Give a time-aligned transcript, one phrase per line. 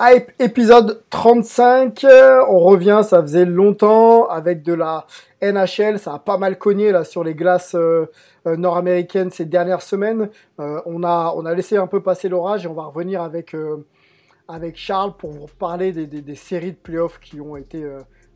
[0.00, 5.08] Hype épisode 35, euh, on revient, ça faisait longtemps avec de la
[5.42, 8.06] NHL, ça a pas mal cogné là sur les glaces euh,
[8.46, 10.30] euh, nord-américaines ces dernières semaines.
[10.58, 13.56] On a on a laissé un peu passer l'orage et on va revenir avec
[14.46, 17.84] avec Charles pour vous parler des, séries de playoffs qui ont été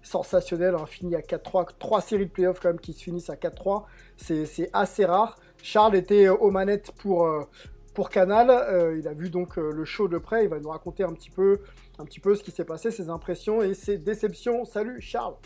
[0.03, 3.37] sensationnelles, hein, fini à 4-3, trois séries de playoffs quand même qui se finissent à
[3.37, 3.85] 4-3,
[4.17, 5.39] c'est assez rare.
[5.63, 7.29] Charles était aux manettes pour
[7.95, 8.51] pour Canal.
[8.51, 10.45] Euh, il a vu donc euh, le show de près.
[10.45, 11.61] Il va nous raconter un petit peu,
[11.99, 14.65] un petit peu ce qui s'est passé, ses impressions et ses déceptions.
[14.65, 15.37] Salut Charles.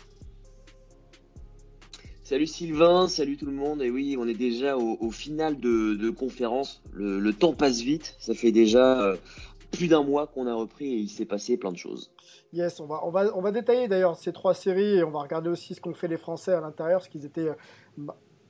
[2.23, 3.81] Salut Sylvain, salut tout le monde.
[3.81, 6.81] Et oui, on est déjà au, au final de, de conférence.
[6.91, 8.15] Le, le temps passe vite.
[8.19, 9.15] Ça fait déjà euh,
[9.71, 12.11] plus d'un mois qu'on a repris et il s'est passé plein de choses.
[12.53, 15.19] Yes, on va, on va, on va détailler d'ailleurs ces trois séries et on va
[15.19, 17.49] regarder aussi ce qu'ont fait les Français à l'intérieur, parce qu'ils étaient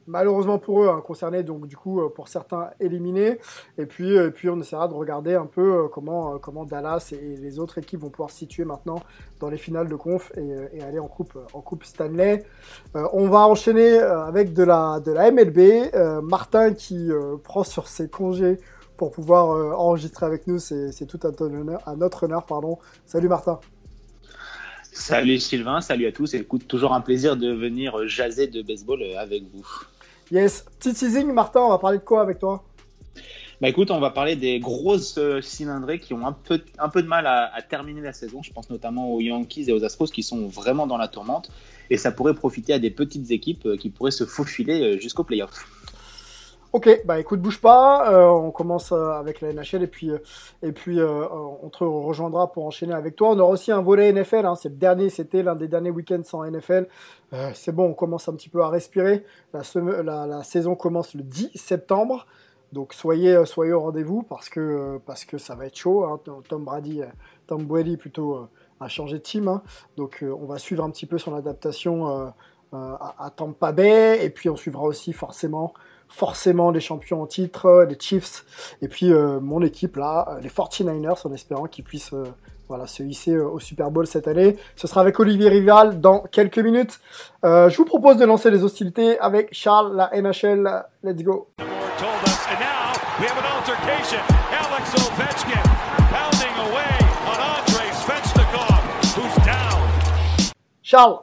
[0.07, 3.37] malheureusement pour eux hein, concernés, donc du coup euh, pour certains éliminés.
[3.77, 7.59] Et puis, euh, puis on essaiera de regarder un peu euh, comment, Dallas et les
[7.59, 9.01] autres équipes vont pouvoir se situer maintenant
[9.39, 12.43] dans les finales de conf et, aller en coupe, Stanley.
[12.95, 14.99] On va enchaîner avec de la,
[15.31, 15.93] MLB.
[16.23, 17.09] Martin qui
[17.43, 18.57] prend sur ses congés
[18.95, 22.45] pour pouvoir enregistrer avec nous, c'est tout ton honneur, à notre honneur.
[22.45, 22.79] Pardon.
[23.05, 23.59] Salut Martin.
[24.91, 26.33] Salut Sylvain, salut à tous.
[26.33, 29.65] Écoute, toujours un plaisir de venir jaser de baseball avec vous.
[30.31, 32.63] Yes, petit teasing, Martin, on va parler de quoi avec toi?
[33.59, 37.01] Bah écoute, on va parler des grosses euh, cylindrées qui ont un peu, un peu
[37.01, 38.43] de mal à, à terminer la saison.
[38.43, 41.49] Je pense notamment aux Yankees et aux Astros qui sont vraiment dans la tourmente.
[41.89, 45.23] Et ça pourrait profiter à des petites équipes euh, qui pourraient se faufiler euh, jusqu'au
[45.23, 45.65] playoff.
[46.73, 50.17] Ok, bah écoute, bouge pas, euh, on commence euh, avec la NHL et puis, euh,
[50.61, 53.29] et puis on te rejoindra pour enchaîner avec toi.
[53.29, 56.87] On aura aussi un volet NFL, hein, c'était l'un des derniers week-ends sans NFL.
[57.53, 59.25] C'est bon, on commence un petit peu à respirer.
[59.53, 62.27] La, saison commence le 10 septembre,
[62.73, 66.03] donc soyez, soyez au rendez-vous parce que, parce que ça va être chaud.
[66.03, 66.19] Hein.
[66.49, 67.01] Tom Brady,
[67.47, 68.49] Tom Brady plutôt
[68.81, 69.63] a changé de team, hein.
[69.95, 72.33] donc on va suivre un petit peu son adaptation
[72.73, 75.73] à Tampa Bay et puis on suivra aussi forcément
[76.09, 78.45] forcément les champions en titre, euh, les Chiefs,
[78.81, 82.25] et puis euh, mon équipe là, euh, les 49ers, en espérant qu'ils puissent euh,
[82.67, 84.57] voilà, se hisser euh, au Super Bowl cette année.
[84.75, 86.99] Ce sera avec Olivier Rival dans quelques minutes.
[87.43, 90.83] Je vous propose de lancer les hostilités avec Charles, la NHL.
[91.03, 91.47] Let's go.
[100.83, 101.19] Charles,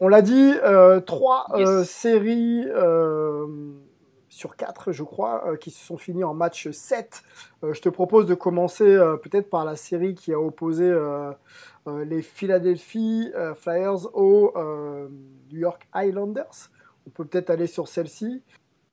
[0.00, 1.68] on l'a dit, euh, trois Yes.
[1.68, 3.46] euh, séries euh,
[4.28, 7.22] sur quatre, je crois, euh, qui se sont finies en match 7.
[7.64, 11.30] Euh, je te propose de commencer euh, peut-être par la série qui a opposé euh,
[11.88, 13.00] euh, les Philadelphia
[13.34, 15.08] euh, Flyers aux euh,
[15.52, 16.70] New York Islanders.
[17.06, 18.42] On peut peut-être aller sur celle-ci.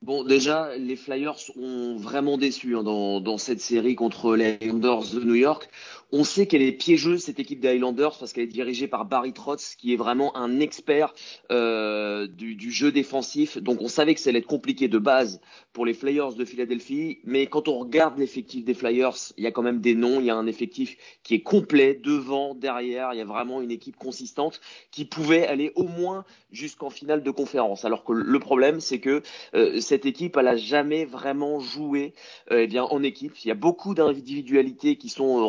[0.02, 5.02] Bon, déjà, les Flyers ont vraiment déçu hein, dans, dans cette série contre les Islanders
[5.14, 5.70] de New York.
[6.12, 9.34] On sait qu'elle est piégeuse, cette équipe des Highlanders, parce qu'elle est dirigée par Barry
[9.34, 11.14] Trotz, qui est vraiment un expert
[11.52, 13.58] euh, du, jeu défensif.
[13.58, 15.42] Donc, on savait que ça allait être compliqué de base
[15.74, 17.20] pour les Flyers de Philadelphie.
[17.24, 20.20] Mais quand on regarde l'effectif des Flyers, il y a quand même des noms.
[20.20, 23.14] Il y a un effectif qui est complet, devant, derrière.
[23.14, 24.62] Il y a vraiment une équipe consistante
[24.92, 27.86] qui pouvait aller au moins jusqu'en finale de conférence.
[27.86, 29.22] Alors que le problème, c'est que
[29.54, 32.14] euh, cette équipe, elle a jamais vraiment joué
[32.52, 33.38] euh, eh bien, en équipe.
[33.44, 35.44] Il y a beaucoup d'individualités qui sont euh,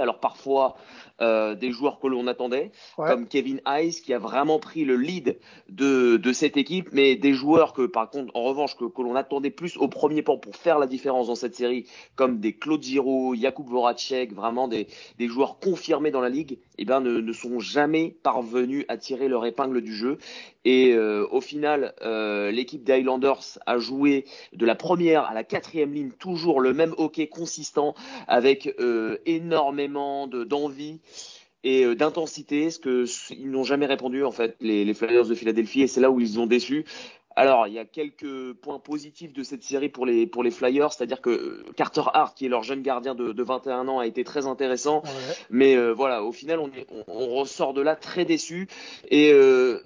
[0.00, 0.76] Alors parfois,
[1.20, 3.08] euh, des joueurs que l'on attendait, Ouais.
[3.08, 5.38] comme Kevin Hayes, qui a vraiment pris le lead
[5.68, 9.14] de, de cette équipe, mais des joueurs que, par contre, en revanche, que, que l'on
[9.16, 11.86] attendait plus au premier plan pour faire la différence dans cette série,
[12.16, 14.86] comme des Claude Giraud, Jakub Voracek, vraiment des,
[15.18, 19.44] des joueurs confirmés dans la ligue, eh ben, ne, sont jamais parvenus à tirer leur
[19.46, 20.18] épingle du jeu.
[20.64, 25.44] Et euh, au final, euh, l'équipe des Highlanders a joué de la première à la
[25.44, 27.94] quatrième ligne toujours le même hockey consistant
[28.26, 31.00] avec euh, énormément de- d'envie.
[31.64, 35.82] et d'intensité, ce que ils n'ont jamais répondu en fait les, les Flyers de Philadelphie
[35.82, 36.84] et c'est là où ils ont déçu.
[37.38, 40.92] Alors, il y a quelques points positifs de cette série pour les, pour les Flyers,
[40.92, 44.08] c'est-à-dire que euh, Carter Hart, qui est leur jeune gardien de, de 21 ans, a
[44.08, 45.02] été très intéressant.
[45.04, 45.10] Ouais.
[45.48, 48.66] Mais euh, voilà, au final, on, est, on, on, ressort de là très déçu
[49.08, 49.78] et euh,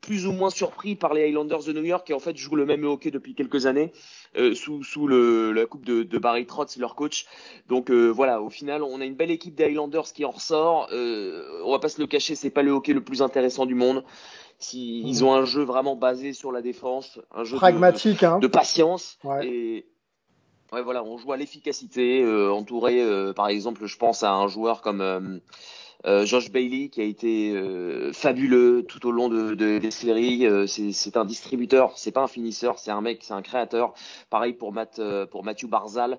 [0.00, 2.66] plus ou moins surpris par les Highlanders de New York, qui en fait jouent le
[2.66, 3.92] même hockey depuis quelques années,
[4.36, 7.26] euh, sous, sous le, la coupe de, de Barry Trotz, leur coach.
[7.68, 10.88] Donc voilà, au final, on a une belle équipe des Highlanders qui en ressort.
[10.90, 14.02] on va pas se le cacher, c'est pas le hockey le plus intéressant du monde.
[14.58, 15.08] Si, mmh.
[15.08, 18.38] Ils ont un jeu vraiment basé sur la défense, un jeu pragmatique, de, hein.
[18.38, 19.18] de patience.
[19.22, 19.46] Ouais.
[19.46, 19.86] Et
[20.72, 24.48] ouais, voilà, on joue à l'efficacité, euh, entouré, euh, par exemple, je pense à un
[24.48, 25.40] joueur comme
[26.04, 30.46] euh, Josh Bailey qui a été euh, fabuleux tout au long de, de des séries.
[30.46, 33.94] Euh, c'est un distributeur, c'est pas un finisseur, c'est un mec, c'est un créateur.
[34.30, 36.18] Pareil pour Matt, euh, pour Matthew Barzal.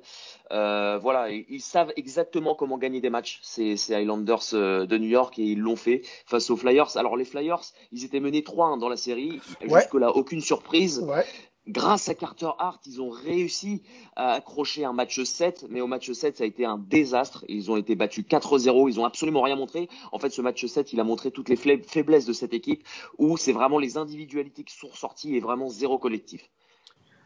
[0.49, 3.39] voilà, ils, ils, savent exactement comment gagner des matchs.
[3.43, 6.97] Ces, ces Highlanders de New York et ils l'ont fait face aux Flyers.
[6.97, 9.39] Alors les Flyers, ils étaient menés 3-1 dans la série.
[9.61, 9.81] Ouais.
[9.81, 10.99] Jusque là, aucune surprise.
[10.99, 11.25] Ouais
[11.67, 13.81] grâce à Carter Hart, ils ont réussi
[14.15, 17.45] à accrocher un match 7, mais au match 7, ça a été un désastre.
[17.47, 19.89] Ils ont été battus 4-0, ils ont absolument rien montré.
[20.11, 22.83] En fait, ce match 7, il a montré toutes les faiblesses de cette équipe,
[23.17, 26.49] où c'est vraiment les individualités qui sont ressorties et vraiment zéro collectif.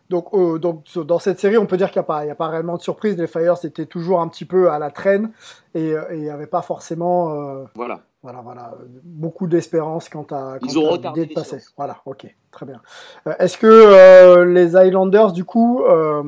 [0.09, 2.75] Donc, euh, donc dans cette série, on peut dire qu'il n'y a, pas, a réellement
[2.75, 3.15] de surprise.
[3.15, 5.31] Les Flyers étaient toujours un petit peu à la traîne
[5.73, 8.01] et il n'y avait pas forcément euh, voilà.
[8.23, 11.57] Voilà, voilà, beaucoup d'espérance quant à, quant Ils ont retardé de passer.
[11.75, 12.79] Voilà, ok, très bien.
[13.27, 16.23] Euh, Est-ce que euh, les Highlanders, du coup, euh,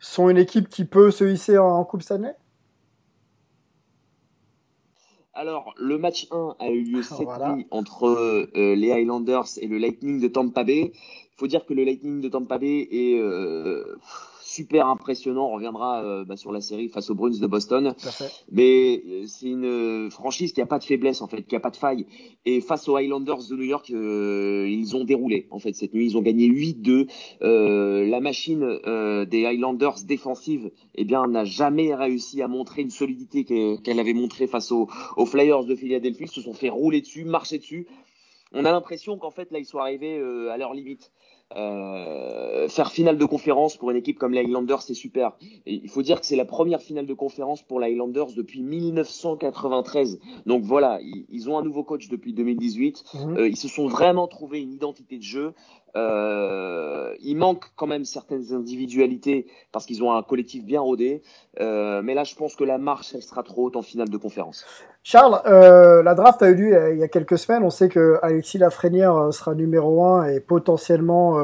[0.00, 2.34] sont une équipe qui peut se hisser en, en Coupe Stanley?
[5.34, 7.52] Alors, le match 1 a eu lieu cette Voilà.
[7.52, 10.90] nuit entre les Highlanders et le Lightning de Tampa Bay.
[10.92, 13.22] Il faut dire que le Lightning de Tampa Bay est
[14.48, 15.48] super impressionnant.
[15.48, 17.94] On reviendra euh, bah, sur la série face aux Bruins de Boston.
[18.50, 21.70] Mais euh, c'est une franchise qui a pas de faiblesse en fait, qui a pas
[21.70, 22.06] de faille.
[22.46, 26.06] Et face aux Highlanders de New York, euh, ils ont déroulé en fait cette nuit.
[26.06, 27.08] Ils ont gagné 8-2.
[27.42, 32.90] Euh, la machine euh, des Highlanders défensive, eh bien, n'a jamais réussi à montrer une
[32.90, 36.24] solidité que- qu'elle avait montrée face aux, aux Flyers de Philadelphie.
[36.24, 37.86] Ils se sont fait rouler dessus, marcher dessus.
[38.52, 41.12] On a l'impression qu'en fait là, ils sont arrivés euh, à leur limite.
[41.56, 45.32] Euh, faire finale de conférence pour une équipe comme les Highlanders, c'est super.
[45.64, 48.62] Et il faut dire que c'est la première finale de conférence pour les Highlanders depuis
[48.62, 50.20] 1993.
[50.44, 53.02] Donc voilà, ils, ils ont un nouveau coach depuis 2018.
[53.14, 53.36] Mhm.
[53.38, 55.54] Euh, ils se sont vraiment trouvé une identité de jeu.
[55.96, 61.22] Euh, il manque quand même certaines individualités parce qu'ils ont un collectif bien rodé.
[61.60, 64.16] Euh, mais là, je pense que la marche, elle sera trop haute en finale de
[64.16, 64.64] conférence.
[65.02, 67.62] Charles, euh, la draft a eu lieu il y a quelques semaines.
[67.62, 71.38] On sait que Alexis Lafrenière sera numéro 1 et potentiellement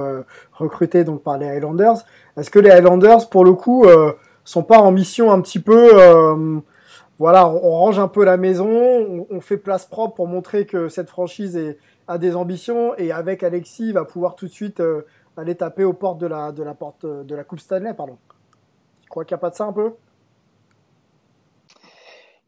[0.52, 2.05] recruté donc par les Highlanders.
[2.37, 3.87] Est-ce que les Highlanders, pour le coup,
[4.44, 5.91] sont pas en mission un petit peu
[7.20, 10.88] voilà, on, range un peu la maison, on, on fait place propre pour montrer que
[10.88, 14.80] cette franchise est, a des ambitions et avec Alexis, il va pouvoir tout de suite
[14.80, 15.06] euh,
[15.36, 18.18] aller taper aux portes de la de la porte euh, de la Coupe Stanley, pardon.
[19.02, 19.94] Tu crois qu'il n'y a pas de ça un peu?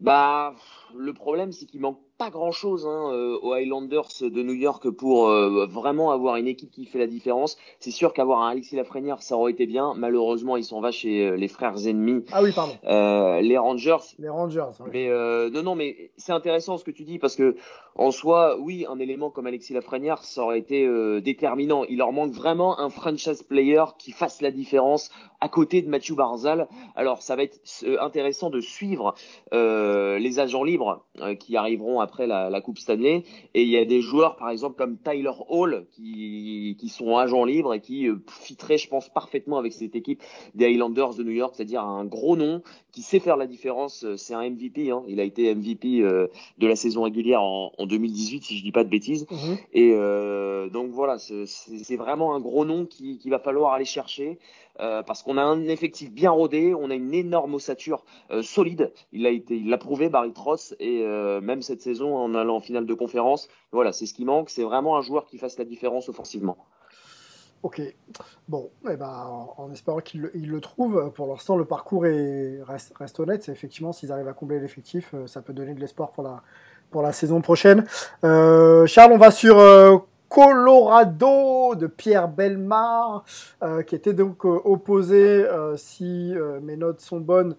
[0.01, 0.55] Bah,
[0.95, 4.89] le problème, c'est qu'il manque pas grand chose hein, euh, aux Highlanders de New York
[4.91, 7.59] pour euh, vraiment avoir une équipe qui fait la différence.
[7.79, 9.93] C'est sûr qu'avoir un Alexis Lafrenière, ça aurait été bien.
[9.97, 12.73] Malheureusement, il s'en va chez euh, les frères ennemis, Ah oui, pardon.
[12.87, 13.97] euh, les Rangers.
[14.19, 14.65] Les Rangers.
[14.81, 14.91] oui.
[14.93, 17.57] Mais euh, non, non, mais c'est intéressant ce que tu dis parce que
[17.97, 20.87] en soi, oui, un élément comme Alexis Lafrenière, ça aurait été
[21.23, 21.85] déterminant.
[21.85, 26.15] Il leur manque vraiment un franchise player qui fasse la différence à côté de Mathieu
[26.15, 26.69] Barzal.
[26.95, 27.59] Alors, ça va être
[27.99, 29.15] intéressant de suivre
[29.53, 31.07] les agents libres
[31.41, 33.25] qui arriveront après la, la Coupe Stanley.
[33.55, 37.45] Et il y a des joueurs, par exemple, comme Tyler Hall, qui, qui sont agents
[37.45, 40.23] libres et qui euh, fitteraient, je pense, parfaitement avec cette équipe
[40.55, 44.05] des Highlanders de New York, c'est-à-dire un gros nom qui sait faire la différence.
[44.05, 44.91] Euh, C'est un MVP.
[44.91, 45.03] Hein.
[45.09, 48.73] Il a été MVP euh, de la saison régulière en, en 2018, si je dis
[48.73, 49.27] pas de bêtises.
[49.31, 49.59] Mhm.
[49.75, 53.85] Et euh, donc voilà, c'est c'est vraiment un gros nom qu'il qui va falloir aller
[53.85, 54.39] chercher
[54.81, 58.93] euh, parce qu'on a un effectif bien rodé, on a une énorme ossature euh, solide.
[59.13, 62.95] Il l'a prouvé Barry Trotz et euh, même cette saison en allant en finale de
[62.95, 64.51] conférence, voilà, c'est ce qui manque.
[64.51, 66.59] C'est vraiment un joueur qui fasse la différence offensivement.
[67.63, 67.81] Ok.
[68.49, 71.11] Bon, eh ben, en, espérant qu'il le, le trouve.
[71.15, 73.43] Pour l'instant, le parcours est, reste, reste honnête.
[73.43, 76.43] C'est effectivement, s'ils arrivent à combler l'effectif, ça peut donner de l'espoir pour la,
[76.91, 77.87] pour la saison prochaine.
[78.23, 79.57] Charles, on va sur
[80.29, 83.25] Colorado de Pierre Belmar,
[83.63, 87.57] euh, qui était donc euh, opposé, euh, si mes notes sont bonnes.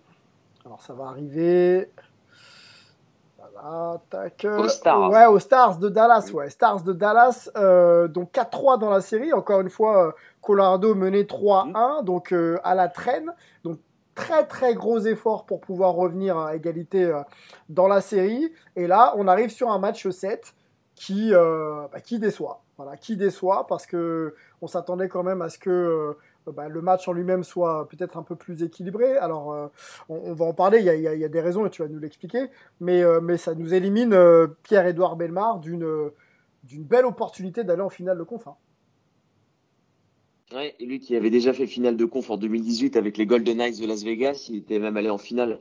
[0.66, 1.90] Alors, ça va arriver.
[3.38, 4.46] Voilà, tac.
[4.46, 5.10] Aux Stars.
[5.10, 6.50] Ouais, aux Stars de Dallas, ouais.
[6.50, 7.50] Stars de Dallas,
[8.10, 9.32] donc 4-3 dans la série.
[9.34, 13.34] Encore une fois, Colorado menait 3-1, donc euh, à la traîne.
[13.64, 13.80] Donc
[14.14, 17.12] très très gros efforts pour pouvoir revenir à égalité
[17.70, 18.52] dans la série.
[18.76, 20.54] Et là, on arrive sur un match 7
[20.98, 22.64] qui, euh, bah, qui déçoit.
[22.76, 26.82] Voilà, qui déçoit parce que on s'attendait quand même à ce que euh, bah, le
[26.82, 29.18] match en lui-même soit peut-être un peu plus équilibré.
[29.18, 29.72] Alors,
[30.10, 32.50] on, va en parler, il y, a, des raisons et tu vas nous l'expliquer,
[32.80, 33.04] mais,
[33.38, 34.18] ça nous élimine
[34.64, 36.12] Pierre-Édouard Belmar d'une
[36.64, 38.46] d'une belle opportunité d'aller en finale de conf.
[38.48, 38.56] Hein.
[40.54, 43.58] Ouais, et lui qui avait déjà fait finale de conf en 2018 avec les Golden
[43.58, 45.60] Knights de Las Vegas, il était même allé en finale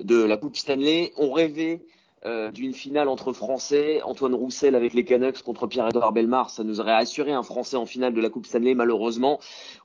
[0.00, 1.12] de la Coupe Stanley.
[1.16, 1.82] On rêvait
[2.24, 6.80] euh, d'une finale entre Français, Antoine Roussel avec les Canucks contre Pierre-Edouard Belmar, ça nous
[6.80, 8.74] aurait assuré un Français en finale de la Coupe Stanley.
[8.74, 9.38] Malheureusement,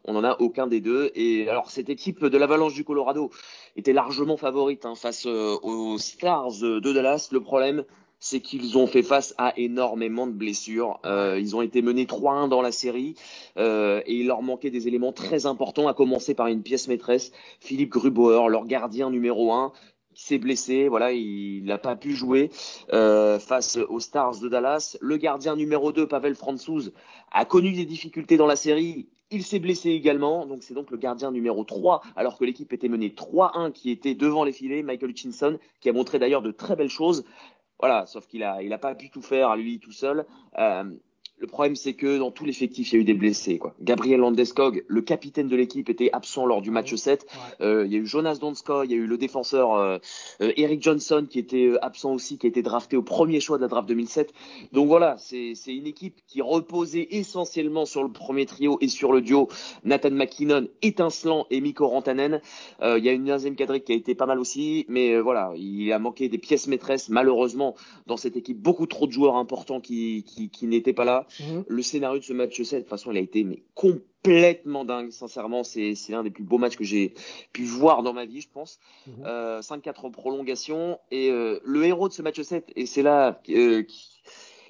[0.06, 1.12] on n'en a aucun des deux.
[1.16, 3.30] Et alors cette équipe de l'Avalanche du Colorado
[3.75, 7.30] était largement favorite hein, face euh, aux Stars de Dallas.
[7.32, 7.86] Le problème,
[8.24, 11.02] c'est qu'ils ont fait face à énormément de blessures.
[11.06, 13.16] Euh, ils ont été menés 3-1 dans la série
[13.58, 17.34] euh, et il leur manquait des éléments très importants, à commencer par une pièce maîtresse,
[17.60, 19.74] Philippe Grubauer, leur gardien numéro 1,
[20.13, 22.50] qui s'est blessé, voilà, il n'a pas pu jouer
[22.91, 24.98] euh, face aux Stars de Dallas.
[25.01, 26.93] Le gardien numéro 2, Pavel Franzouz,
[27.32, 29.10] a connu des difficultés dans la série.
[29.32, 32.89] Il s'est blessé également, donc c'est donc le gardien numéro 3, alors que l'équipe était
[32.89, 36.75] menée 3-1, qui était devant les filets, Michael Hutchinson, qui a montré d'ailleurs de très
[36.75, 37.25] belles choses.
[37.79, 40.25] Voilà, sauf qu'il a, il a pas pu tout faire à lui tout seul.
[40.60, 40.84] Euh,
[41.44, 43.58] le problème, c'est que dans tout l'effectif, il y a eu des blessés.
[43.58, 43.75] Quoi.
[43.82, 47.28] Gabriel Landeskog, le capitaine de l'équipe, était absent lors du match 7.
[47.60, 49.98] Euh, il y a eu Jonas Donskoy, il y a eu le défenseur euh,
[50.42, 53.63] euh, Eric Johnson qui était absent aussi, qui a été drafté au premier choix de
[53.63, 54.34] la draft 2007.
[54.72, 59.20] Donc voilà, c'est une équipe qui reposait essentiellement sur le premier trio et sur le
[59.20, 59.50] duo
[59.84, 62.40] Nathan McKinnon, étincelant, et Mikko Rantanen.
[62.82, 65.92] il y a une deuxième quadrique qui a été pas mal aussi, mais voilà, il
[65.92, 67.75] a manqué des pièces maîtresses, malheureusement,
[68.08, 68.62] dans cette équipe.
[68.62, 71.28] Beaucoup trop de joueurs importants qui, qui, qui n'étaient pas là.
[71.40, 71.66] Mhm.
[71.68, 75.12] Le scénario de ce match 7, de toute façon, il a été mais complètement dingue.
[75.12, 77.13] Sincèrement, c'est l'un des plus beaux matchs que j'ai
[77.52, 78.80] pu voir dans ma vie, je pense.
[79.08, 79.25] 5-4 mhm.
[79.25, 79.62] euh,
[80.04, 81.00] en prolongation.
[81.12, 83.84] Et euh, le héros de ce match 7, et c'est là euh,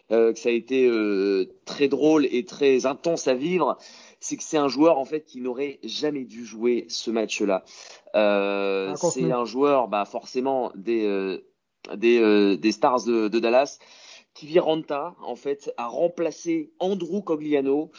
[0.09, 0.89] que ça a été
[1.65, 3.77] très drôle et très intense à vivre,
[4.19, 7.63] c'est que c'est un joueur en fait qui n'aurait jamais dû jouer ce match-là.
[8.13, 11.39] c'est un joueur, bah, forcément, des,
[11.95, 13.79] des, des Stars de, de Dallas
[14.33, 17.91] Kiviranta, en fait, a remplacé Andrew Cogliano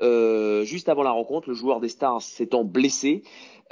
[0.00, 3.22] euh, juste avant la rencontre, le joueur des Stars s'étant blessé.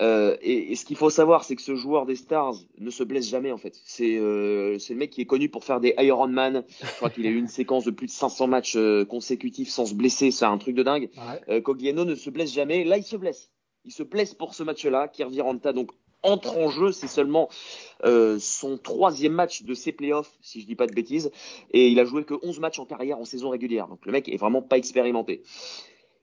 [0.00, 3.28] Euh, et, ce qu'il faut savoir, c'est que ce joueur des Stars ne se blesse
[3.28, 3.78] jamais en fait.
[3.84, 6.64] C'est euh, le mec qui est connu pour faire des Ironman.
[6.80, 9.86] Je crois qu'il a eu une séquence de plus de 500 matchs euh, consécutifs sans
[9.86, 10.30] se blesser.
[10.30, 11.10] C'est un truc de dingue.
[11.48, 12.84] Euh, Cogliano ne se blesse jamais.
[12.84, 13.50] Là, il se blesse.
[13.84, 15.08] Il se blesse pour ce match-là.
[15.08, 15.90] Kirviranta donc
[16.22, 16.92] entre en jeu.
[16.92, 17.48] C'est seulement
[18.04, 21.30] euh, son troisième match de ses playoffs, si je dis pas de bêtises.
[21.72, 23.88] Et il a joué que 11 matchs en carrière en saison régulière.
[23.88, 25.42] Donc le mec est vraiment pas expérimenté.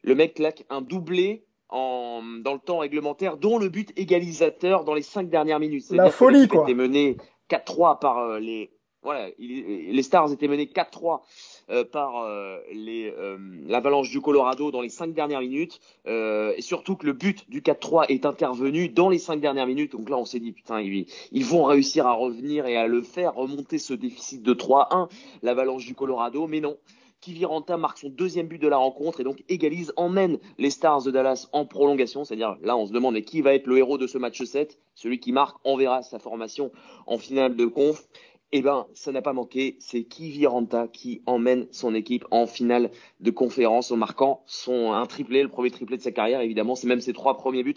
[0.02, 4.94] Le mec claque un doublé en, dans le temps réglementaire, dont le but égalisateur dans
[4.94, 5.90] les cinq dernières minutes.
[5.92, 6.64] La folie, quoi.
[6.64, 7.18] était mené
[7.50, 8.72] 4-3 par euh, les,
[9.08, 11.22] voilà, les Stars étaient menés 4-3
[11.70, 17.06] euh, par euh, euh, l'Avalanche du Colorado dans les cinq dernières minutes et surtout que
[17.06, 19.94] le but du 4-3 est intervenu dans les cinq dernières minutes.
[19.94, 23.02] Donc là, on s'est dit putain, ils, ils, vont réussir à revenir et à le
[23.02, 25.08] faire remonter ce déficit de 3-1
[25.42, 26.76] l'Avalanche du Colorado, mais non.
[27.22, 31.12] Kiviranta marque son deuxième but de la rencontre et donc égalise, emmène les Stars de
[31.12, 32.26] Dallas en prolongation.
[32.26, 34.78] C'est-à-dire, là, on se demande qui va être le héros de ce match 7.
[34.96, 36.72] Celui qui marque enverra sa formation
[37.06, 38.04] en finale de conf
[38.54, 39.76] eh ben, ça n'a pas manqué.
[39.80, 45.44] C'est Kiviranta qui emmène son équipe en finale de conférence en marquant son un triplé,
[45.44, 46.40] le premier triplé de sa carrière.
[46.40, 47.76] Évidemment, c'est même ses trois premiers buts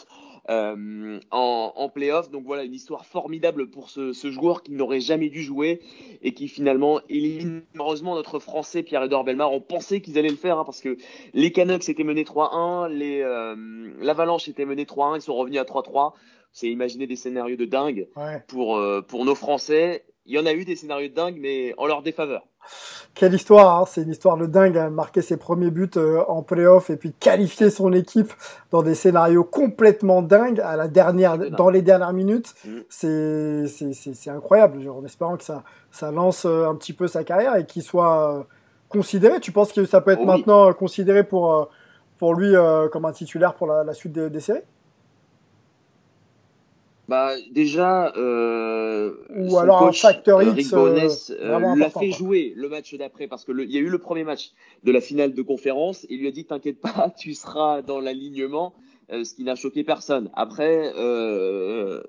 [0.49, 2.31] euh, en, en playoff.
[2.31, 5.81] Donc voilà, une histoire formidable pour ce, ce joueur qui n'aurait jamais dû jouer
[6.23, 9.53] et qui finalement élimine heureusement notre Français Pierre-Edouard Belmar.
[9.53, 10.97] On pensait qu'ils allaient le faire hein, parce que
[11.35, 13.57] les Canucks étaient menés 3-1, les euh,
[13.99, 16.13] l'Avalanche était mené 3-1, ils sont revenus à 3-3
[16.53, 18.09] c'est imaginer des scénarios de dingue
[18.49, 21.75] pour, euh, pour nos Français il y en a eu des scénarios de dingue, mais
[21.77, 22.47] en leur défaveur.
[23.15, 26.43] Quelle histoire, hein c'est une histoire de dingue, hein, marquer ses premiers buts euh, en
[26.43, 28.33] playoff et puis qualifier son équipe
[28.71, 32.55] dans des scénarios complètement dingues à la dernière, dans les dernières minutes.
[32.65, 32.79] Mm.
[32.89, 37.67] C'est, incroyable, en espérant que ça, ça lance euh, un petit peu sa carrière et
[37.67, 38.43] qu'il soit euh,
[38.89, 39.41] considéré.
[39.41, 41.71] Tu penses que ça peut être maintenant considéré pour,
[42.19, 42.55] pour lui
[42.93, 44.63] comme un titulaire pour la, suite des séries?
[47.11, 51.09] Bah déjà, euh, ou alors un facteur X, euh,
[51.41, 54.23] euh l'a fait jouer le match d'après parce que il y a eu le premier
[54.23, 54.53] match
[54.85, 56.07] de la finale de conférence.
[56.09, 58.75] Il lui a dit t'inquiète pas, tu seras dans l'alignement,
[59.13, 60.31] euh, ce qui n'a choqué personne.
[60.35, 62.01] Après, euh,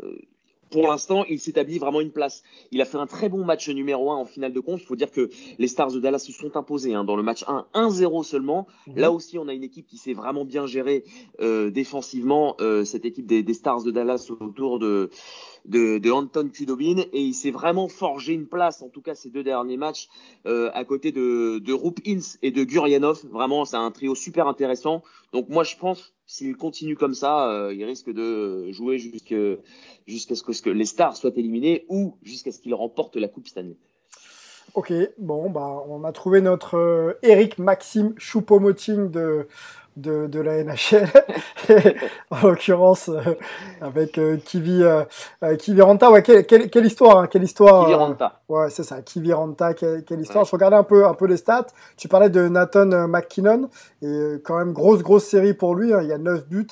[0.71, 2.43] pour l'instant, il s'établit vraiment une place.
[2.71, 4.79] Il a fait un très bon match numéro 1 en finale de compte.
[4.81, 7.43] Il faut dire que les Stars de Dallas se sont imposés hein, dans le match
[7.47, 8.67] 1, 1-0 seulement.
[8.87, 8.95] Mhm.
[8.95, 11.03] Là aussi, on a une équipe qui s'est vraiment bien gérée
[11.41, 12.55] euh, défensivement.
[12.61, 15.09] Euh, cette équipe des, des, Stars de Dallas autour de,
[15.65, 19.43] de, Anton Kudobin et il s'est vraiment forgé une place, en tout cas ces deux
[19.43, 20.09] derniers matchs,
[20.45, 23.25] euh, à côté de, de Rup Ince et de Gurianov.
[23.31, 25.03] Vraiment, c'est un trio super intéressant.
[25.33, 30.61] Donc moi, je pense s'il continue comme ça, euh, il risque de jouer jusqu'à ce
[30.61, 33.75] que les stars soient éliminées ou jusqu'à ce qu'il remporte la Coupe Stanley.
[34.73, 39.47] Ok, bon, bah, on a trouvé notre euh, Eric Maxime Choupo-Moting de,
[39.97, 41.07] de, de la NHL,
[42.31, 43.35] en l'occurrence euh,
[43.81, 45.03] avec euh, Kivi, euh,
[45.57, 46.09] Kivi Ranta.
[46.09, 47.85] Ouais, quelle, quelle, quelle histoire, hein, quelle histoire.
[47.85, 48.39] Kivi Ranta.
[48.47, 50.45] ouais, c'est ça, Kivi Ranta, quelle, quelle histoire.
[50.45, 51.67] Je regardais un peu, un peu les stats.
[51.97, 53.69] Tu parlais de Nathan McKinnon
[54.01, 55.93] et quand même grosse, grosse série pour lui.
[55.93, 56.01] Hein.
[56.03, 56.67] Il y a 9 buts,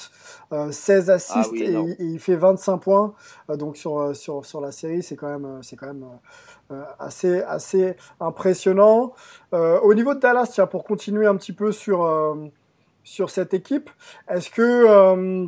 [0.71, 3.13] 16 assists ah et, et, il fait 25 points.
[3.49, 6.05] donc sur, sur, sur la série, c'est quand même, c'est quand même
[6.99, 9.13] assez, assez impressionnant.
[9.51, 12.05] au niveau de Dallas, tiens, pour continuer un petit peu sur
[13.03, 13.89] sur cette équipe.
[14.27, 15.47] Est-ce que euh,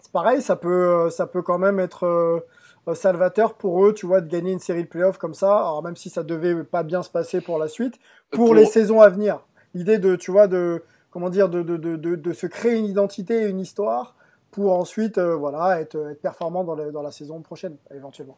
[0.00, 4.20] c'est pareil, ça peut, ça peut quand même être euh, salvateur pour eux, tu vois,
[4.20, 7.02] de gagner une série de playoffs comme ça, alors même si ça devait pas bien
[7.02, 7.94] se passer pour la suite,
[8.30, 9.46] pour, les saisons à venir.
[9.74, 13.42] L'idée de, tu vois, de comment dire, de, de, de, de, se créer une identité
[13.42, 14.16] et une histoire
[14.50, 18.36] pour ensuite, euh, voilà, être, être performant dans, dans la saison prochaine, éventuellement.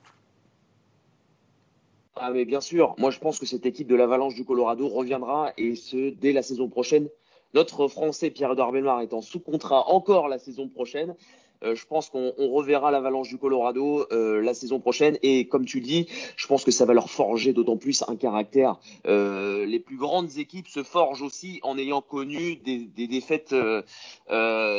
[2.17, 5.53] Ah mais bien sûr, moi je pense que cette équipe de l'Avalanche du Colorado reviendra
[5.59, 7.09] et ce dès la saison prochaine.
[7.55, 11.15] Notre Français Pierre-Edouard Bellemare est en sous contrat encore la saison prochaine.
[11.65, 15.19] Euh, je pense qu'on reverra l'Avalanche du Colorado euh, la saison prochaine.
[15.23, 16.07] Et comme tu dis,
[16.37, 18.79] je pense que ça va leur forger d'autant plus un caractère.
[19.07, 23.55] Euh, les plus grandes équipes se forgent aussi en ayant connu des, défaites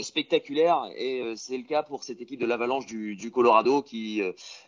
[0.01, 0.89] spectaculaires.
[0.97, 4.21] Et c'est le cas pour cette équipe de l'Avalanche du, Colorado qui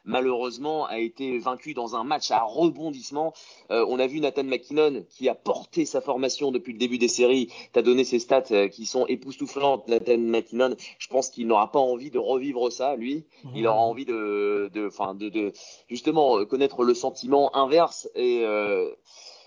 [0.04, 3.34] malheureusement a été vaincue dans un match à rebondissement.
[3.70, 7.48] on a vu Nathan McKinnon qui a porté sa formation depuis le début des séries.
[7.74, 10.76] Tu as donné ses stats qui sont époustouflantes, Nathan McKinnon.
[10.98, 13.26] Je pense qu'il n'aura pas envie de revivre ça, lui.
[13.56, 15.52] Il aura envie de, de, enfin, de, de,
[15.88, 18.90] justement connaître le sentiment inverse et euh,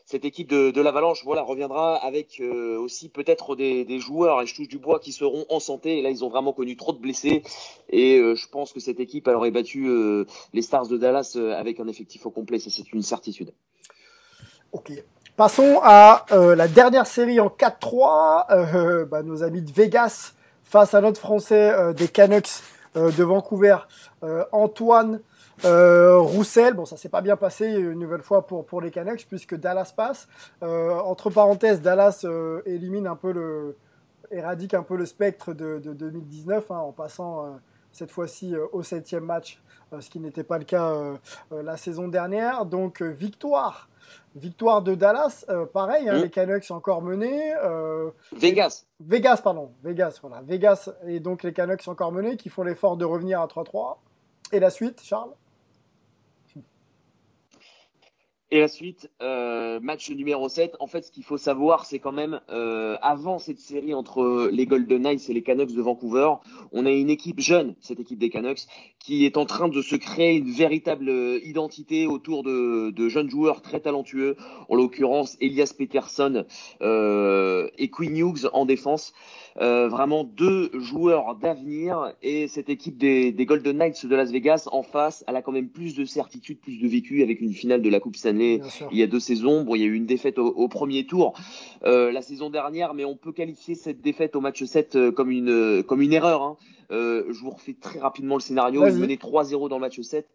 [0.07, 4.47] cette équipe de, de l'Avalanche, voilà, reviendra avec euh, aussi peut-être des, des, joueurs et
[4.47, 5.99] je touche du bois qui seront en santé.
[5.99, 7.43] Et là, ils ont vraiment connu trop de blessés
[7.89, 9.89] et euh, je pense que cette équipe elle aurait battu
[10.53, 12.59] les Stars de Dallas avec un effectif au complet.
[12.59, 13.53] Ça, c'est une certitude.
[14.73, 14.93] Ok.
[15.37, 19.07] Passons à la dernière série en 4-3.
[19.07, 20.35] Bah, nos amis de Vegas
[20.71, 22.63] face à notre Français euh, des Canucks
[22.97, 23.77] euh, de Vancouver,
[24.23, 25.21] euh, Antoine
[25.63, 26.73] Roussel.
[26.73, 30.27] Bon, ça s'est pas bien passé une nouvelle fois pour, les Canucks puisque Dallas passe.
[30.63, 32.25] entre parenthèses, Dallas
[32.65, 33.77] élimine un peu le,
[34.31, 37.59] éradique un peu le spectre de, de 2019 hein, en passant
[37.93, 39.61] cette fois-ci au septième match,
[39.99, 40.95] ce qui n'était pas le cas
[41.51, 42.67] la saison dernière.
[42.67, 43.91] Donc victoire
[44.37, 46.23] Victoire de Dallas, euh, pareil, hein, mm.
[46.23, 47.53] les Canucks encore menés.
[47.65, 48.87] Euh, Vegas.
[49.01, 49.73] Vegas, pardon.
[49.83, 50.41] Vegas, voilà.
[50.43, 53.97] Vegas et donc les Canucks encore menés, qui font l'effort de revenir à 3-3.
[54.53, 55.31] Et la suite, Charles?
[58.53, 60.75] Et la suite, euh, match numéro 7.
[60.81, 64.67] En fait, ce qu'il faut savoir, c'est quand même, euh, avant cette série entre les
[64.67, 66.33] Golden Knights et les Canucks de Vancouver,
[66.73, 68.63] on a une équipe jeune, cette équipe des Canucks,
[69.11, 71.11] qui est en train de se créer une véritable
[71.43, 74.37] identité autour de, de jeunes joueurs très talentueux,
[74.69, 76.45] en l'occurrence Elias Peterson
[76.81, 79.13] euh, et Quinn Hughes en défense.
[79.61, 84.69] Euh, vraiment deux joueurs d'avenir et cette équipe des, des, Golden Knights de Las Vegas
[84.71, 87.83] en face, elle a quand même plus de certitude, plus de vécu avec une finale
[87.83, 88.61] de la Coupe Stanley
[88.93, 89.65] il y a deux saisons.
[89.65, 91.35] Bon, il y a eu une défaite au, au premier tour
[91.85, 95.31] euh, la saison dernière, mais on peut qualifier cette défaite au match 7 euh, comme
[95.31, 96.43] une, comme une erreur.
[96.43, 96.57] Hein.
[96.91, 98.87] Euh, je vous refais très rapidement le scénario.
[98.87, 100.27] Ils menaient 3-0 dans le match 7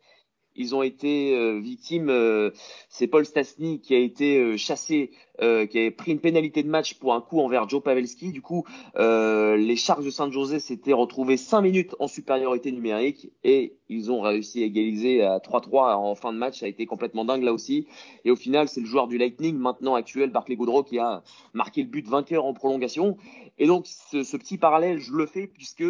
[0.56, 2.10] ils ont été euh, victimes.
[2.10, 2.52] Euh,
[2.90, 6.94] c'est Paul Stastny qui a été euh, chassé, qui a pris une pénalité de match
[6.94, 8.32] pour un coup envers Joe Pavelski.
[8.32, 8.64] Du coup,
[8.96, 14.22] les Sharks de San Jose s'étaient retrouvés 5 minutes en supériorité numérique et ils ont
[14.22, 16.60] réussi à égaliser à 3-3 en fin de match.
[16.62, 17.86] Ça a été complètement dingue là aussi.
[18.24, 21.22] Et au final, c'est le joueur du Lightning maintenant actuel, Barclay Goodrow, qui a
[21.54, 23.18] marqué le but vainqueur en prolongation.
[23.58, 25.84] Et donc, ce petit parallèle, je le fais puisque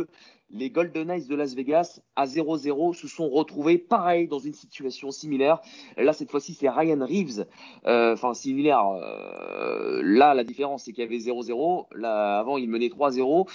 [0.52, 5.12] les Golden Knights de Las Vegas à 0-0 se sont retrouvés pareil dans une situation
[5.12, 5.60] similaire.
[5.98, 7.46] Là, cette fois-ci, c'est Ryan Reeves,
[7.86, 8.88] euh, enfin similaire.
[8.88, 11.88] Euh, là, la différence, c'est qu'il y avait 0-0.
[11.96, 13.48] Là, avant, il menait 3-0.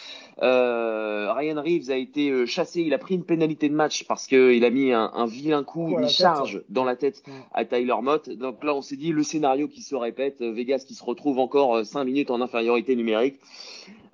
[0.43, 2.83] Euh, Ryan Reeves a été chassé.
[2.83, 6.09] Il a pris une pénalité de match parce qu'il a mis un, vilain coup, une
[6.09, 7.23] charge dans la tête
[7.53, 8.29] à Tyler Mott.
[8.31, 10.43] Donc là, on s'est dit le scénario qui se répète.
[10.43, 13.37] Vegas qui se retrouve encore 5 minutes en infériorité numérique.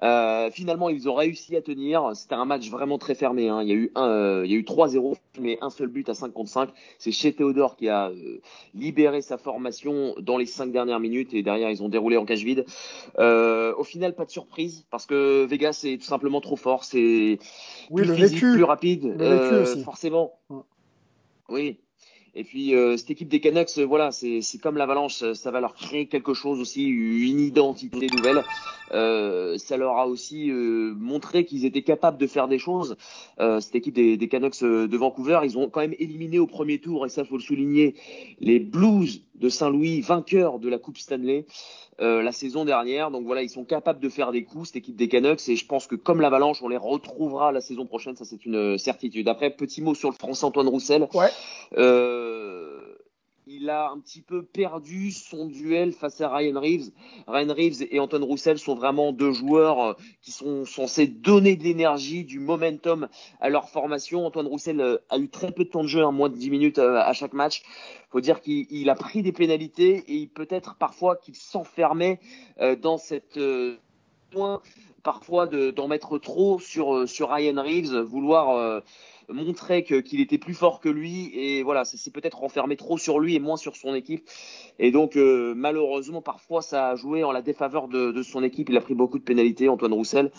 [0.02, 2.10] Euh, finalement, ils ont réussi à tenir.
[2.14, 3.48] C'était un match vraiment très fermé.
[3.48, 3.62] Hein.
[3.62, 6.08] Il y a eu un, euh, il y a eu 3-0, mais un seul but
[6.08, 6.68] à 5 contre 5.
[6.98, 8.40] C'est chez Théodore qui a euh,
[8.74, 12.44] libéré sa formation dans les 5 dernières minutes et derrière ils ont déroulé en cage
[12.44, 12.66] vide.
[13.18, 16.84] Euh, au final, pas de surprise parce que Vegas est tout simplement trop fort.
[16.84, 17.38] C'est
[17.90, 18.52] Oui, plus le physique, vécu.
[18.52, 19.04] plus rapide.
[19.04, 19.82] Le vécu Euh, aussi.
[19.82, 20.32] Forcément.
[21.48, 21.78] Oui.
[22.38, 25.60] Et puis euh, cette équipe des Canucks, euh, voilà, c'est comme l'Avalanche, euh, ça va
[25.60, 28.44] leur créer quelque chose aussi, une identité nouvelle.
[28.92, 32.96] Euh, ça leur a aussi euh, montré qu'ils étaient capables de faire des choses.
[33.40, 36.78] Euh, cette équipe des, des Canucks de Vancouver, ils ont quand même éliminé au premier
[36.78, 37.94] tour, et ça faut le souligner,
[38.38, 41.46] les Blues de Saint-Louis, vainqueurs de la Coupe Stanley.
[42.00, 44.96] euh, la saison dernière, donc voilà, ils sont capables de faire des coups, cette équipe
[44.96, 48.24] des Canucks, et je pense que comme l'Avalanche, on les retrouvera la saison prochaine, ça
[48.24, 49.28] c'est une certitude.
[49.28, 51.08] Après, petit mot sur le Français Antoine Roussel.
[51.14, 51.28] Ouais.
[51.78, 52.75] Euh,
[53.48, 56.90] il a un petit peu perdu son duel face à Ryan Reeves.
[57.28, 61.62] Ryan Reeves et Antoine Roussel sont vraiment deux joueurs euh, qui sont censés donner de
[61.62, 63.06] l'énergie, du momentum
[63.40, 64.26] à leur formation.
[64.26, 66.50] Antoine Roussel euh, a eu très peu de temps de jeu, hein, moins de 10
[66.50, 67.62] minutes euh, à chaque match.
[68.10, 72.18] faut dire qu'il il a pris des pénalités et peut-être parfois qu'il s'enfermait
[72.80, 73.38] dans cette
[75.02, 78.82] parfois de- d'en mettre trop sur, sur Ryan Reeves, vouloir
[79.28, 83.34] que- qu'il était plus fort que lui et voilà, c'est peut-être renfermé trop sur lui
[83.34, 84.28] et moins sur son équipe.
[84.78, 88.68] Et donc euh, malheureusement parfois ça a joué en la défaveur de, son équipe.
[88.68, 90.30] Il a pris beaucoup de pénalités, Antoine Roussel.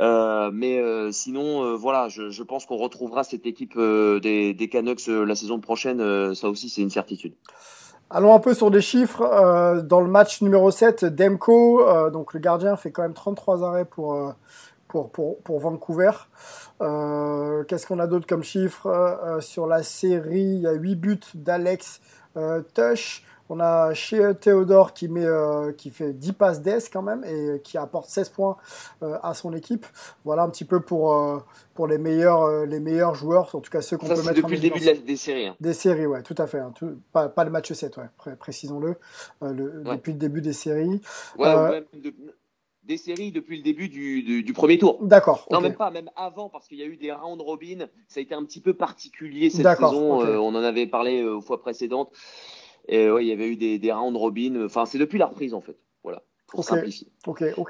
[0.00, 5.60] Euh, mais euh, sinon voilà, je, pense qu'on retrouvera cette équipe des, Canucks la saison
[5.60, 6.34] prochaine.
[6.34, 7.34] Ça aussi c'est une certitude.
[8.10, 9.82] Allons un peu sur des chiffres.
[9.84, 14.34] Dans le match numéro 7, Demko, donc le gardien, fait quand même 33 arrêts pour,
[14.92, 16.10] pour, pour, pour Vancouver.
[16.82, 20.96] Euh, Qu'est-ce qu'on a d'autre comme chiffres Euh, Sur la série, il y a 8
[20.96, 22.00] buts d'Alex
[22.36, 23.24] euh, Tush.
[23.48, 27.60] On a chez Théodore qui, met, euh, qui fait 10 passes d'Es quand même et
[27.62, 28.56] qui apporte 16 points
[29.02, 29.86] euh, à son équipe.
[30.24, 31.38] Voilà un petit peu pour, euh,
[31.74, 34.48] pour les, meilleurs, euh, les meilleurs joueurs, en tout cas ceux qu'on peut mettre en
[34.48, 35.46] depuis le début de la, des séries.
[35.48, 35.56] hein.
[35.60, 36.60] Des séries, ouais, tout à fait.
[36.60, 38.96] hein, tout- pas, pas le match 7, ouais, pré- précisons-le.
[39.42, 39.96] euh, le- Ouais.
[39.96, 41.00] Depuis le début des séries.
[41.38, 42.14] Ouais, Euh, de-
[42.84, 44.98] des séries depuis le début du, du, du premier tour.
[45.02, 45.46] D'accord.
[45.50, 47.86] Non, même pas, même avant, parce qu'il y a eu des round robin.
[48.08, 50.22] Ça a été un petit peu particulier cette saison.
[50.24, 52.10] euh, on en avait parlé euh, aux fois précédentes.
[52.88, 54.64] Et ouais, il y avait eu des, des round robin.
[54.64, 55.76] Enfin, c'est depuis la reprise, en fait.
[56.02, 56.66] Voilà, pour Ok.
[56.66, 57.06] simplifier.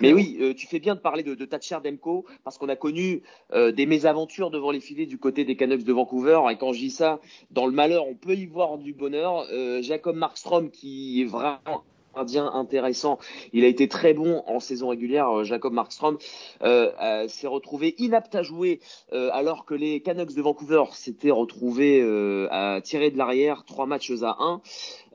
[0.01, 2.77] Mais oui, euh, tu fais bien de parler de, de Thatcher Demko, parce qu'on a
[2.77, 3.22] connu
[3.53, 6.40] euh, des mésaventures devant les filets du côté des Canucks de Vancouver.
[6.51, 7.20] Et quand je dis ça,
[7.51, 9.46] dans le malheur, on peut y voir du bonheur.
[9.53, 13.18] Euh, Jacob Markstrom, qui est vraiment gardien intéressant,
[13.53, 15.29] il a été très bon en saison régulière.
[15.31, 16.18] euh, Jacob Markstrom
[16.62, 18.81] euh, euh, s'est retrouvé inapte à jouer,
[19.12, 23.87] euh, alors que les Canucks de Vancouver s'étaient retrouvés euh, à tirer de l'arrière, trois
[23.87, 24.61] matchs à un.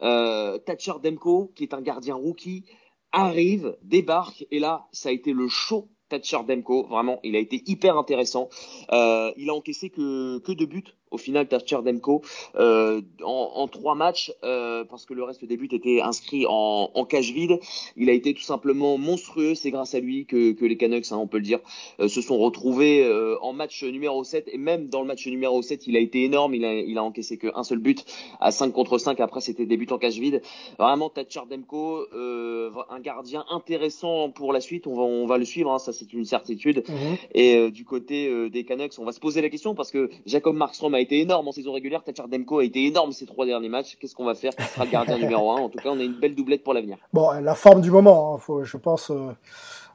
[0.01, 2.65] Euh, Thatcher Demko, qui est un gardien rookie,
[3.11, 6.87] arrive, débarque, et là, ça a été le show Thatcher Demko.
[6.87, 8.49] Vraiment, il a été hyper intéressant.
[8.91, 10.83] Euh, il a encaissé que, que deux buts.
[11.11, 12.21] Au final, Thatcher Demko
[12.55, 16.91] euh, en, en trois matchs, euh, parce que le reste des buts étaient inscrits en,
[16.93, 17.59] en cage vide.
[17.95, 19.55] Il a été tout simplement monstrueux.
[19.55, 21.59] C'est grâce à lui que, que les Canucks, hein, on peut le dire,
[21.99, 24.49] euh, se sont retrouvés euh, en match numéro 7.
[24.51, 26.55] Et même dans le match numéro 7, il a été énorme.
[26.55, 28.05] Il a, il a encaissé qu'un seul but
[28.39, 29.19] à 5 contre 5.
[29.19, 30.41] Après, c'était des buts en cage vide.
[30.77, 34.87] Vraiment, Thatcher Demko, euh, un gardien intéressant pour la suite.
[34.87, 36.83] On va, on va le suivre, hein, ça c'est une certitude.
[36.87, 37.17] Mhm.
[37.33, 40.09] Et euh, du côté euh, des Canucks, on va se poser la question parce que
[40.25, 43.45] Jacob Markstrom a été énorme en saison régulière, Thatcher Demko a été énorme ces trois
[43.45, 43.97] derniers matchs.
[43.99, 46.03] Qu'est-ce qu'on va faire Qui sera le gardien numéro 1 En tout cas, on a
[46.03, 46.97] une belle doublette pour l'avenir.
[47.13, 49.29] Bon, la forme du moment, hein, faut, je pense, euh,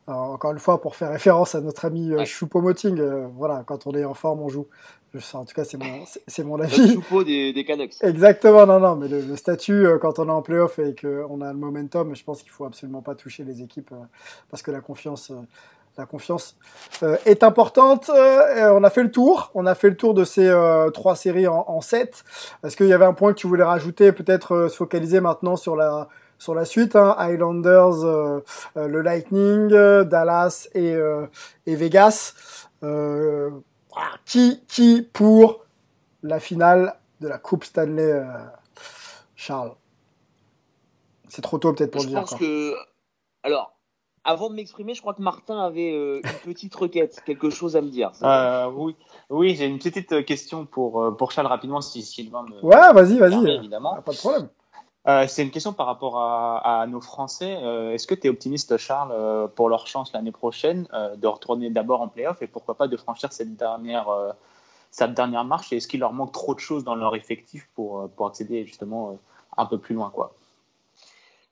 [0.08, 2.24] euh, encore une fois, pour faire référence à notre ami euh, Ouais.
[2.26, 4.66] Choupo-Moting, euh, voilà, quand on est en forme, on joue.
[5.14, 6.94] Je sais, en tout cas, c'est mon, c'est- mon Le avis.
[6.94, 7.94] choupeau des, des Canucks.
[8.02, 11.52] Exactement, non, non, mais le, le statut, quand on est en playoff et qu'on a
[11.52, 13.92] le momentum, je pense qu'il faut absolument pas toucher les équipes
[14.50, 15.30] parce que la confiance,
[15.98, 16.56] la confiance
[17.02, 18.08] euh, est importante.
[18.10, 21.16] Euh, on a fait le tour, on a fait le tour de ces euh, trois
[21.16, 22.24] séries en, en sept.
[22.64, 25.76] Est-ce qu'il y avait un point que tu voulais rajouter, peut-être se focaliser maintenant sur
[25.76, 28.04] la sur la suite, hein, Highlanders,
[28.74, 30.96] le Lightning, Dallas et,
[31.66, 32.34] et Vegas.
[32.82, 33.50] Euh,
[34.24, 35.64] qui qui pour
[36.24, 38.20] la finale de la Coupe Stanley,
[39.36, 39.74] Charles?
[41.28, 42.20] C'est trop tôt peut-être pour Je le dire.
[42.20, 42.38] pense quoi.
[42.38, 42.74] que.
[43.44, 43.71] Alors,
[44.24, 47.80] avant de m'exprimer, je crois que Martin avait euh, une petite requête, quelque chose à
[47.80, 48.12] me dire.
[48.22, 48.94] Euh, oui,
[49.30, 53.18] oui j'ai une petite question pour, euh, pour Charles rapidement, si Sylvain me Ouais, vas-y,
[53.18, 53.34] vas-y.
[53.46, 53.96] euh, évidemment.
[54.02, 54.48] Pas de problème.
[55.08, 57.58] Euh, c'est une question par rapport à, à nos Français.
[57.60, 61.26] Euh, Est-ce que tu es optimiste, Charles, euh, pour leur chance l'année prochaine euh, de
[61.26, 64.30] retourner d'abord en playoff et pourquoi pas de franchir cette dernière, euh,
[64.92, 65.72] cette dernière marche?
[65.72, 68.64] Et est-ce qu'il leur manque trop de choses dans leur effectif pour, euh, pour accéder
[68.64, 69.14] justement euh,
[69.56, 70.34] un peu plus loin quoi?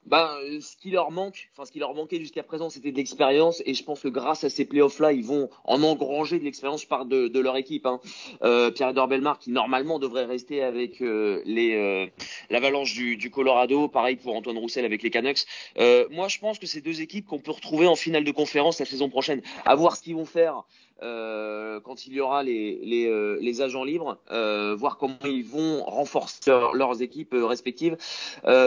[0.07, 0.29] Ben,
[0.61, 3.75] ce qui leur manque, enfin ce qui leur manquait jusqu'à présent, c'était de l'expérience, et
[3.75, 7.29] je pense que grâce à ces playoffs-là, ils vont en engranger de l'expérience par de,
[7.29, 7.87] de leur équipe.
[7.87, 8.01] Hein.
[8.43, 12.07] Euh, Pierre-Edouard Belmar, qui normalement devrait rester avec euh, les euh,
[12.49, 15.45] l'Avalanche du, du, Colorado, pareil pour Antoine Roussel avec les Canucks.
[15.79, 18.81] Euh, moi, je pense que c'est deux équipes qu'on peut retrouver en finale de conférence
[18.81, 19.43] la saison prochaine.
[19.65, 20.65] À voir ce qu'ils vont faire
[21.03, 26.51] euh, quand il y aura les, euh, agents libres, euh, voir comment ils vont renforcer
[26.75, 27.97] leurs équipes respectives.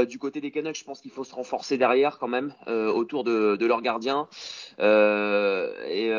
[0.08, 3.56] du côté des Canucks, je pense qu'il faut se renforcer derrière quand même, autour de,
[3.56, 4.28] de leurs gardiens.
[4.80, 6.12] et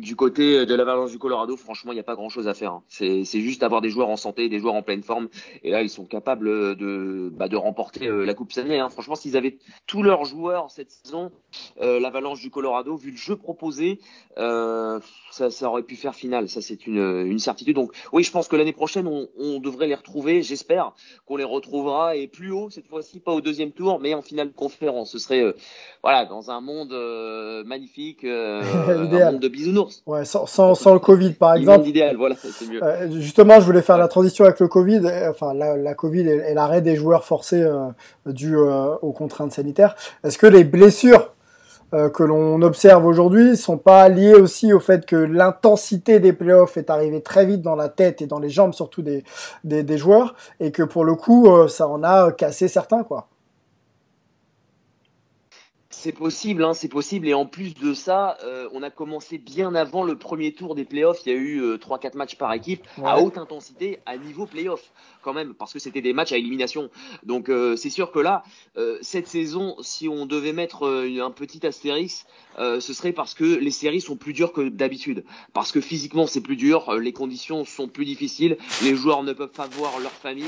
[0.00, 2.72] du côté de l'Avalanche du Colorado, franchement, il n'y a pas grand-chose à faire.
[2.72, 2.82] Hein.
[2.88, 5.28] C'est juste avoir des joueurs en santé, des joueurs en pleine forme.
[5.62, 8.78] Et là, ils sont capables de, bah, remporter la Coupe Stanley.
[8.78, 8.88] Hein.
[8.88, 11.30] Franchement, s'ils avaient tous leurs joueurs cette saison,
[11.80, 14.00] l'Avalanche du Colorado, vu le jeu proposé,
[14.36, 16.48] ça ça, aurait pu faire finale.
[16.48, 17.74] Ça, c'est une, une, certitude.
[17.74, 20.42] Donc, oui, je pense que l'année prochaine, on, on, devrait les retrouver.
[20.42, 20.92] J'espère
[21.26, 24.48] qu'on les retrouvera et plus haut cette fois-ci, pas au deuxième tour, mais en finale
[24.48, 25.12] de conférence.
[25.12, 25.52] Ce serait, euh,
[26.02, 30.02] voilà, dans un monde euh, magnifique, euh, un monde de bisounours.
[30.06, 31.88] Ouais, sans, sans, sans le Covid, par exemple.
[31.88, 32.80] idéal, voilà, c'est mieux.
[33.20, 36.54] justement, je voulais faire la transition avec le Covid, enfin, la, la Covid et, et
[36.54, 37.66] l'arrêt des joueurs forcés
[38.26, 39.94] dû aux contraintes sanitaires.
[40.24, 41.32] Est-ce que les blessures
[41.94, 46.76] euh, que l'on observe aujourd'hui sont pas liés aussi au fait que l'intensité des playoffs
[46.76, 49.24] est arrivée très vite dans la tête et dans les jambes surtout des,
[49.64, 53.28] des, des joueurs et que pour le coup euh, ça en a cassé certains quoi.
[55.90, 57.26] C'est possible, hein, c'est possible.
[57.28, 60.84] Et en plus de ça, euh, on a commencé bien avant le premier tour des
[60.84, 61.22] playoffs.
[61.24, 64.92] Il y a eu euh, 3-4 matchs par équipe à haute intensité, à niveau playoff
[65.22, 66.90] quand même, parce que c'était des matchs à élimination.
[67.22, 68.44] Donc euh, c'est sûr que là,
[68.76, 72.26] euh, cette saison, si on devait mettre un petit astérix,
[72.58, 75.24] ce serait parce que les séries sont plus dures que d'habitude.
[75.52, 79.48] Parce que physiquement, c'est plus dur, les conditions sont plus difficiles, les joueurs ne peuvent
[79.48, 80.44] pas voir leur famille.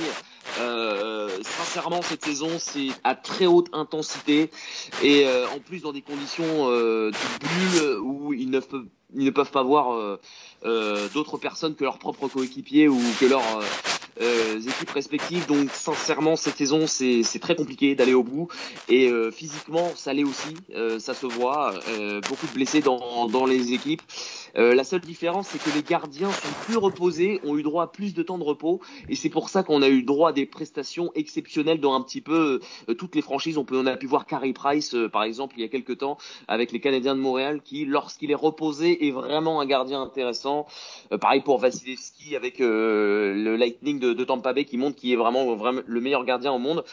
[1.42, 4.50] sincèrement, cette saison, c'est à très haute intensité
[5.05, 10.21] et en plus dans des conditions de bulle où ils ne peuvent, pas voir euh,
[10.64, 13.62] euh, d'autres personnes que leurs propres coéquipiers ou que leurs
[14.21, 15.47] euh, équipes respectives.
[15.47, 18.49] Donc sincèrement, cette saison, c'est très compliqué d'aller au bout.
[18.88, 20.55] Et physiquement, ça l'est aussi,
[20.99, 21.75] ça se voit.
[22.29, 24.03] beaucoup de blessés dans les équipes.
[24.56, 27.86] Euh, la seule différence, c'est que les gardiens sont plus reposés, ont eu droit à
[27.86, 30.46] plus de temps de repos, et c'est pour ça qu'on a eu droit à des
[30.46, 33.58] prestations exceptionnelles dans un petit peu euh, toutes les franchises.
[33.58, 35.98] On, peut, on a pu voir Carey Price, euh, par exemple, il y a quelques
[35.98, 40.66] temps, avec les Canadiens de Montréal, qui, lorsqu'il est reposé, est vraiment un gardien intéressant.
[41.20, 45.54] pareil pour Vasilevski avec le Lightning de, de, Tampa Bay, qui montre qu'il est vraiment,
[45.54, 46.84] vraiment le meilleur gardien au monde.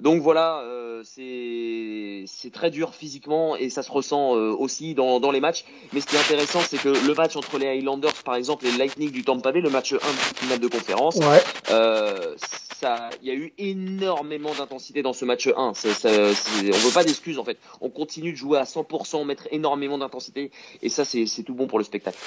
[0.00, 5.32] Donc voilà, euh, c'est très dur physiquement et ça se ressent euh, aussi dans, dans
[5.32, 5.64] les matchs.
[5.92, 8.70] Mais ce qui est intéressant, c'est que le match entre les Highlanders, par exemple, et
[8.70, 11.42] le Lightning du Tampa Bay, le match 1 de finale de conférence, ouais.
[11.70, 12.36] euh,
[12.80, 15.74] ça, il y a eu énormément d'intensité dans ce match 1.
[15.74, 17.58] Ça, ça, on veut pas d'excuses en fait.
[17.80, 21.78] On continue de jouer à 100%, mettre énormément d'intensité et ça, c'est tout bon pour
[21.78, 22.18] le spectacle.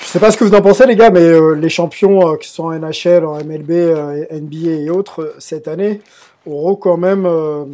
[0.00, 2.36] Je sais pas ce que vous en pensez les gars, mais euh, les champions euh,
[2.36, 6.00] qui sont en NHL, en MLB, euh, NBA et autres cette année
[6.46, 7.64] auront quand même euh,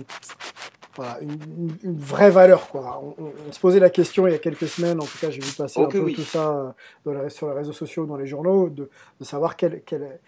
[0.96, 1.38] voilà, une,
[1.82, 2.68] une, vraie valeur.
[2.68, 3.00] Quoi.
[3.02, 5.30] On, on, on, se posait la question il y a quelques semaines, en tout cas
[5.30, 6.14] j'ai vu passer okay, un peu oui.
[6.14, 9.82] tout ça dans la, sur les réseaux sociaux, dans les journaux, de, de savoir quelle,
[9.82, 10.20] quelle,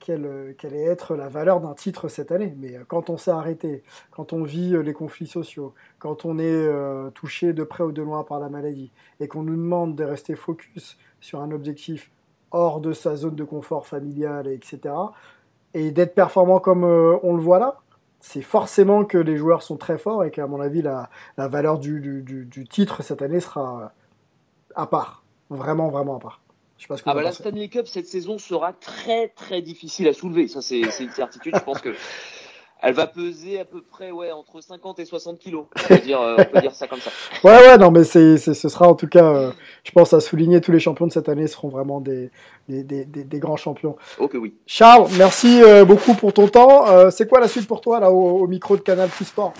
[0.00, 2.54] quelle, quelle est être la valeur d'un titre cette année.
[2.58, 7.10] Mais quand on s'est arrêté, quand on vit les conflits sociaux, quand on est euh,
[7.10, 8.90] touché de près ou de loin par la maladie,
[9.20, 12.10] et qu'on nous demande de rester focus sur un objectif
[12.50, 14.94] hors de sa zone de confort familial, etc.,
[15.74, 17.78] et d'être performant comme euh, on le voit là,
[18.20, 21.78] c'est forcément que les joueurs sont très forts et qu'à mon avis, la, la valeur
[21.78, 23.92] du, du, du, titre cette année sera
[24.76, 25.24] à part.
[25.50, 26.40] Vraiment, vraiment à part.
[26.78, 29.60] Je sais pas ce que ah bah la Stanley Cup cette saison sera très très
[29.60, 30.48] difficile à soulever.
[30.48, 31.54] Ça c'est une certitude.
[31.56, 31.94] Je pense que
[32.82, 35.66] elle va peser à peu près ouais entre 50 et 60 kilos.
[35.84, 37.10] On peut dire, euh, on peut dire ça comme ça.
[37.44, 39.52] Ouais ouais non mais c'est ce sera en tout cas euh,
[39.84, 42.30] je pense à souligner tous les champions de cette année seront vraiment des
[42.68, 43.96] des, des, des, grands champions.
[44.18, 44.54] Ok oui.
[44.66, 46.88] Charles merci euh, beaucoup pour ton temps.
[46.88, 49.52] Euh, c'est quoi la suite pour toi là au, au micro de Canal Plus Sport?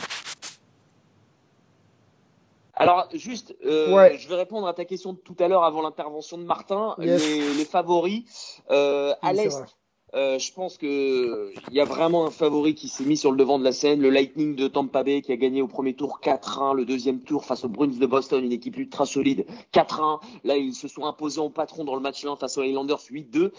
[2.74, 4.16] Alors, juste, euh, Ouais.
[4.18, 6.96] je vais répondre à ta question de tout à l'heure avant l'intervention de Martin.
[6.98, 7.22] Yes.
[7.24, 8.24] Les, les favoris,
[8.70, 9.64] euh, Oui, c'est l'Est.
[10.14, 13.36] Euh, je pense que il y a vraiment un favori qui s'est mis sur le
[13.36, 14.00] devant de la scène.
[14.02, 17.44] Le Lightning de Tampa Bay qui a gagné au premier tour 4-1, le deuxième tour
[17.44, 20.20] face aux Bruins de Boston, une équipe ultra solide 4-1.
[20.44, 23.50] Là, ils se sont imposés en patron dans le match 1 face aux Highlanders 8-2.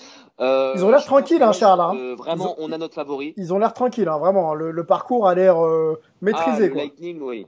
[0.42, 1.94] Euh, Ils ont l'air tranquilles, hein, Charles, hein.
[1.96, 3.34] euh, vraiment, ont- on a notre favori.
[3.38, 4.54] Ils ont l'air tranquilles hein, vraiment.
[4.54, 6.82] Le, le parcours a l'air euh, Ah, maîtrisé le quoi.
[6.84, 7.48] Lightning, oui.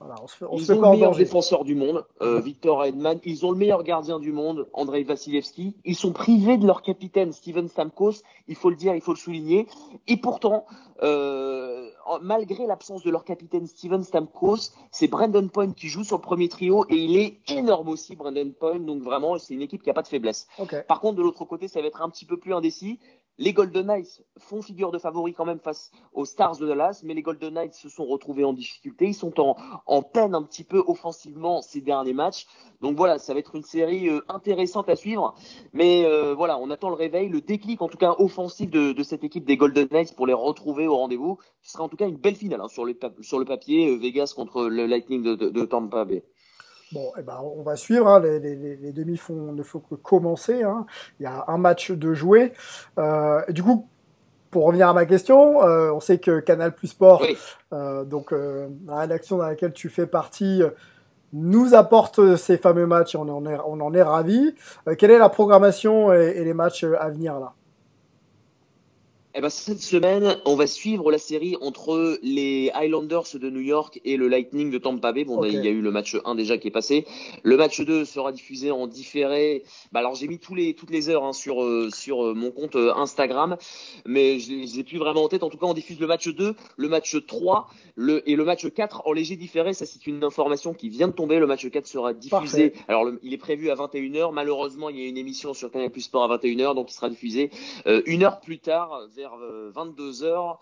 [0.00, 2.40] Voilà, on se fait, on ils se ont pas le meilleur défenseur du monde, euh,
[2.40, 3.20] Victor Hedman.
[3.26, 5.76] Ils ont le meilleur gardien du monde, Andrei Vasilevski.
[5.84, 8.22] Ils sont privés de leur capitaine, Steven Stamkos.
[8.48, 9.66] Il faut le dire, il faut le souligner.
[10.08, 10.64] Et pourtant,
[11.02, 11.90] euh,
[12.22, 16.48] malgré l'absence de leur capitaine Steven Stamkos, c'est Brandon Point qui joue sur le premier
[16.48, 18.80] trio et il est énorme aussi, Brandon Point.
[18.80, 20.48] Donc vraiment, c'est une équipe qui a pas de faiblesse.
[20.88, 22.98] Par contre, de l'autre côté, ça va être un petit peu plus indécis.
[23.42, 27.14] Les Golden Knights font figure de favoris quand même face aux Stars de Dallas, mais
[27.14, 29.06] les Golden Knights se sont retrouvés en difficulté.
[29.06, 32.46] Ils sont en, en peine un petit peu offensivement ces derniers matchs.
[32.82, 35.34] Donc voilà, ça va être une série euh, intéressante à suivre.
[35.72, 39.02] Mais euh, voilà, on attend le réveil, le déclic en tout cas offensif de, de
[39.02, 41.38] cette équipe des Golden Knights pour les retrouver au rendez-vous.
[41.62, 43.96] Ce sera en tout cas une belle finale hein, sur, le sur le papier, euh,
[43.96, 46.24] Vegas contre le Lightning de- de Tampa Bay.
[46.92, 48.08] Bon, eh ben, on va suivre.
[48.08, 48.20] hein.
[48.20, 50.62] Les, les- les- demi ne font que commencer.
[50.62, 50.86] hein.
[51.18, 52.52] Il y a un match de jouer.
[52.98, 53.86] Euh, du coup,
[54.50, 57.36] pour revenir à ma question, euh, on sait que Canal Plus Sport, Oui.
[57.72, 60.70] euh, donc euh, la rédaction dans laquelle tu fais partie, euh,
[61.32, 63.14] nous apporte ces fameux matchs.
[63.14, 64.56] et On en est, on en est ravis.
[64.88, 67.52] Euh, quelle est la programmation et, et les matchs à venir là?
[69.32, 74.00] Eh ben, cette semaine, on va suivre la série entre les Highlanders de New York
[74.04, 75.22] et le Lightning de Tampa Bay.
[75.22, 75.46] Bon, Ok.
[75.52, 77.06] il y a eu le match 1 déjà qui est passé.
[77.44, 79.62] Le match 2 sera diffusé en différé.
[79.92, 82.50] Bah, alors, j'ai mis tous les, toutes les heures hein, sur, euh, sur euh, mon
[82.50, 83.56] compte euh, Instagram,
[84.04, 85.44] mais je les ai plus vraiment en tête.
[85.44, 88.68] En tout cas, on diffuse le match 2, le match 3 le, et le match
[88.68, 89.74] 4 en léger différé.
[89.74, 91.38] Ça, c'est une information qui vient de tomber.
[91.38, 92.70] Le match 4 sera diffusé.
[92.70, 92.72] Parfait.
[92.88, 94.32] Alors, le- il est prévu à 21h.
[94.32, 97.08] Malheureusement, il y a une émission sur Canal Plus Sport à 21h, donc il sera
[97.08, 97.50] diffusé
[98.06, 100.56] une heure plus tard, vers 22h,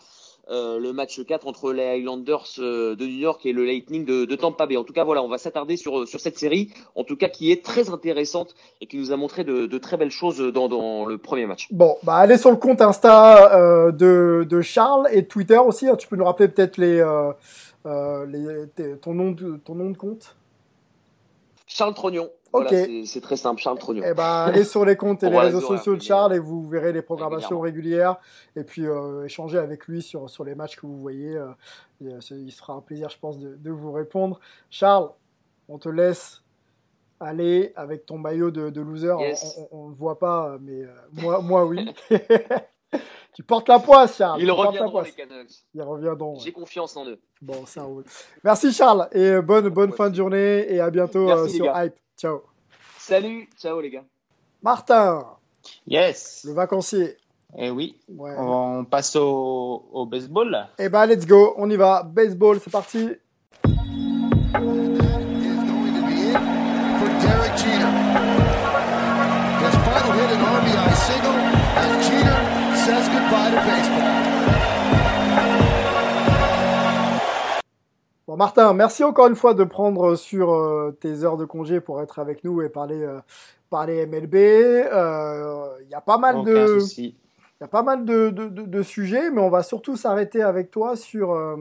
[0.50, 4.34] le match 4 entre les Highlanders euh, de New York et le Lightning de, de
[4.36, 4.76] Tampa Bay.
[4.76, 7.52] En tout cas, voilà, on va s'attarder sur, sur cette série, en tout cas qui
[7.52, 11.04] est très intéressante et qui nous a montré de, de très belles choses dans, dans
[11.04, 11.68] le premier match.
[11.70, 15.86] Bon, bah allez sur le compte Insta euh, de, de Charles et Twitter aussi.
[15.86, 15.96] hein.
[15.96, 17.32] Tu peux nous rappeler peut-être les, euh,
[17.86, 20.34] euh, les ton nom de ton nom de compte?
[21.66, 22.30] Charles Trognon.
[22.52, 24.02] Voilà, c'est- c'est très simple, Charles Trognon.
[24.06, 26.00] Eh ben, allez sur les comptes et les réseaux sociaux de.
[26.02, 28.16] Charles et vous verrez les programmations régulières
[28.56, 31.36] et puis euh, échanger avec lui sur, sur les matchs que vous voyez.
[31.36, 31.48] euh,
[32.00, 34.38] il sera un plaisir, je pense, de, de vous répondre.
[34.70, 35.10] Charles,
[35.68, 36.42] on te laisse
[37.20, 39.14] aller avec ton maillot de, de loser.
[39.20, 39.58] Yes.
[39.72, 41.84] On ne le voit pas, mais euh, moi, moi, oui.
[43.34, 44.40] tu portes la poisse, Charles.
[44.40, 45.50] Ils reviendront, les Canucks.
[45.74, 46.34] Ils reviendront.
[46.34, 46.40] ouais.
[46.44, 47.18] J'ai confiance en eux.
[47.42, 48.04] Bon, ça roule.
[48.44, 51.76] Merci, Charles, et euh, bonne, bonne fin de journée et à bientôt Merci, euh, sur.
[51.76, 51.94] Hype.
[52.18, 52.42] Ciao.
[52.98, 54.04] Salut, ciao les gars.
[54.60, 55.24] Martin,
[55.86, 56.42] Yes.
[56.44, 57.16] le vacancier.
[57.56, 57.96] Et oui.
[58.08, 58.34] Ouais.
[58.36, 60.50] On passe au, au baseball.
[60.50, 60.68] là.
[60.78, 62.02] Eh ben, let's go, on y va.
[62.02, 63.08] Baseball, c'est parti.
[69.88, 71.38] final hit an RBI single
[71.82, 71.90] as
[72.84, 73.97] says goodbye to baseball.
[78.28, 82.02] Bon, Martin, merci encore une fois de prendre sur euh, tes heures de congé pour
[82.02, 83.20] être avec nous et parler, euh,
[83.70, 84.34] parler MLB.
[84.36, 87.14] Euh, Il y a pas mal Aucun de, il
[87.62, 90.70] y a pas mal de, de- de- de sujets, mais on va surtout s'arrêter avec
[90.70, 91.56] toi sur, euh,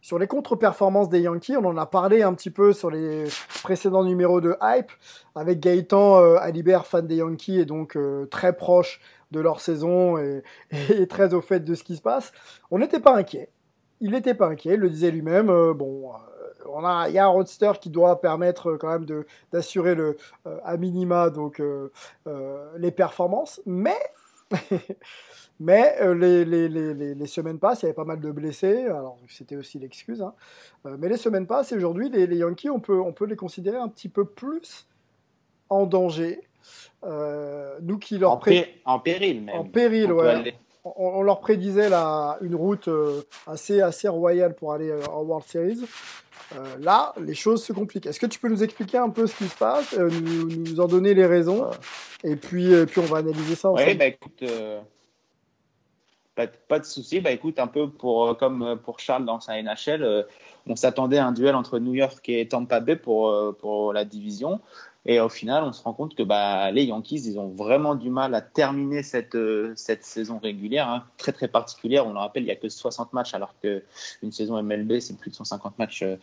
[0.00, 1.56] sur les contre-performances des Yankees.
[1.56, 3.24] On en a parlé un petit peu sur les
[3.64, 4.92] précédents numéros de Hype,
[5.34, 9.00] avec Gaëtan euh, Alibert, fan des Yankees, et donc euh, très proche
[9.32, 10.44] de leur saison et,
[10.90, 12.30] et très au fait de ce qui se passe.
[12.70, 13.50] On n'était pas inquiet.
[14.00, 15.48] Il n'était pas inquiet, il le disait lui-même.
[15.50, 16.16] euh, bon, euh,
[16.68, 19.94] on a, il y a un roadster qui doit permettre euh, quand même de d'assurer
[19.94, 20.16] le
[20.64, 21.62] à minima donc
[22.78, 23.96] les performances, mais
[25.60, 26.68] mais euh, les, les,
[27.14, 30.22] les, semaines passent, il y avait pas mal de blessés, alors c'était aussi l'excuse.
[30.22, 30.34] hein.
[30.86, 33.78] Euh, mais les semaines passent et aujourd'hui, les, Yankees, on peut, on peut les considérer
[33.78, 34.86] un petit peu plus
[35.68, 36.40] en danger.
[37.04, 39.54] Euh, nous qui leur En, pré- pé- en péril même.
[39.56, 40.28] en péril, On ouais.
[40.30, 40.54] aller-
[40.96, 45.22] On, on leur prédisait la, une route euh, assez, assez royale pour aller euh, en
[45.22, 45.80] World Series.
[46.54, 48.06] Euh, là, les choses se compliquent.
[48.06, 50.80] Est-ce que tu peux nous expliquer un peu ce qui se passe, euh, nous, nous
[50.80, 51.68] en donner les raisons,
[52.22, 53.98] et puis, euh, puis on va analyser ça Oui, ensemble.
[53.98, 54.44] bah écoute,
[56.36, 57.20] pas, de- pas de souci.
[57.20, 60.26] Bah écoute, un peu pour, comme pour Charles dans sa NHL,
[60.68, 64.60] on s'attendait à un duel entre New York et Tampa Bay pour, pour la division.
[65.08, 68.10] Et au final, on se rend compte que bah, les Yankees, ils ont vraiment du
[68.10, 72.06] mal à terminer cette, euh, cette saison régulière, hein, très très particulière.
[72.08, 75.30] On le rappelle, il n'y a que 60 matchs, alors qu'une saison MLB, c'est plus
[75.30, 76.16] de 150 matchs euh,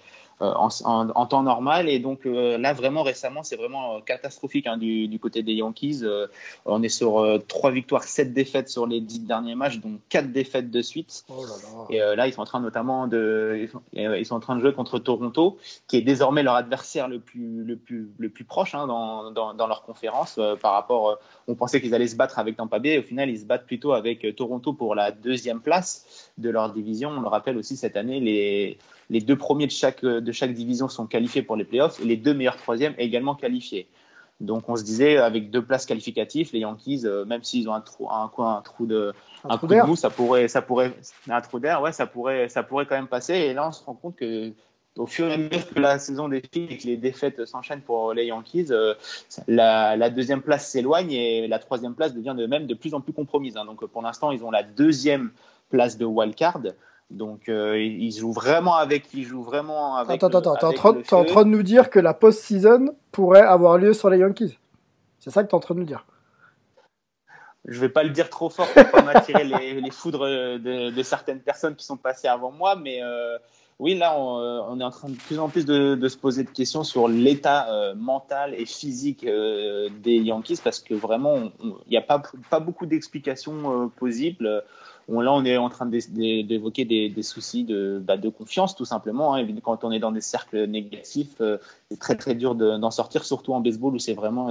[0.55, 1.87] en, en- en temps normal.
[1.87, 5.53] Et donc euh, là, vraiment récemment, c'est vraiment euh, catastrophique hein, du, du côté des
[5.53, 6.01] Yankees.
[6.03, 6.27] Euh,
[6.65, 10.31] on est sur euh, 3 victoires, 7 défaites sur les 10 derniers matchs, donc 4
[10.33, 11.23] défaites de suite.
[11.29, 11.85] Oh là là.
[11.89, 14.37] Et euh, là, ils sont en train notamment de, ils sont, euh, ils sont sont
[14.37, 18.09] en train de jouer contre Toronto, qui est désormais leur adversaire le plus, le plus,
[18.17, 20.37] le plus proche hein, dans, dans, dans, leur conférence.
[20.39, 21.15] Euh, par rapport, euh,
[21.47, 22.97] on pensait qu'ils allaient se battre avec Tampa Bay.
[22.97, 26.71] Au final, ils se battent plutôt avec euh, Toronto pour la deuxième place de leur
[26.73, 27.09] division.
[27.11, 28.77] On le rappelle aussi cette année, les,
[29.09, 32.17] les deux premiers de chaque, de chaque division sont qualifiés pour les playoffs et les
[32.17, 33.87] deux meilleurs troisièmes également qualifiés.
[34.39, 38.09] Donc on se disait avec deux places qualificatives, les Yankees, même s'ils ont un trou,
[38.09, 39.13] un, un trou de,
[39.47, 40.93] un, coup de mou, ça pourrait, ça pourrait,
[41.29, 43.33] un trou d'air, ouais, ça pourrait, ça pourrait quand même passer.
[43.33, 44.51] Et là, on se rend compte que
[44.97, 48.13] au fur et à mesure que la saison défile et que les défaites s'enchaînent pour
[48.13, 48.93] les Yankees, euh,
[49.47, 53.01] la, la, deuxième place s'éloigne et la troisième place devient de même de plus en
[53.01, 53.57] plus compromise.
[53.57, 53.65] Hein.
[53.65, 55.31] Donc pour l'instant, ils ont la deuxième
[55.69, 56.61] place de wild card.
[57.13, 60.23] Donc euh, ils jouent vraiment avec, ils jouent vraiment avec.
[60.23, 63.93] Attends, attends, t'es en, en, train de nous dire que la post-season pourrait avoir lieu
[63.93, 64.57] sur les Yankees.
[65.19, 66.05] C'est ça que tu es en train de nous dire
[67.65, 71.03] je vais pas le dire trop fort pour pas m'attirer les, les, foudres de, de,
[71.03, 73.37] certaines personnes qui sont passées avant moi, mais euh,
[73.79, 76.17] oui, là, on, euh, on, est en train de plus en plus de, de se
[76.17, 81.89] poser de questions sur l'état euh, mental et physique des Yankees parce que vraiment, il
[81.89, 84.63] n'y a pas, pas beaucoup d'explications possibles.
[85.07, 88.85] On, là, on est en train d'évoquer des, des, soucis de, bah, de confiance, tout
[88.85, 89.35] simplement.
[89.35, 89.45] Hein.
[89.61, 91.41] Quand on est dans des cercles négatifs,
[91.89, 94.49] c'est très très dur d'en sortir, surtout en baseball où c'est vraiment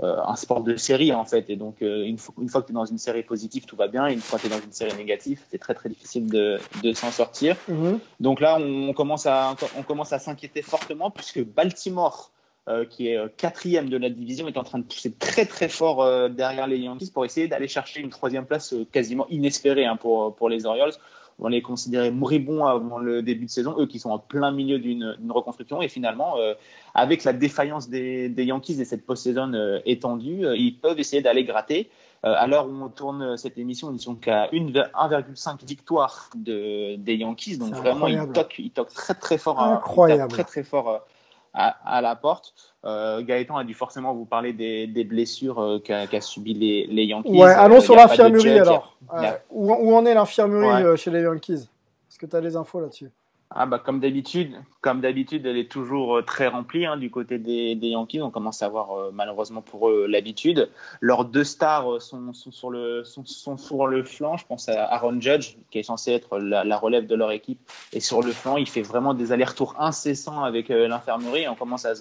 [0.00, 1.50] euh, un sport de série en fait.
[1.50, 3.74] Et donc euh, une, fois, une fois que tu es dans une série positive, tout
[3.74, 4.06] va bien.
[4.06, 6.60] Et une fois que tu es dans une série négative, c'est très très difficile de,
[6.84, 7.56] de s'en sortir.
[7.66, 7.98] Mhm.
[8.20, 12.30] Donc là, on, commence à on commence à s'inquiéter fortement puisque Baltimore
[12.68, 16.30] euh, qui est quatrième de la division, est en train de pousser très très fort
[16.30, 20.48] derrière les Yankees pour essayer d'aller chercher une troisième place quasiment inespérée hein, pour, pour
[20.48, 20.92] les Orioles
[21.38, 24.78] on les considérait moribonds avant le début de saison, eux qui sont en plein milieu
[24.78, 25.80] d'une reconstruction.
[25.80, 26.54] Et finalement, euh,
[26.94, 31.44] avec la défaillance des, Yankees et cette post-saison euh, étendue, euh, ils peuvent essayer d'aller
[31.44, 31.90] gratter.
[32.24, 37.58] à l'heure où on tourne cette émission, ils sont qu'à 1,5 victoire de, des Yankees.
[37.58, 39.60] Donc vraiment, ils toquent, ils toquent très très fort.
[39.60, 40.32] Incroyable.
[40.32, 41.06] très très fort
[41.54, 42.54] à, la porte.
[42.84, 47.04] Euh, Gaëtan a dû forcément vous parler des, blessures euh, qu'a qu subi les, les,
[47.04, 47.30] Yankees.
[47.30, 48.96] Ouais, allons sur l'infirmerie alors.
[49.50, 51.68] où, où, en est l'infirmerie euh, chez les Yankees?
[52.08, 53.10] Est-ce que tu as les infos là-dessus?
[53.50, 57.38] Ah bah comme d'habitude, comme d'habitude, elle est toujours euh, très remplie hein, du côté
[57.38, 58.20] des, Yankees.
[58.20, 60.68] On commence à avoir euh, malheureusement pour eux l'habitude.
[61.00, 64.36] Leurs deux stars euh, sont, sur le sont, sont, sur le flanc.
[64.36, 67.58] Je pense à Aaron Judge qui est censé être la, relève de leur équipe
[67.94, 71.48] et sur le flanc, il fait vraiment des allers-retours incessants avec l'infirmerie.
[71.48, 71.94] On commence à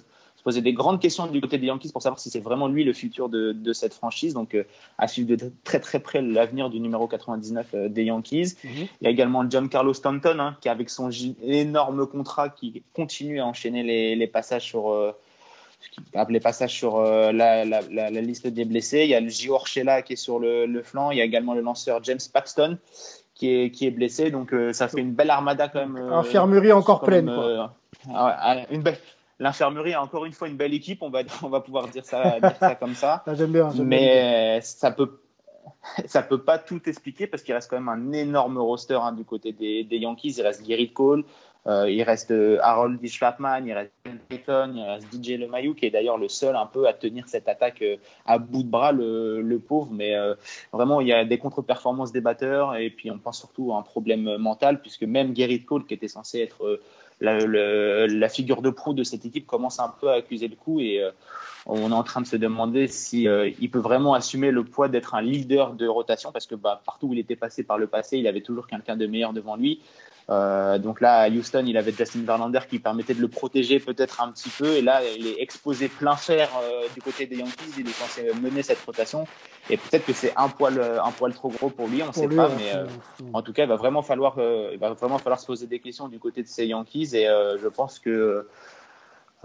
[0.48, 2.94] poser des grandes questions du côté des Yankees pour savoir si c'est vraiment lui le
[2.94, 4.34] futur de, de cette franchise.
[4.34, 4.64] Donc, euh,
[4.98, 8.56] à suivre de très très près l'avenir du numéro 99 euh, des Yankees.
[8.64, 8.72] Mhm.
[9.02, 11.10] Il y a également John Carlos Stanton, hein, qui avec son
[11.44, 15.12] énorme contrat, qui continue à enchaîner les, les passages sur euh,
[16.30, 19.02] les passages sur la, la, la, la, liste des blessés.
[19.04, 21.12] Il y a le Gio Urshela qui est sur le, le, flanc.
[21.12, 22.78] Il y a également le lanceur James Paxton
[23.36, 24.32] qui est, qui est blessé.
[24.32, 25.98] Donc ça fait une belle armada quand même.
[25.98, 27.26] Infirmerie encore pleine.
[27.26, 27.74] Quoi.
[28.72, 28.98] une belle,
[29.40, 32.40] L'infirmerie a encore une fois une belle équipe, on va, on va pouvoir dire ça,
[32.40, 33.24] dire ça comme ça.
[33.28, 35.20] Ah, j'aime bien, Mais ça peut,
[36.06, 39.24] ça peut pas tout expliquer parce qu'il reste quand même un énorme roster hein, du
[39.24, 40.36] côté des, des, Yankees.
[40.38, 41.24] Il reste Gary Cole,
[41.68, 43.08] euh, il reste euh, Harold D.
[43.10, 43.92] il reste
[44.30, 47.50] Payton, il reste DJ LeMahieu qui est d'ailleurs le seul un peu à tenir cette
[47.50, 49.90] attaque euh, à bout de bras, le, le pauvre.
[49.92, 50.36] Mais euh,
[50.72, 53.82] vraiment, il y a des contre-performances des batteurs et puis on pense surtout à un
[53.82, 56.80] problème mental puisque même Gary Cole qui était censé être
[57.20, 60.80] la, la, figure de proue de cette équipe commence un peu à accuser le coup
[60.80, 61.12] et euh,
[61.66, 64.88] on est en train de se demander si euh, il peut vraiment assumer le poids
[64.88, 67.88] d'être un leader de rotation parce que bah, partout où il était passé par le
[67.88, 69.82] passé, il avait toujours quelqu'un de meilleur devant lui.
[70.30, 74.22] Euh, donc là, à Houston, il avait Justin Verlander qui permettait de le protéger peut-être
[74.22, 74.74] un petit peu.
[74.74, 77.74] Et là, il est exposé plein fer euh, du côté des Yankees.
[77.78, 79.26] Il est censé mener cette rotation.
[79.70, 82.12] Et peut-être que c'est un poil, euh, un poil trop gros pour lui, on ne
[82.12, 82.50] sait pas.
[82.58, 82.74] Mais
[83.34, 84.38] en tout cas, il va vraiment falloir,
[84.72, 87.10] il va vraiment falloir se poser des questions du côté de ces Yankees.
[87.14, 87.26] Et
[87.62, 88.48] je pense que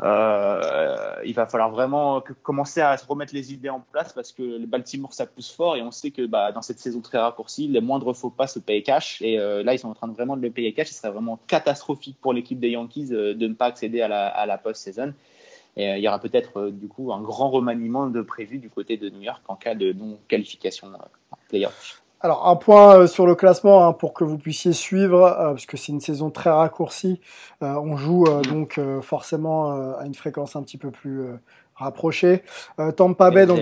[0.01, 4.67] euh, il va falloir vraiment commencer à remettre les idées en place parce que le
[4.67, 7.81] Baltimore ça pousse fort et on sait que bah, dans cette saison très raccourcie, les
[7.81, 10.37] moindres faux pas se payent cash et euh, là ils sont en train de vraiment
[10.37, 10.89] de le payer cash.
[10.89, 14.09] Ce serait vraiment catastrophique pour l'équipe des Yankees euh, de ne pas accéder à
[14.47, 15.13] la, post-saison.
[15.77, 19.09] Et il y aura peut-être du coup un grand remaniement de prévu du côté de
[19.09, 22.02] New York en cas de non qualification en playoff.
[22.25, 25.67] Alors un point euh, sur le classement hein, pour que vous puissiez suivre, euh, parce
[25.67, 27.21] que c'est une saison très raccourcie.
[27.63, 31.25] Euh, on joue donc forcément à une fréquence un petit peu plus
[31.75, 32.43] rapprochée.
[32.97, 33.61] Tampa Bay donc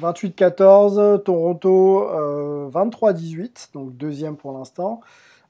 [0.00, 2.08] 28-14, Toronto
[2.72, 5.00] 23-18, donc deuxième pour l'instant.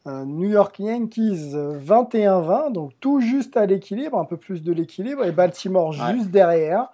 [0.07, 5.33] New York Yankees 21-20, donc tout juste à l'équilibre, un peu plus de l'équilibre, et
[5.33, 6.89] Baltimore juste derrière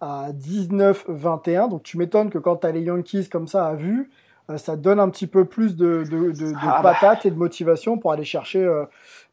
[0.00, 1.70] à 19-21.
[1.70, 4.24] Donc tu m'étonnes que quand tu as les Yankees comme ça à vue, euh,
[4.56, 6.94] ça donne un petit peu plus de, de, de, de Ah bah.
[6.94, 8.84] patates et de motivation pour aller chercher, euh,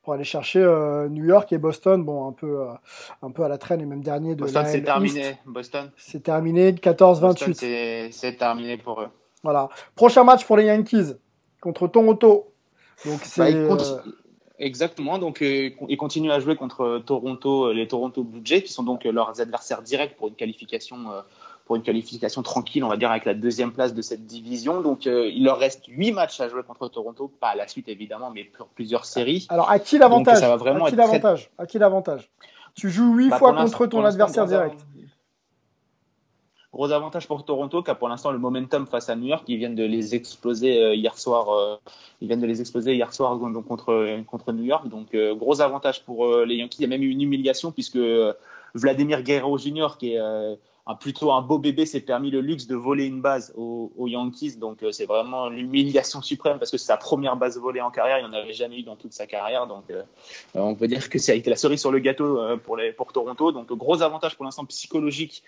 [0.03, 2.03] pour aller chercher euh, New York et Boston.
[2.03, 2.65] Bon, un peu, euh,
[3.21, 5.37] un peu à la traîne et même dernier de Boston, c'est terminé.
[5.45, 8.11] Boston, C'est terminé, Boston 14-28.
[8.11, 9.07] c'est terminé pour eux.
[9.43, 9.69] Voilà.
[9.95, 11.13] Prochain match pour les Yankees
[11.61, 12.51] contre Toronto.
[13.05, 13.77] Donc Bah, c'est euh,
[14.59, 18.71] Exactement, donc euh, ils continuent à jouer contre Toronto, euh, les Toronto Blue Jays, qui
[18.71, 21.21] sont donc euh, leurs adversaires directs pour une qualification, euh,
[21.65, 24.81] pour une qualification tranquille, on va dire, avec la deuxième place de cette division.
[24.81, 27.87] Donc euh, il leur reste huit matchs à jouer contre Toronto, pas à la suite
[27.87, 29.45] évidemment, mais pour plusieurs séries.
[29.49, 32.29] alors à qui l'avantage ça va vraiment À qui très- l'avantage À qui l'avantage
[32.75, 34.79] Tu joues huit Bah, fois contre ton adversaire direct.
[36.73, 39.43] Gros avantage pour Toronto, qui a pour l'instant le momentum face à New York.
[39.47, 41.49] Ils viennent de les exploser euh, hier soir.
[41.49, 41.75] euh,
[42.19, 44.87] ils viennent de les exploser hier soir donc, contre, contre New York.
[44.87, 46.77] Donc gros avantage pour les Yankees.
[46.79, 47.99] Il y a même eu une humiliation puisque
[48.73, 50.19] Vladimir Guerrero Jr., qui est
[50.85, 54.07] un, plutôt un beau bébé, s'est permis le luxe de voler une base aux, aux
[54.07, 54.57] Yankees.
[54.57, 58.19] Donc euh, c'est vraiment l'humiliation suprême parce que c'est sa première base volée en carrière.
[58.19, 59.67] Il n'en avait jamais eu dans toute sa carrière.
[59.67, 60.03] Donc euh,
[60.55, 62.91] euh, on peut dire que ça a été la cerise sur le gâteau pour, les,
[62.91, 63.51] pour Toronto.
[63.51, 65.43] Donc gros avantage pour l'instant psychologique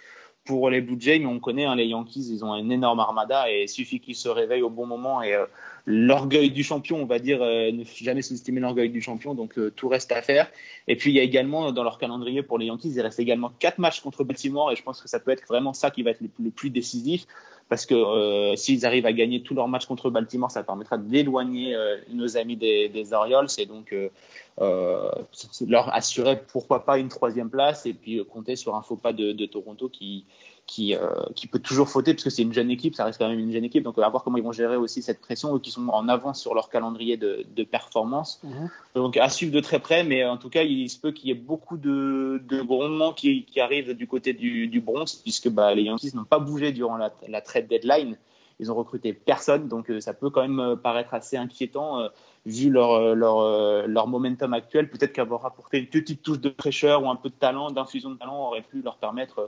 [0.45, 3.51] pour les Blue Jays, mais on connaît hein, les Yankees, ils ont une énorme armada
[3.51, 5.45] et il suffit qu'ils se réveillent au bon moment et euh,
[5.87, 9.71] l'orgueil du champion, on va dire, euh, ne jamais sous-estimer l'orgueil du champion, donc euh,
[9.75, 10.49] tout reste à faire.
[10.87, 13.51] Et puis il y a également dans leur calendrier pour les Yankees, il reste également
[13.59, 16.11] quatre matchs contre Baltimore et je pense que ça peut être vraiment ça qui va
[16.11, 17.25] être le, plus décisif
[17.67, 21.75] parce que euh, s'ils arrivent à gagner tous leurs matchs contre Baltimore, ça permettra d'éloigner
[21.75, 23.93] euh, nos amis des, des Orioles et donc
[24.62, 25.12] euh,
[25.68, 29.12] leur assurer pourquoi pas une troisième place et puis euh, compter sur un faux pas
[29.12, 30.26] de, de Toronto qui
[30.68, 33.30] qui, euh, qui peut toujours fauter parce que c'est une jeune équipe, ça reste quand
[33.30, 35.56] même une jeune équipe, donc on va voir comment ils vont gérer aussi cette pression,
[35.56, 38.39] eux qui sont en avance sur leur calendrier de, de performance.
[38.43, 38.70] Mhm.
[38.95, 41.32] Donc à suivre de très près, mais en tout cas il se peut qu'il y
[41.32, 45.76] ait beaucoup de, de grondements qui, qui arrivent du côté du, du Bronx, puisque bah,
[45.76, 48.18] les Yankees n'ont pas bougé durant la, la trade deadline,
[48.60, 51.99] ils ont recruté personne, donc euh, ça peut quand même paraître assez inquiétant.
[51.99, 52.10] euh,
[52.45, 56.53] vu leur, euh, leur, euh, leur momentum actuel, peut-être qu'avoir apporté une petite touche de
[56.57, 59.47] fraîcheur ou un peu de talent, d'infusion de talent, aurait pu leur permettre euh,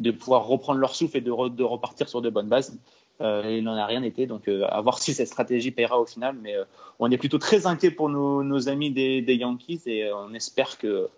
[0.00, 2.78] de pouvoir reprendre leur souffle et de, de repartir sur de bonnes bases.
[3.20, 6.06] Euh, il n'en a rien été, donc euh, à voir si cette stratégie paiera au
[6.06, 6.36] final.
[6.42, 6.64] Mais euh,
[6.98, 10.78] on est plutôt très inquiet pour nos, nos amis des, des Yankees et on espère
[10.78, 11.08] que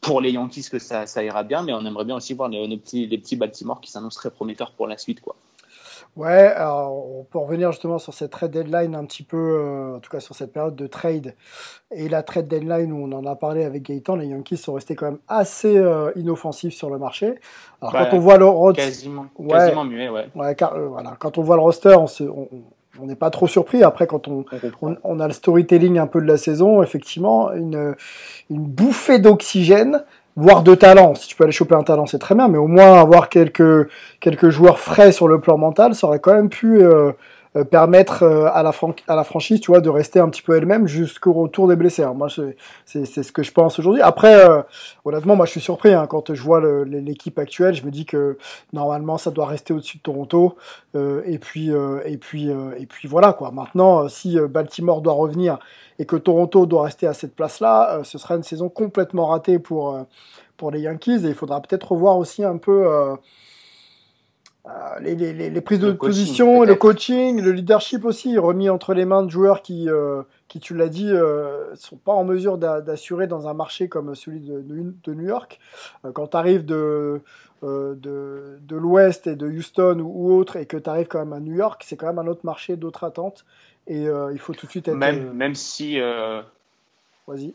[0.00, 2.66] pour les Yankees que ça, ça ira bien, mais on aimerait bien aussi voir les,
[2.66, 5.20] les petits, les petits Baltimore qui s'annoncent très prometteurs pour la suite.
[5.20, 5.36] Quoi.
[6.16, 10.00] Ouais, alors on peut revenir justement sur cette trade deadline un petit peu, euh, en
[10.00, 11.34] tout cas sur cette période de trade
[11.90, 14.94] et la trade deadline où on en a parlé avec Gaëtan, les Yankees sont restés
[14.94, 17.34] quand même assez euh, inoffensifs sur le marché.
[17.80, 19.48] Alors quand on voit le roster, Quasiment, Ouais.
[19.50, 20.26] quasiment muet, ouais.
[20.34, 22.48] ouais, car- euh, voilà, quand on voit le roster, on se- on-
[22.98, 23.82] on n'est pas trop surpris.
[23.82, 24.46] Après, quand on,
[24.80, 27.94] on, on a le storytelling un peu de la saison, effectivement, une,
[28.48, 30.02] une bouffée d'oxygène,
[30.36, 31.14] voire de talent.
[31.14, 33.88] Si tu peux aller choper un talent, c'est très bien, mais au moins avoir quelques,
[34.20, 36.82] quelques joueurs frais sur le plan mental, ça aurait quand même pu
[37.56, 38.72] euh, permettre euh, à, la
[39.08, 42.04] à la franchise, tu vois, de rester un petit peu elle-même jusqu'au retour des blessés.
[42.14, 42.28] Moi,
[42.84, 44.02] c'est ce que je pense aujourd'hui.
[44.02, 44.62] Après, euh,
[45.06, 47.74] honnêtement, moi, je suis surpris hein, quand je vois l'équipe actuelle.
[47.74, 48.36] Je me dis que
[48.74, 50.56] normalement, ça doit rester au-dessus de Toronto.
[50.94, 51.70] Et puis,
[52.04, 53.50] et puis, et puis voilà quoi.
[53.50, 55.58] Maintenant, si Baltimore doit revenir
[55.98, 59.98] et que Toronto doit rester à cette place-là, ce sera une saison complètement ratée pour
[60.56, 61.24] pour les Yankees.
[61.24, 63.16] Et il faudra peut-être revoir aussi un peu.
[64.66, 68.94] Euh, les, les, les, prises de Le position, le coaching, le leadership aussi, remis entre
[68.94, 72.58] les mains de joueurs qui, euh, qui tu l'as dit, euh, sont pas en mesure
[72.58, 75.60] d'a- d'assurer dans un marché comme celui de, de- New York.
[76.04, 77.20] Euh, quand tu arrives de,
[77.62, 81.20] euh, de, de l'Ouest et de Houston ou, ou autre, et que tu arrives quand
[81.20, 83.44] même à New York, c'est quand même un autre marché, d'autres attentes.
[83.86, 84.96] Et euh, il faut tout de suite être.
[84.96, 86.42] Même, même si euh,
[87.28, 87.54] Vas-y.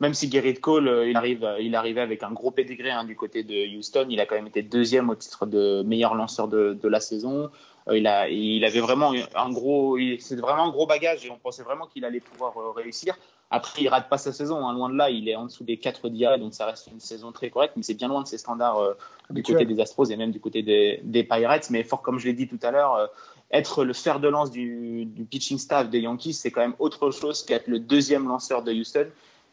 [0.00, 3.04] Même si Gerrit Cole, euh, il arrive, euh, il arrivait avec un gros pédigré hein,
[3.04, 4.06] du côté de Houston.
[4.10, 7.50] Il a quand même été deuxième au titre de meilleur lanceur de, de la saison.
[7.88, 11.38] Euh, il a, il avait vraiment un gros, c'est vraiment un gros bagage et on
[11.38, 13.16] pensait vraiment qu'il allait pouvoir réussir.
[13.50, 15.08] Après, il rate pas sa saison, hein, loin de là.
[15.08, 17.82] Il est en dessous des 4 DIA, donc ça reste une saison très correcte, mais
[17.82, 18.92] c'est bien loin de ses standards euh,
[19.30, 21.70] du côté des Astros et même du côté des, des Pirates.
[21.70, 23.06] Mais fort, comme je l'ai dit tout à l'heure, euh,
[23.50, 27.10] être le fer de lance du, du pitching staff des Yankees, c'est quand même autre
[27.10, 29.06] chose qu'être le deuxième lanceur de Houston.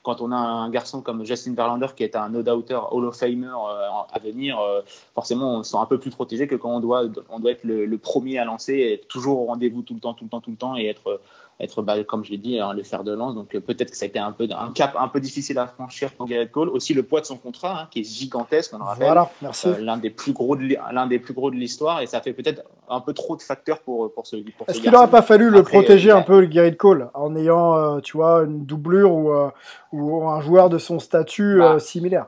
[0.05, 3.47] Quand on a un garçon comme Justin Verlander qui est un no-doubter Hall of Famer
[3.47, 4.81] euh, à venir, euh,
[5.15, 7.63] forcément on se sent un peu plus protégé que quand on doit, on doit être
[7.63, 10.29] le, le premier à lancer, et être toujours au rendez-vous tout le temps, tout le
[10.29, 11.19] temps, tout le temps, et être,
[11.59, 13.33] être bah, comme je l'ai dit, hein, le fer de lance.
[13.35, 15.67] Donc euh, peut-être que ça a été un, peu, un cap un peu difficile à
[15.67, 16.69] franchir pour Garrett Cole.
[16.69, 19.05] Aussi le poids de son contrat, hein, qui est gigantesque, on le rappelle.
[19.05, 19.69] Voilà, merci.
[19.69, 22.19] Euh, l'un des plus gros de l'hi- l'un des plus gros de l'histoire et ça
[22.21, 25.09] fait peut-être un peu trop de facteurs pour pour ce pour Est-ce ce qu'il n'aurait
[25.09, 29.11] pas fallu le protéger un peu, le Cole, en ayant, euh, tu vois, une doublure
[29.13, 29.49] ou, euh,
[29.91, 31.79] ou un joueur de son statut Bah.
[31.79, 32.27] similaire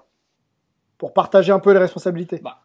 [0.98, 2.40] Pour partager un peu les responsabilités?
[2.44, 2.60] Bah,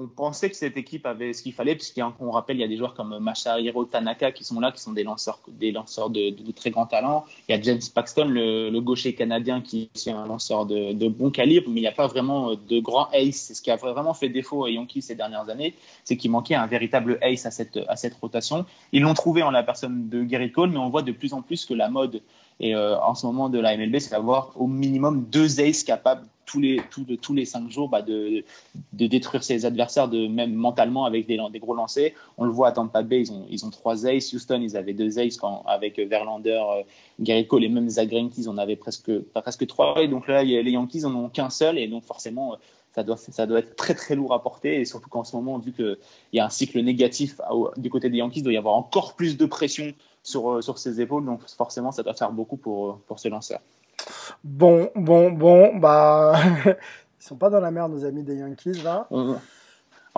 [0.00, 2.76] on pensait que cette équipe avait ce qu'il fallait, puisqu'on rappelle, il y a des
[2.76, 6.70] joueurs comme Masahiro Tanaka qui sont là, qui sont des lanceurs, des lanceurs de, très
[6.70, 7.24] grand talent.
[7.48, 11.68] Il y a James Paxton, le, gaucher canadien, qui est un lanceur de, bon calibre,
[11.68, 13.36] mais il n'y a pas vraiment de grand ace.
[13.36, 15.74] C'est ce qui a vraiment fait défaut à Yankees ces dernières années,
[16.04, 18.64] c'est qu'il manquait un véritable ace à cette, à cette rotation.
[18.92, 21.42] Ils l'ont trouvé en la personne de Gary Cole, mais on voit de plus en
[21.42, 22.22] plus que la mode
[22.58, 26.26] et euh, en ce moment de la MLB, c'est d'avoir au minimum deux aces capables
[26.46, 28.44] tous les, tous, tous les cinq jours bah, de,
[28.92, 32.12] de, détruire ses adversaires, de même mentalement avec des, des, gros lancers.
[32.38, 34.32] On le voit à Tampa Bay, ils ont, ils ont trois aces.
[34.32, 36.82] Houston, ils avaient deux aces quand, avec Verlander, euh,
[37.20, 40.00] Gary Cole et même ils en avaient presque, presque trois.
[40.02, 41.78] Et donc là, les Yankees en ont qu'un seul.
[41.78, 42.56] Et donc forcément,
[42.96, 44.80] ça doit, ça doit être très très lourd à porter.
[44.80, 45.98] Et surtout qu'en ce moment, vu qu'il
[46.32, 47.40] y a un cycle négatif
[47.76, 49.92] du côté des Yankees, il doit y avoir encore plus de pression
[50.22, 51.24] sur, euh, sur ses épaules.
[51.24, 53.60] Donc forcément, ça doit faire beaucoup pour, pour ces lanceurs.
[54.44, 56.34] Bon, bon, bon, bah,
[56.64, 59.06] ils sont pas dans la merde, nos amis des Yankees, là.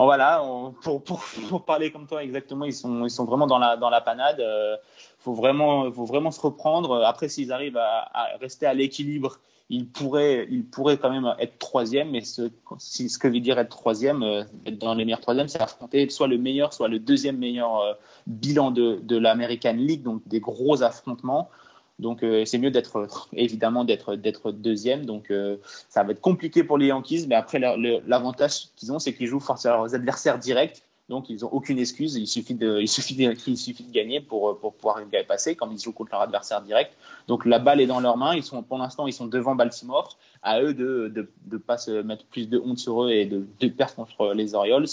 [0.04, 0.42] voilà,
[0.82, 4.40] pour, parler comme toi, exactement, ils sont, ils sont vraiment dans la, dans la panade.
[4.40, 4.76] Euh,
[5.18, 7.02] faut, vraiment, faut vraiment se reprendre.
[7.04, 9.38] Après, s'ils arrivent à, rester à l'équilibre,
[9.70, 12.10] ils pourraient, ils pourraient quand même être troisième.
[12.10, 15.60] Mais ce, ce que veut dire être troisième, euh, être dans les meilleurs troisièmes, c'est
[15.60, 17.94] affronter soit le meilleur, soit le deuxième meilleur euh,
[18.26, 21.50] bilan de, de l'American League, donc des gros affrontements.
[21.98, 25.04] Donc euh, c'est mieux d'être évidemment d'être d'être deuxième.
[25.04, 25.56] Donc euh,
[25.88, 29.40] ça va être compliqué pour les Yankees, mais après l'avantage qu'ils ont, c'est qu'ils jouent
[29.40, 30.82] face à leurs adversaires directs.
[31.08, 32.16] Donc ils n'ont aucune excuse.
[32.16, 35.70] Il suffit de il suffit de, il suffit de gagner pour pour pouvoir passer quand
[35.70, 36.92] ils jouent contre leur adversaire direct.
[37.26, 38.34] Donc la balle est dans leurs mains.
[38.34, 40.16] Ils sont pour l'instant ils sont devant Baltimore.
[40.42, 43.44] À eux de de de pas se mettre plus de honte sur eux et de,
[43.58, 44.86] de perdre contre les Orioles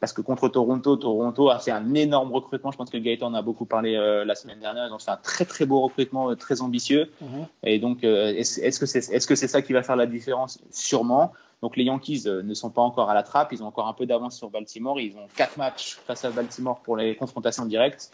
[0.00, 2.70] parce que contre Toronto, Toronto a fait un énorme recrutement.
[2.70, 4.86] Je pense que Gaëtan en a beaucoup parlé euh, la semaine dernière.
[4.86, 7.10] Ils ont fait un très très beau recrutement, euh, très ambitieux.
[7.20, 7.46] Mhm.
[7.64, 10.60] Et donc, euh, est-ce que c'est est -ce c'est ça qui va faire la différence?
[10.70, 11.32] Sûrement.
[11.62, 13.52] Donc les Yankees ne sont pas encore à la trappe.
[13.52, 15.00] Ils ont encore un peu d'avance sur Baltimore.
[15.00, 18.12] Ils ont quatre matchs face à Baltimore pour les confrontations directes.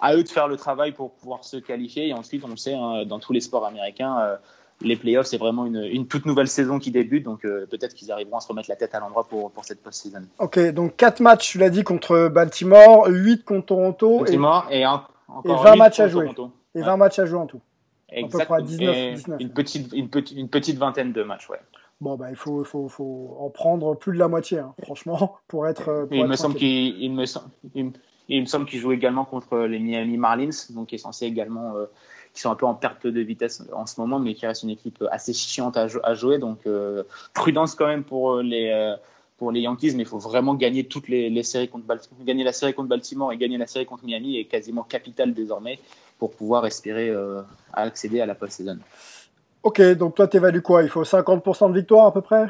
[0.00, 2.08] à eux de faire le travail pour pouvoir se qualifier.
[2.08, 4.38] Et ensuite, on le sait, hein, dans tous les sports américains
[4.82, 8.38] les playoffs, c'est vraiment une, toute nouvelle saison qui débute, donc euh, peut-être qu'ils arriveront
[8.38, 10.22] à se remettre la tête à l'endroit pour, pour cette post-season.
[10.38, 14.18] Ok, donc 4 matchs, tu l'as dit, contre Baltimore, 8 contre Toronto.
[14.18, 15.10] Baltimore et, encore
[15.44, 16.30] et 20 matchs à jouer.
[16.74, 17.60] Et 20 matchs à jouer en tout.
[18.08, 18.56] Exactement.
[18.56, 19.40] À peu près 19, 19.
[19.40, 21.60] Une, petite, une, petite, une petite vingtaine de matchs, ouais.
[22.00, 25.68] Bon, bah, il faut, faut, faut en prendre plus de la moitié, hein, franchement, pour
[25.68, 26.06] être.
[26.06, 30.16] Pour il, me semble me semble, il, me semble qu'il joue également contre les Miami
[30.16, 31.76] Marlins, donc qui est censé également.
[31.76, 31.86] Euh,
[32.32, 34.70] qui sont un peu en perte de vitesse en ce moment, mais qui reste une
[34.70, 36.38] équipe assez chiante à, jouer.
[36.38, 37.02] Donc euh,
[37.34, 38.96] prudence quand même pour euh, les euh,
[39.38, 42.24] pour les Yankees, mais il faut vraiment gagner toutes les, séries contre Baltimore.
[42.24, 45.78] Gagner la série contre Baltimore et gagner la série contre Miami est quasiment capital désormais
[46.18, 47.10] pour pouvoir espérer
[47.72, 48.76] accéder à la post-saison.
[49.62, 50.82] Ok, donc toi, tu évalues quoi?
[50.82, 52.48] Il faut 50% de victoire à peu près?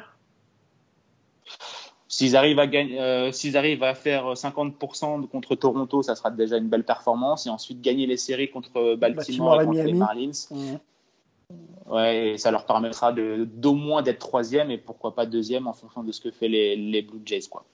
[2.13, 6.57] S'ils arrivent à gagner, euh, s'ils arrivent à faire 50% contre Toronto, ça sera déjà
[6.57, 7.47] une belle performance.
[7.47, 10.33] Et ensuite gagner les séries contre Baltimore, et contre les Marlins.
[11.89, 16.03] Ouais, et ça leur permettra d'au moins d'être troisième et pourquoi pas deuxième en fonction
[16.03, 17.65] de ce que fait les, les Blue Jays, quoi.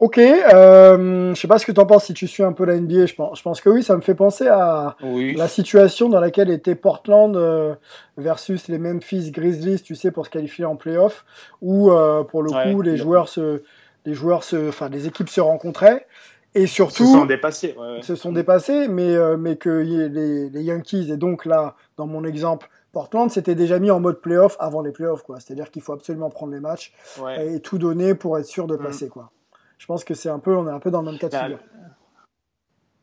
[0.00, 2.64] Ok, euh, je sais pas ce que tu en penses si tu suis un peu
[2.64, 3.06] la NBA.
[3.06, 6.50] Je pense, je pense que oui, ça me fait penser à la situation dans laquelle
[6.50, 7.74] était Portland euh,
[8.16, 11.24] versus les Memphis Grizzlies, tu sais, pour se qualifier en playoff,
[11.62, 13.62] où euh, pour le coup les joueurs se,
[14.06, 16.06] les joueurs se, enfin les équipes se rencontraient
[16.54, 20.62] et surtout se sont dépassés, ouais, se sont dépassés, mais euh, mais que les, les
[20.62, 24.80] Yankees et donc là dans mon exemple Portland s'était déjà mis en mode playoff avant
[24.80, 25.40] les playoffs, quoi.
[25.40, 26.92] C'est-à-dire qu'il faut absolument prendre les matchs
[27.38, 28.82] et tout donner pour être sûr de mm.
[28.82, 29.30] passer, quoi
[29.78, 31.36] je pense que c'est un peu, on est un peu dans le même cas de
[31.36, 31.58] figure.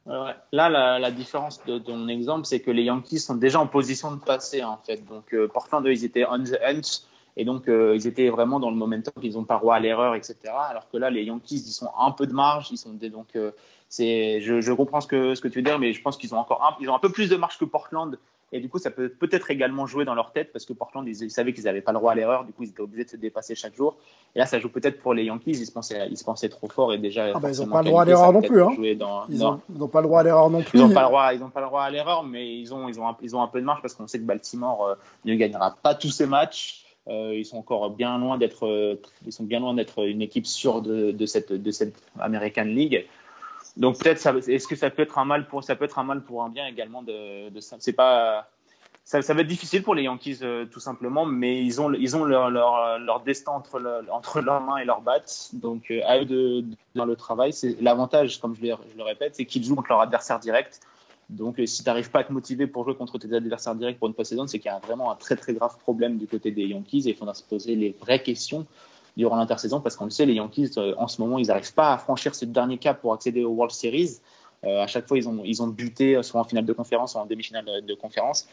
[0.05, 4.19] Là, la, différence de, ton exemple, c'est que les Yankees sont déjà en position de
[4.19, 5.03] passer, en fait.
[5.05, 7.01] Donc, euh, Portland, ils étaient on the hunt,
[7.37, 10.15] et donc euh, ils étaient vraiment dans le momentum, ils n'ont pas droit à l'erreur,
[10.15, 10.37] etc.
[10.69, 13.35] Alors que là, les Yankees, ils sont un peu de marge, ils sont des, donc
[13.35, 13.51] euh,
[13.89, 16.33] c'est, je, je, comprends ce que, ce que tu veux dire, mais je pense qu'ils
[16.35, 18.17] ont encore un, ils ont un peu plus de marge que Portland
[18.51, 21.31] et du coup, ça peut peut-être également jouer dans leur tête parce que Portland, ils,
[21.31, 22.45] savaient qu'ils n'avaient pas le droit à l'erreur.
[22.45, 23.97] Du coup, ils étaient obligés de se dépasser chaque jour.
[24.35, 25.51] Et là, ça joue peut-être pour les Yankees.
[25.51, 27.31] Ils se pensaient, ils se pensaient trop fort et déjà.
[27.33, 28.61] Ah bah, ils n'ont pas le droit à l'erreur non plus.
[28.61, 28.69] Hein.
[28.79, 30.79] ils n'ont pas le droit à l'erreur non plus.
[30.79, 32.87] Ils n'ont pas le droit, ils ont pas le droit à l'erreur, mais ils ont,
[32.87, 34.95] ils ont, un, ils ont un peu de marge parce qu'on sait que Baltimore euh,
[35.25, 36.85] ne gagnera pas tous ses matchs.
[37.07, 40.47] Euh, ils sont encore bien loin d'être, euh, ils sont bien loin d'être une équipe
[40.47, 43.05] sûre de, de cette, de cette American League.
[43.77, 46.21] Donc peut-être, est-ce que ça peut être un mal pour, ça peut être un mal
[46.21, 47.77] pour un bien également de, ça?
[47.79, 48.47] C'est pas
[49.03, 52.15] ça, ça, va être difficile pour les Yankees euh, tout simplement, mais ils ont, ils
[52.15, 55.51] ont leur, leur, leur destin entre, entre leurs mains et leurs battes.
[55.53, 56.65] Donc euh, à eux de,
[56.95, 57.53] faire le travail.
[57.53, 60.79] C'est l'avantage, comme je le, je le répète, c'est qu'ils jouent contre leur adversaire direct.
[61.29, 63.99] Donc euh, si tu n'arrives pas à te motiver pour jouer contre tes adversaires directs
[63.99, 66.49] pour une post-saison, c'est qu'il y a vraiment un très très grave problème du côté
[66.49, 68.65] des Yankees et il faudra se poser les vraies questions
[69.17, 71.97] durant l'intersaison parce qu'on le sait, les Yankees, en ce moment, ils n'arrivent pas à
[71.97, 74.19] franchir ce dernier cap pour accéder aux World Series.
[74.63, 77.25] à chaque fois, ils ont, ils ont buté soit en finale de conférence, soit en
[77.25, 78.47] demi-finale de conférence.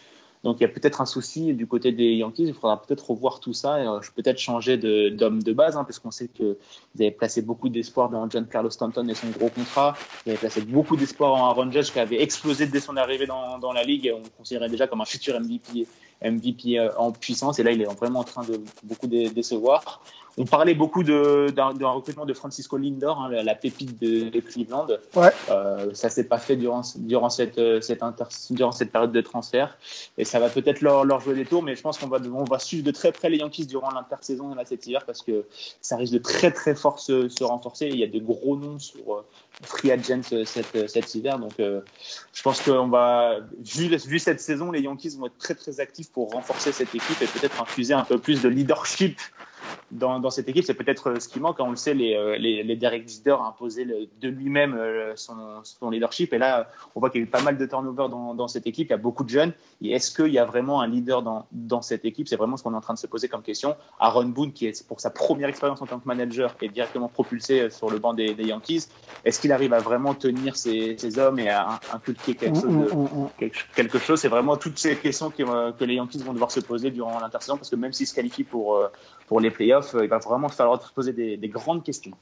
[0.45, 2.47] Donc il y a peut-être un souci du côté des Yankees.
[2.49, 5.99] Il faudra peut-être revoir tout ça et euh, peut-être changer d'homme de, base, hein, parce
[5.99, 6.57] qu'on sait vous
[6.99, 9.95] avez placé beaucoup d'espoir dans John Carlos Stanton et son gros contrat.
[10.25, 13.59] Vous avez placé beaucoup d'espoir en Aaron Judge qui avait explosé dès son arrivée dans,
[13.59, 14.07] dans la ligue.
[14.07, 15.87] Et on le considérait déjà comme un futur MVP,
[16.25, 17.61] MVP euh, en puissance.
[17.61, 20.03] Et là, il est vraiment en train de beaucoup décevoir.
[20.39, 24.87] On parlait beaucoup d'un recrutement de Francisco Lindor, hein, la, pépite de, de Cleveland.
[25.15, 25.31] Ouais.
[25.51, 28.01] Euh, ça s'est pas fait durant, durant, cette, euh, cette
[28.51, 29.77] durant cette période de transfert.
[30.17, 32.45] Et ça va peut-être leur, leur, jouer des tours, mais je pense qu'on va, on
[32.45, 35.45] va suivre de très près les Yankees durant l'intersaison là, cet hiver parce que
[35.83, 37.89] ça risque de très très fort se, se renforcer.
[37.89, 39.25] Il y a de gros noms sur euh,
[39.63, 41.39] free agents euh, cet, cet hiver.
[41.39, 45.81] Donc je pense qu'on va, vu, vu cette saison, les Yankees vont être très très
[45.81, 49.19] actifs pour renforcer cette équipe et peut-être infuser un peu plus de leadership
[49.93, 51.57] dans, dans cette équipe, c'est peut-être euh, ce qui manque.
[51.61, 55.91] On le sait, les, euh, les, les Derek a imposé de lui-même euh, son, son,
[55.91, 56.33] leadership.
[56.33, 58.67] Et là, on voit qu'il y a eu pas mal de turnover dans, dans cette
[58.67, 58.89] équipe.
[58.89, 59.53] Il y a beaucoup de jeunes.
[59.83, 62.29] Et est-ce qu'il y a vraiment un leader dans, dans cette équipe?
[62.29, 63.77] C'est vraiment ce qu'on est en train de se poser comme question.
[64.01, 67.69] Aaron Boone, qui est pour sa première expérience en tant que manager, est directement propulsé
[67.71, 68.89] sur le banc des, des Yankees.
[69.25, 73.51] Est-ce qu'il arrive à vraiment tenir ses, ses hommes et à inculquer quelque chose, de,
[73.75, 74.21] quelque, chose?
[74.21, 77.57] C'est vraiment toutes ces questions que, que les Yankees vont devoir se poser durant l'intersaison
[77.57, 78.79] parce que même s'ils se qualifient pour,
[79.27, 82.13] pour les playoffs, il va vraiment falloir se poser des, grandes questions.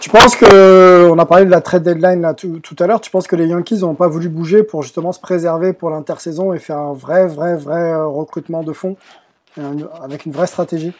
[0.00, 3.10] Tu penses que, on a parlé de la trade deadline là, tout, à l'heure, tu
[3.10, 6.58] penses que les Yankees n'ont pas voulu bouger pour justement se préserver pour l'intersaison et
[6.58, 8.96] faire un vrai, vrai, vrai euh, recrutement de fonds
[10.02, 10.92] avec une vraie stratégie?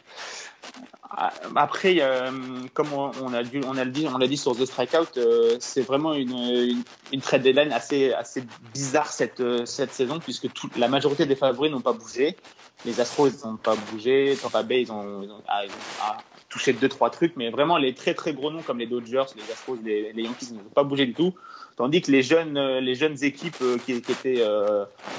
[1.11, 2.01] Ah, après,
[2.75, 6.13] comme on, a on a dit, on l'a dit sur The Strikeout, euh, c'est vraiment
[6.13, 6.83] une,
[7.13, 8.43] une, trade deadline assez, assez
[8.75, 12.37] bizarre cette, euh, cette saison puisque la majorité des favoris n'ont pas bougé.
[12.85, 15.63] Les Astros n'ont pas bougé, Tampa Bay ils ont, ils ont, ah,
[16.03, 16.19] ah,
[16.51, 19.51] touché deux trois trucs, mais vraiment les très très gros noms comme les Dodgers, les
[19.51, 21.35] Astros, les, les Yankees n'ont pas bougé du tout.
[21.77, 23.57] Tandis que les jeunes, euh, les jeunes équipes
[23.87, 24.45] qui, qui étaient,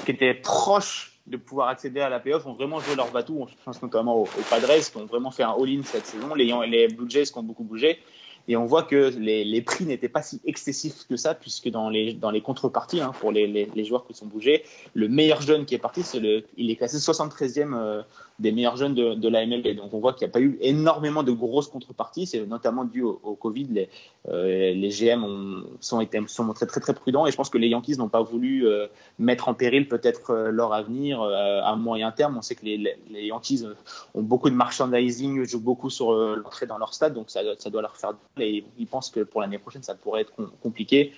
[0.04, 3.46] qui étaient proches de pouvoir accéder à la playoff ont vraiment joué leur bateau.
[3.48, 6.34] Je pense notamment aux, Padres qui ont vraiment fait un all-in cette saison.
[6.34, 8.00] Les, les Blue Jays qui ont beaucoup bougé.
[8.48, 11.88] Et on voit que les, les prix n'étaient pas si excessifs que ça, puisque dans
[11.88, 14.64] les, dans les contreparties, hein, pour les, les, joueurs qui sont bougés,
[14.94, 18.02] le meilleur jeune qui est parti, c'est le, il est classé 73e euh,
[18.40, 19.76] des meilleurs jeunes de, de la MLB.
[19.76, 23.02] Donc on voit qu'il n'y a pas eu énormément de grosses contreparties, c'est notamment dû
[23.02, 23.68] au, Covid.
[23.70, 23.88] Les,
[24.28, 27.68] euh, GM ont, sont, été, sont montrés très très prudents et je pense que les
[27.68, 28.86] Yankees n'ont pas voulu euh,
[29.18, 32.38] mettre en péril peut-être euh, leur avenir à moyen terme.
[32.38, 33.66] On sait que les, Yankees
[34.14, 37.96] ont beaucoup de merchandising, jouent beaucoup sur l'entrée dans leur stade, donc ça, doit leur
[37.96, 40.32] faire et ils pensent que pour l'année prochaine ça pourrait être
[40.62, 41.12] compliqué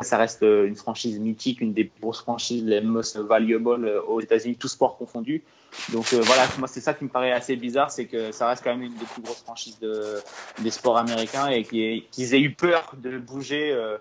[0.00, 4.68] ça reste une franchise mythique, une des grosses franchises les most valuable aux États-Unis, tout
[4.68, 5.42] sport confondu.
[5.92, 8.62] Donc euh, voilà, moi c'est ça qui me paraît assez bizarre, c'est que ça reste
[8.62, 10.18] quand même une des plus grosses franchises de,
[10.60, 13.96] des sports américains et qu'ils aient eu peur de bouger euh,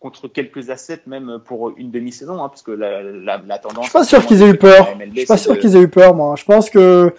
[0.00, 3.84] contre quelques assets même pour une demi-saison, hein, parce que la, la, la, tendance.
[3.84, 4.86] Je suis pas sûr qu'ils aient eu peur.
[5.00, 6.34] Je suis pas sûr qu'ils aient eu peur, moi.
[6.36, 7.14] Je pense que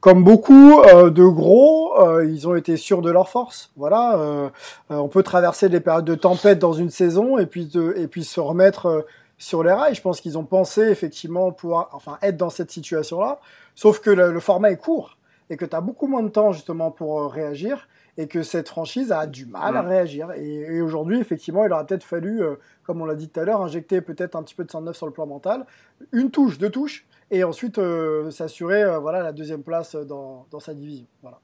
[0.00, 3.72] comme beaucoup euh, de gros, ils ont été sûrs de leur force.
[3.76, 4.50] Voilà,
[4.88, 8.40] on peut traverser des périodes de tempête dans une saison et puis et puis se
[8.40, 9.04] remettre
[9.38, 9.94] sur les rails.
[9.94, 13.40] Je pense qu'ils ont pensé effectivement pouvoir, enfin, être dans cette situation-là.
[13.74, 15.16] Sauf que le, format est court
[15.48, 17.88] et que tu as beaucoup moins de temps justement pour euh, réagir
[18.18, 20.32] et que cette franchise a du mal à réagir.
[20.32, 23.62] Et, aujourd'hui, effectivement, il aurait peut-être fallu, euh, comme on l'a dit tout à l'heure,
[23.62, 25.64] injecter peut-être un petit peu de 109 sur le plan mental,
[26.10, 30.74] une touche, deux touches, et ensuite euh, s'assurer voilà la deuxième place dans, dans sa
[30.74, 31.06] division.
[31.22, 31.40] Voilà.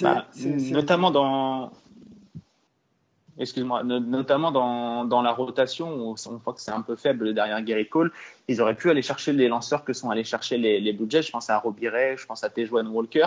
[0.00, 0.26] Bah,
[0.70, 1.70] notamment dans
[3.38, 7.60] excuse-moi, notamment dans, dans, la rotation, où on voit que c'est un peu faible derrière
[7.62, 8.12] Gary Cole,
[8.48, 11.22] ils auraient pu aller chercher les lanceurs que sont allés chercher les, les Blue Jays.
[11.22, 13.26] Je pense à Robiret, je pense à Tejuan Walker,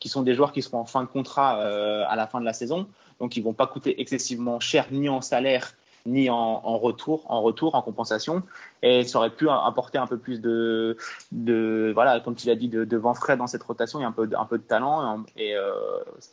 [0.00, 2.44] qui sont des joueurs qui seront en fin de contrat euh, à la fin de
[2.44, 2.88] la saison,
[3.20, 5.74] donc ils vont pas coûter excessivement cher ni en salaire
[6.06, 8.42] ni en, en, retour, en retour, en compensation.
[8.86, 10.98] Et ça aurait pu apporter un peu plus de,
[11.32, 13.98] de voilà, comme tu l'as dit, de, de, vent frais dans cette rotation.
[14.00, 15.72] A un peu, un peu de talent et euh,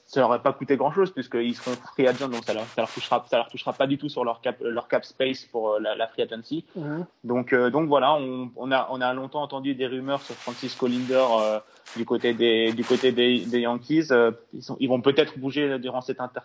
[0.06, 2.92] ça n'aurait pas coûté grand chose puisqu'ils seront free agent, donc ça leur, ça leur
[2.92, 5.80] touchera, ça leur touchera pas du tout sur leur cap, leur cap space pour euh,
[5.80, 6.66] la, la free agency.
[6.76, 7.04] Mmh.
[7.24, 10.88] Donc, euh, donc voilà, on, on, a, on a longtemps entendu des rumeurs sur Francisco
[10.88, 11.60] Linder euh,
[11.96, 14.08] du côté des, du côté des, des Yankees.
[14.12, 16.42] Euh, ils, sont, ils vont peut-être bouger durant cette inter,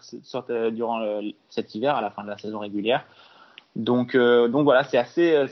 [0.70, 3.04] durant le, cet hiver à la fin de la saison régulière.
[3.76, 5.46] Donc, euh, donc voilà, c'est assez, euh,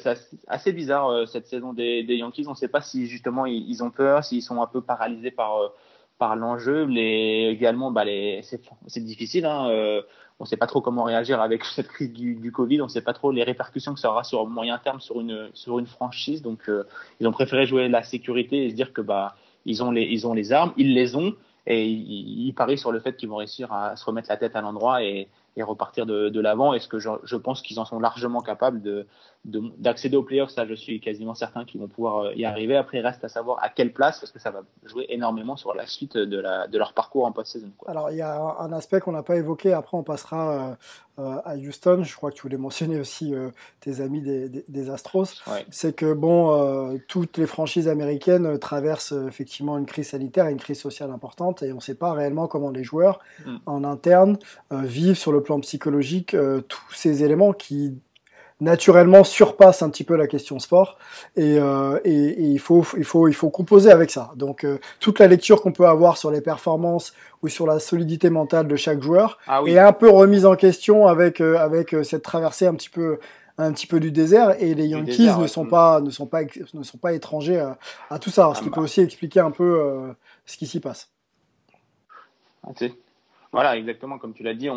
[0.48, 2.46] assez, bizarre euh, cette saison des, des Yankees.
[2.46, 5.30] On ne sait pas si justement ils, ils ont peur, s'ils sont un peu paralysés
[5.30, 5.72] par,
[6.18, 6.86] par l'enjeu.
[6.86, 8.04] Les, également, bah,
[8.42, 9.44] c'est difficile.
[9.44, 9.68] Hein,
[10.40, 12.80] on ne sait pas trop comment réagir avec cette crise du, du Covid.
[12.80, 15.50] On ne sait pas trop les répercussions que ça aura sur moyen terme sur une,
[15.52, 16.40] sur une franchise.
[16.40, 16.70] Donc,
[17.20, 20.26] ils ont préféré jouer la sécurité et se dire que bah, ils ont les, ils
[20.26, 21.34] ont les armes, ils les ont
[21.66, 24.60] et ils, parient sur le fait qu'ils vont réussir à se remettre la tête à
[24.60, 26.74] l'endroit et, et repartir de, de l'avant.
[26.74, 29.06] Est-ce que je, je, pense qu'ils en sont largement capables de,
[29.44, 30.50] d'accéder aux playoffs?
[30.50, 32.76] Ça, je suis quasiment certain qu'ils vont pouvoir euh, y arriver.
[32.76, 35.74] Après, il reste à savoir à quelle place, parce que ça va jouer énormément sur
[35.74, 37.70] la suite de, la, de leur parcours en post-saison.
[37.86, 39.72] Alors, il y a un aspect qu'on n'a pas évoqué.
[39.72, 42.02] Après, on passera euh, euh, à Houston.
[42.02, 43.32] Je crois que tu voulais mentionner aussi
[43.80, 45.40] tes amis des, des, Astros.
[45.70, 50.80] C'est que, bon, toutes les franchises américaines traversent effectivement une crise sanitaire et une crise
[50.80, 53.56] sociale importante, et on ne sait pas réellement comment les joueurs mm.
[53.66, 54.38] en interne
[54.72, 57.96] vivent sur le plan psychologique euh, tous ces éléments qui
[58.60, 60.98] naturellement surpassent un petit peu la question sport.
[61.36, 64.32] Et, euh, et, il faut il faut il faut composer avec ça.
[64.34, 68.30] Donc euh, toute la lecture qu'on peut avoir sur les performances ou sur la solidité
[68.30, 72.66] mentale de chaque joueur ah est un peu remise en question avec avec cette traversée
[72.66, 73.18] un petit peu
[73.58, 74.60] un petit peu du désert.
[74.60, 76.42] Et les Yankees ne sont pas ne sont pas
[76.72, 77.64] ne sont pas étrangers
[78.10, 78.84] à, tout ça ce qui ah peut bah.
[78.84, 80.14] aussi expliquer un peu
[80.46, 81.10] ce qui s'y passe
[83.54, 84.68] voilà, exactement comme tu l'as dit,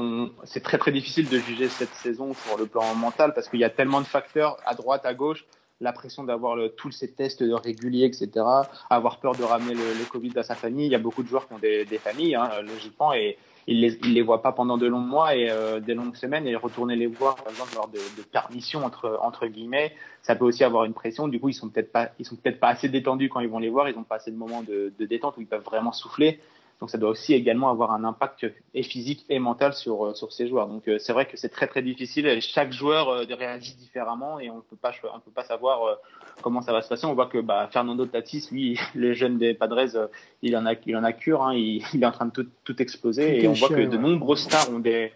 [0.43, 3.63] c'est très très difficile de juger cette saison sur le plan mental parce qu'il y
[3.63, 5.45] a tellement de facteurs à droite, à gauche,
[5.81, 8.45] la pression d'avoir tous ces tests réguliers, etc.,
[8.91, 10.85] avoir peur de ramener le, Covid à sa famille.
[10.85, 13.97] Il y a beaucoup de joueurs qui ont des, familles, hein, logiquement, et ils les,
[14.03, 17.07] les voient pas pendant de longs mois et euh, des longues semaines et retourner les
[17.07, 21.27] voir, par exemple, lors de, de permission entre guillemets, ça peut aussi avoir une pression.
[21.27, 23.59] Du coup, ils sont peut-être pas, ils sont peut-être pas assez détendus quand ils vont
[23.59, 23.89] les voir.
[23.89, 26.39] Ils n'ont pas assez de moments de détente où ils peuvent vraiment souffler.
[26.79, 30.31] Donc ça doit aussi également avoir un impact et physique et mental sur euh, sur
[30.31, 30.67] ces joueurs.
[30.67, 32.39] Donc euh, c'est vrai que c'est très très difficile.
[32.39, 35.97] Chaque joueur euh, réagit différemment et on peut pas on peut pas savoir
[36.43, 37.07] comment ça va se passer.
[37.07, 40.09] On voit que bah, Fernando Tatis, lui, les jeunes des Padres,
[40.43, 41.43] il en a il en a cure.
[41.43, 43.97] Hein, il, il, est en train de tout, tout exploser et on voit que de
[43.97, 45.11] nombreux stars ont des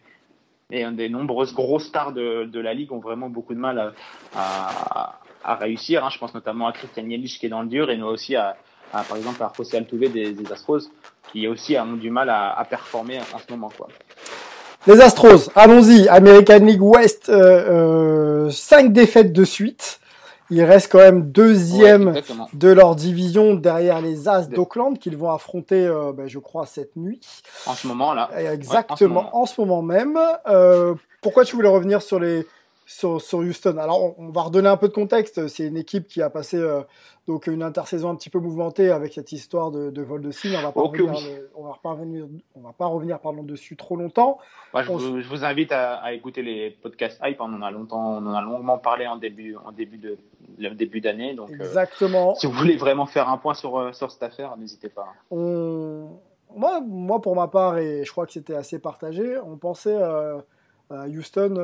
[0.71, 3.93] et des nombreuses grosses stars de, de la ligue ont vraiment beaucoup de mal à,
[4.33, 6.05] à, à réussir.
[6.05, 6.09] Hein.
[6.09, 8.55] Je pense notamment à Christian Yelich qui est dans le dur et nous aussi à
[8.91, 10.89] par exemple à José Altuve des, des, Astros,
[11.31, 13.71] qui aussi ont du mal à, à, performer en ce moment.
[13.75, 13.87] Quoi.
[14.87, 19.99] Les Astros, allons-y, American League West, euh, euh, cinq défaites de suite.
[20.51, 22.13] Ils restent quand même deuxième
[22.53, 26.97] de leur division derrière les As d'Oakland qu'ils vont affronter, euh, ben, je crois, cette
[26.97, 27.21] nuit.
[27.65, 28.29] En ce moment là.
[28.51, 29.81] Exactement, en, ce moment.
[29.81, 30.19] même.
[30.47, 32.45] Euh, pourquoi tu voulais revenir sur les
[32.91, 35.47] sur, sur Houston Alors, on, va redonner un peu de contexte.
[35.47, 36.81] C'est une équipe qui a passé euh,
[37.25, 40.57] donc une intersaison un petit peu mouvementée avec cette histoire de, de vol de signe.
[40.57, 41.19] On va pas revenir,
[41.55, 44.39] on va pas revenir, on va pas revenir pardon dessus trop longtemps.
[44.75, 47.39] je, vous, je, vous, invite à, à, écouter les podcasts hype.
[47.39, 50.17] On en a longtemps, on en a longuement parlé en début, en début de
[50.57, 51.33] le début d'année.
[51.33, 52.35] Donc, euh, exactement.
[52.35, 55.07] si vous voulez vraiment faire un point sur euh, sur cette affaire, n'hésitez pas.
[55.31, 56.09] On...
[56.53, 60.39] Moi, moi, pour ma part, et je crois que c'était assez partagé, on pensait euh,
[61.07, 61.55] Houston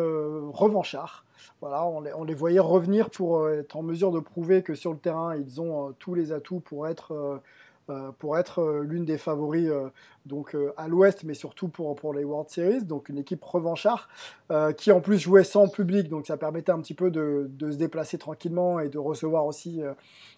[0.54, 1.26] revanchard.
[1.62, 4.76] Voilà, on les, on les, voyait revenir pour euh, être en mesure de prouver que
[4.76, 7.38] sur le terrain, ils ont euh, tous les atouts pour être, euh,
[8.20, 9.70] pour être l'une des favoris
[10.26, 12.84] donc, à l'ouest, mais surtout pour, pour les World Series.
[12.84, 14.10] Donc une équipe revanchard
[14.78, 17.78] qui en plus jouait sans public, donc ça permettait un petit peu de, de se
[17.78, 19.82] déplacer tranquillement et de recevoir aussi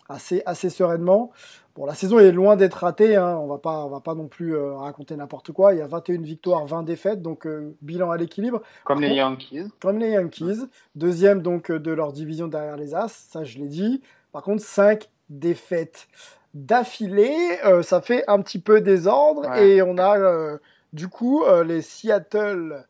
[0.10, 1.32] assez, assez sereinement.
[1.76, 3.38] Bon, la saison est loin d'être ratée, hein.
[3.38, 5.74] on va pas, on va pas non plus euh, raconter n'importe quoi.
[5.74, 8.62] Il y a 21 victoires, 20 défaites, donc euh, bilan à l'équilibre.
[8.84, 9.68] Comme les Yankees.
[9.80, 10.66] Comme les Yankees.
[10.96, 14.02] Deuxième donc euh, de leur division derrière les As, ça je l'ai dit.
[14.34, 16.08] Par contre, 5 défaites
[16.54, 20.58] d'affilée, ça fait un petit peu désordre et on a
[20.94, 22.86] du coup les Seattle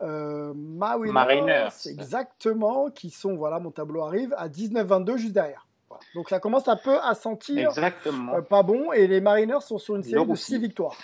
[0.00, 5.66] Mariners, Mariners, exactement, qui sont, voilà, mon tableau arrive, à 19-22 juste derrière.
[6.14, 8.92] Donc ça commence un peu à sentir euh, pas bon.
[8.92, 10.96] Et les Mariners sont sur une série de 6 victoires.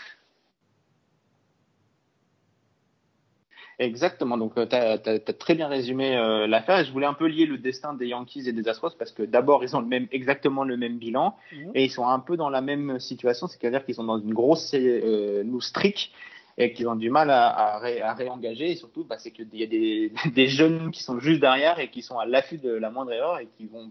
[3.78, 6.84] Exactement, donc tu as, très bien résumé euh, l'affaire.
[6.84, 9.64] Je voulais un peu lier le destin des Yankees et des Astros parce que d'abord
[9.64, 11.34] ils ont le même, exactement le même bilan.
[11.52, 11.70] Mhm.
[11.74, 14.74] et ils sont un peu dans la même situation, c'est-à-dire qu'ils sont dans une grosse
[14.74, 16.12] euh, streak
[16.58, 18.72] et qu'ils ont du mal à, à, réengager.
[18.72, 21.88] Et surtout bah, c'est qu'il y a des, des, jeunes qui sont juste derrière et
[21.88, 23.90] qui sont à l'affût de la moindre erreur et qui vont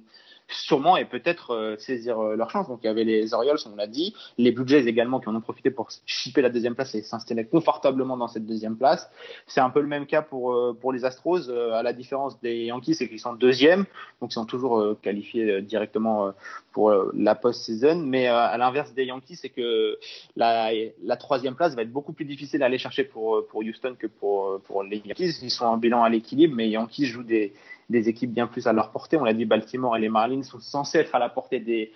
[0.54, 2.68] sûrement et peut-être euh, saisir euh, leur chance.
[2.68, 5.36] Donc il y avait les Orioles, on l'a dit, les Blue Jays également qui en
[5.36, 9.10] ont profité pour chipper la deuxième place et s'installer confortablement dans cette deuxième place.
[9.47, 12.66] C'est un peu le même cas pour euh, pour les Astros, à la différence des
[12.66, 13.86] Yankees, c'est qu'ils sont deuxième,
[14.20, 16.34] donc ils sont toujours qualifiés directement
[16.72, 17.95] pour la post-season.
[17.95, 19.97] Mais à l'inverse des Yankees, c'est que
[20.36, 20.72] la,
[21.18, 24.60] troisième place va être beaucoup plus difficile à aller chercher pour pour Houston que pour
[24.62, 25.39] pour les Yankees.
[25.41, 27.54] Ils sont en bilan à l'équilibre, mais Yankees jouent des
[27.90, 29.18] des équipes bien plus à leur portée.
[29.18, 31.92] On l'a dit, Baltimore et les Marlins sont censés être à la portée des,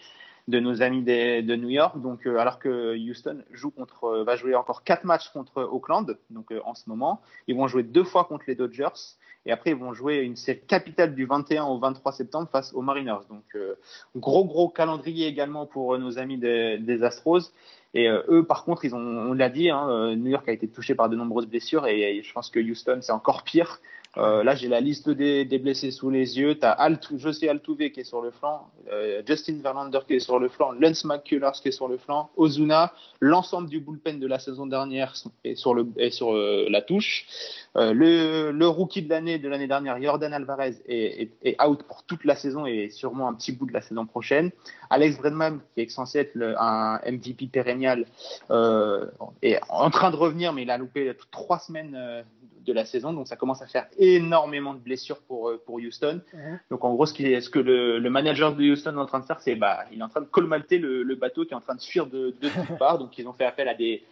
[0.47, 1.99] de nos amis de New York.
[1.99, 3.73] Donc, euh, alors que Houston joue
[4.03, 7.67] euh, va jouer encore quatre matchs contre Oakland, donc euh, en ce moment, ils vont
[7.67, 9.17] jouer deux fois contre les Dodgers.
[9.47, 12.81] Et après, ils vont jouer une série capitale du 21 au 23 septembre face aux
[12.81, 13.27] Mariners.
[13.29, 13.55] Donc,
[14.15, 17.53] gros, gros calendrier également pour nos amis des Astros.
[17.93, 20.95] Et eux, par contre, ils ont, on l'a dit, hein, New York a été touché
[20.95, 23.81] par de nombreuses blessures et, je pense que Houston, c'est encore pire.
[24.17, 26.57] Euh, là, j'ai la liste des, des, blessés sous les yeux.
[26.57, 30.19] Tu as Altu, José Altuve qui est sur le flanc, euh, Justin Verlander qui est
[30.19, 34.27] sur le flanc, Lance McCullers qui est sur le flanc, Ozuna, l'ensemble du bullpen de
[34.27, 35.13] la saison dernière
[35.43, 37.25] est sur, le, est sur euh, la touche.
[37.75, 41.83] Euh, le, le, rookie de l'année de l'année dernière, Jordan Alvarez, est, est, est, out
[41.83, 44.51] pour toute la saison et sûrement un petit bout de la saison prochaine.
[44.89, 48.05] Alex Bredman, qui est censé être le, un MVP pérennial,
[49.41, 52.23] est en train de revenir, mais il a loupé trois semaines
[52.65, 56.21] de la saison, donc ça commence à faire énormément de blessures pour, euh, pour Houston.
[56.69, 59.05] Donc en gros, ce, qui est, ce que le, le, manager de Houston est en
[59.05, 61.51] train de faire, c'est bah, il est en train de colmater le, le, bateau qui
[61.51, 62.99] est en train de fuir de, de toutes parts.
[62.99, 64.03] Donc ils ont fait appel à des,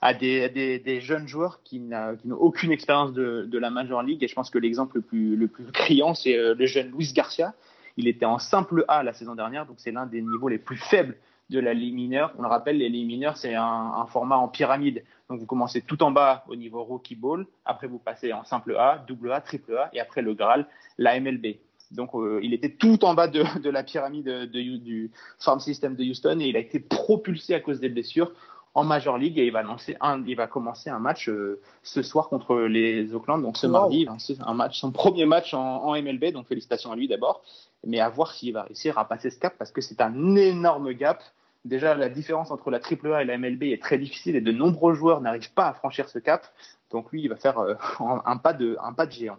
[0.00, 4.22] à des, des, des jeunes joueurs qui n'ont aucune expérience de, de, la Major League.
[4.22, 7.12] Et je pense que l'exemple le plus, le plus criant, c'est euh, le jeune Luis
[7.14, 7.54] Garcia.
[7.96, 10.76] Il était en simple A la saison dernière, donc c'est l'un des niveaux les plus
[10.76, 11.16] faibles
[11.50, 12.32] de la Ligue mineure.
[12.38, 15.02] On le rappelle, les Ligues mineures, c'est un, un, format en pyramide.
[15.30, 18.76] Donc vous commencez tout en bas au niveau rookie ball, après vous passez en simple
[18.76, 20.66] A, double A, triple A, et après le Graal,
[20.98, 21.58] la MLB.
[21.92, 25.60] Donc euh, il était tout en bas de, de la pyramide de, de, du farm
[25.60, 28.32] system de Houston et il a été propulsé à cause des blessures
[28.74, 32.02] en Major League et il va lancer un, il va commencer un match euh, ce
[32.02, 33.72] soir contre les Oakland, donc ce wow.
[33.72, 34.08] mardi,
[34.44, 37.42] un match, son premier match en, en MLB, donc félicitations à lui d'abord,
[37.86, 40.92] mais à voir s'il va réussir à passer ce cap parce que c'est un énorme
[40.92, 41.22] gap
[41.64, 44.94] Déjà, la différence entre la AAA et la MLB est très difficile et de nombreux
[44.94, 46.46] joueurs n'arrivent pas à franchir ce cap.
[46.90, 47.74] Donc lui, il va faire euh,
[48.24, 49.38] un, pas de, un pas de géant.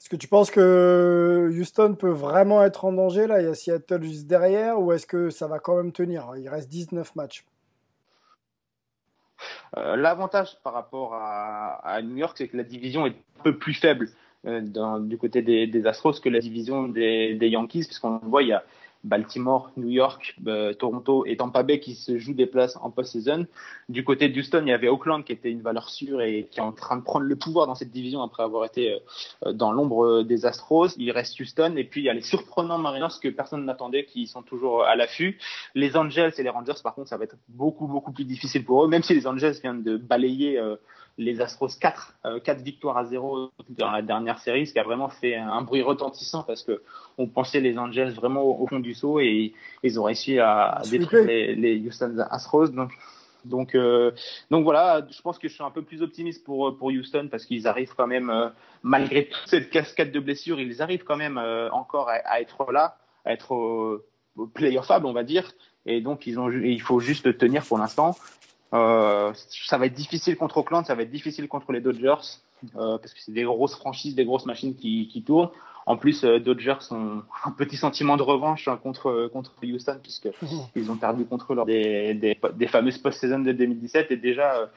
[0.00, 3.54] Est-ce que tu penses que Houston peut vraiment être en danger Là, il y a
[3.54, 6.30] Seattle juste derrière ou est-ce que ça va quand même tenir?
[6.36, 7.44] Il reste 19 matchs.
[9.76, 13.58] Euh, L'avantage par rapport à, à New York, c'est que la division est un peu
[13.58, 14.08] plus faible
[14.46, 18.42] euh, dans, du côté des, des, Astros que la division des, des Yankees, puisqu'on voit,
[18.42, 18.64] il y a,
[19.06, 23.46] Baltimore, New York, euh, Toronto et Tampa Bay qui se jouent des places en post-season.
[23.88, 26.58] Du côté de Houston, il y avait Oakland qui était une valeur sûre et qui
[26.58, 28.98] est en train de prendre le pouvoir dans cette division après avoir été
[29.46, 30.88] euh, dans l'ombre des Astros.
[30.98, 34.26] Il reste Houston et puis il y a les surprenants Mariners que personne n'attendait qui
[34.26, 35.38] sont toujours à l'affût.
[35.74, 38.84] Les Angels et les Rangers, par contre, ça va être beaucoup beaucoup plus difficile pour
[38.84, 40.76] eux, même si les Angels viennent de balayer euh,
[41.18, 44.82] les Astros 4, euh, 4 victoires à 0 dans la dernière série, ce qui a
[44.82, 46.82] vraiment fait un bruit retentissant parce que
[47.18, 51.24] on pensait les Angels vraiment au, fond du saut et ils ont réussi à, détruire
[51.24, 52.68] les, les, Houston Astros.
[52.68, 52.92] Donc,
[53.46, 54.10] donc, euh,
[54.50, 57.46] donc voilà, je pense que je suis un peu plus optimiste pour, pour Houston parce
[57.46, 58.48] qu'ils arrivent quand même, euh,
[58.82, 62.70] malgré toute cette cascade de blessures, ils arrivent quand même euh, encore à, à, être
[62.72, 64.02] là, à être au,
[64.36, 65.52] au playoff on va dire.
[65.86, 68.16] Et donc, ils ont, il faut juste tenir pour l'instant.
[68.74, 69.32] Euh,
[69.66, 72.40] ça va être difficile contre Oakland, ça va être difficile contre les Dodgers
[72.76, 75.50] euh, parce que c'est des grosses franchises, des grosses machines qui, qui tournent.
[75.88, 80.28] En plus, euh, Dodgers ont un petit sentiment de revanche hein, contre contre Houston puisque
[80.74, 84.68] ils ont perdu contre lors des, des, des fameuses post-saison de 2017 et déjà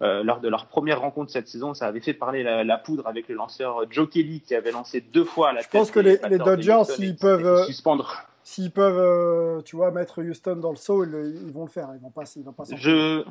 [0.00, 3.28] lors de leur première rencontre cette saison, ça avait fait parler la, la, poudre avec
[3.28, 6.18] le lanceur Joe Kelly qui avait lancé deux fois à la Je pense que les,
[6.28, 11.04] les Dodgers, s'ils peuvent suspendre s'ils peuvent, euh, tu vois, mettre Houston dans le saut,
[11.04, 11.90] ils, ils, vont le faire.
[11.94, 13.24] Ils vont pas, ils vont pas Je,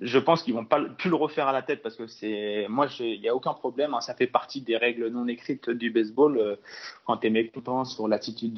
[0.00, 2.86] je pense qu'ils vont pas plus le refaire à la tête parce que c'est, moi,
[2.98, 3.92] il n'y a aucun problème.
[3.92, 6.38] Hein, ça fait partie des règles non écrites du baseball.
[6.38, 6.56] Euh,
[7.04, 8.54] quand tu es mécontent sur l'attitude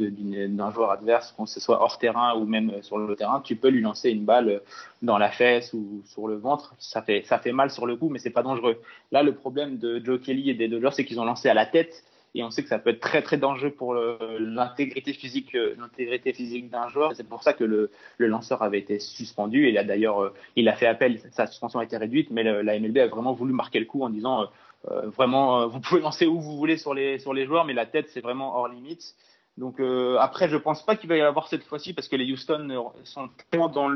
[0.54, 3.68] d'un joueur adverse, qu'on ce soit hors terrain ou même sur le terrain, tu peux
[3.68, 4.62] lui lancer une balle
[5.02, 6.76] dans la fesse ou sur le ventre.
[6.78, 8.80] Ça fait, ça fait mal sur le coup, mais c'est pas dangereux.
[9.10, 11.66] Là, le problème de Joe Kelly et des Dodgers, c'est qu'ils ont lancé à la
[11.66, 12.04] tête
[12.34, 16.68] et on sait que ça peut être très très dangereux pour l'intégrité physique l'intégrité physique
[16.70, 17.14] d'un joueur.
[17.14, 19.68] C'est pour ça que le, lanceur avait été suspendu.
[19.68, 22.98] Et a d'ailleurs il a fait appel sa suspension a été réduite mais la MLB
[22.98, 24.48] a vraiment voulu marquer le coup en disant
[24.90, 27.86] euh, vraiment vous pouvez lancer où vous voulez sur les sur les joueurs mais la
[27.86, 29.14] tête c'est vraiment hors limite.
[29.56, 32.30] Donc euh, après je pense pas qu'il va y avoir cette fois-ci parce que les
[32.30, 33.88] Houston sont tellement dans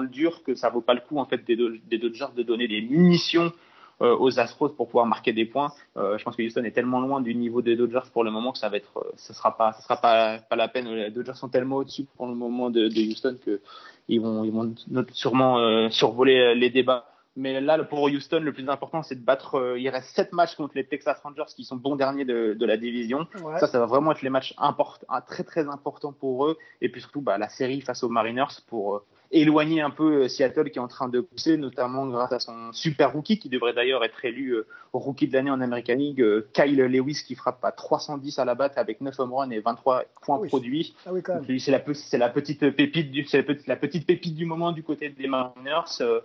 [0.00, 2.66] le dur que ça vaut pas le coup en fait des, des Dodgers de donner
[2.66, 3.52] des munitions euh,
[4.00, 5.72] aux Astros pour pouvoir marquer des points.
[5.96, 8.52] Euh, je pense que Houston est tellement loin du niveau des Dodgers pour le moment
[8.52, 10.88] que ça va être, ce sera pas, ce sera pas, pas la peine.
[10.88, 13.60] Les Dodgers sont tellement au-dessus pour le moment de, de, Houston que
[14.08, 14.74] ils vont, ils vont
[15.12, 17.06] sûrement euh, survoler les débats.
[17.36, 19.56] Mais là, pour Houston, le plus important, c'est de battre.
[19.56, 22.66] Euh, il reste sept matchs contre les Texas Rangers, qui sont bons derniers de, de
[22.66, 23.26] la division.
[23.42, 23.58] Ouais.
[23.58, 26.56] Ça, ça va vraiment être les matchs importants, très très importants pour eux.
[26.80, 29.02] Et puis surtout, bah, la série face aux Mariners pour
[29.34, 33.12] éloigner un peu Seattle qui est en train de pousser, notamment grâce à son super
[33.12, 36.76] rookie qui devrait d'ailleurs être élu euh, rookie de l'année en American League, euh, Kyle
[36.76, 40.36] Lewis qui frappe à 310 à la batte avec 9 home runs et 23 points
[40.36, 40.48] ah oui.
[40.48, 40.94] produits.
[41.06, 41.82] Ah oui, c'est la,
[42.18, 45.26] la, petite pépite du, c'est la, petite, la petite pépite du moment du côté des
[45.26, 46.00] Mariners.
[46.00, 46.20] Euh,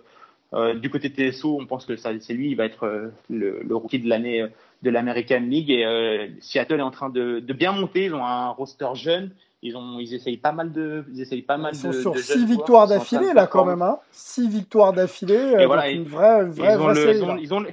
[0.52, 3.62] euh, du côté de TSO, on pense que c'est lui, il va être euh, le,
[3.62, 4.44] le, rookie de l'année
[4.82, 5.70] de l'American League.
[5.70, 8.06] Et euh, Seattle est en train de, de, bien monter.
[8.06, 9.30] Ils ont un roster jeune
[9.62, 11.04] Ils, ont, ils essayent pas mal de.
[11.12, 13.64] Ils essayent pas mal Ils sont de- sur de 6 jeunes victoires d'affilée, là, quand
[13.66, 13.82] même.
[13.82, 13.98] Hein.
[14.10, 15.36] 6 victoires d'affilée.
[15.36, 17.38] euh, voilà, une vraie, une vraie, ils ont vraie le, ils ont, là.
[17.42, 17.70] ils ont le-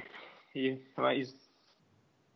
[0.54, 1.26] ils- ouais, ils-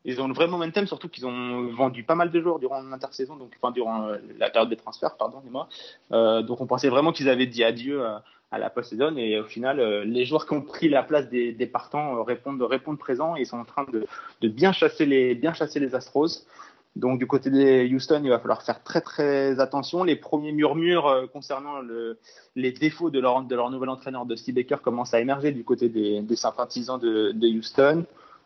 [0.05, 3.37] ils ont le vrai momentum, surtout qu'ils ont vendu pas mal de joueurs durant l'intersaison,
[3.37, 5.69] donc enfin durant euh, la période des transferts, pardonnez-moi.
[6.13, 9.45] Euh, donc on pensait vraiment qu'ils avaient dit adieu à, à la post-saison et au
[9.45, 12.99] final, euh, les joueurs qui ont pris la place des, des partants euh, répondent, répondent
[12.99, 14.07] présents et ils sont en train de,
[14.41, 16.47] de bien chasser les, bien chasser les Astros.
[16.95, 20.05] Donc du côté des Houston, il va falloir faire très très attention.
[20.05, 22.19] Les premiers murmures euh, concernant le,
[22.55, 25.89] les défauts de leur, de leur nouvel entraîneur Steve Baker commencent à émerger du côté
[25.89, 28.05] des, sympathisants de, Houston.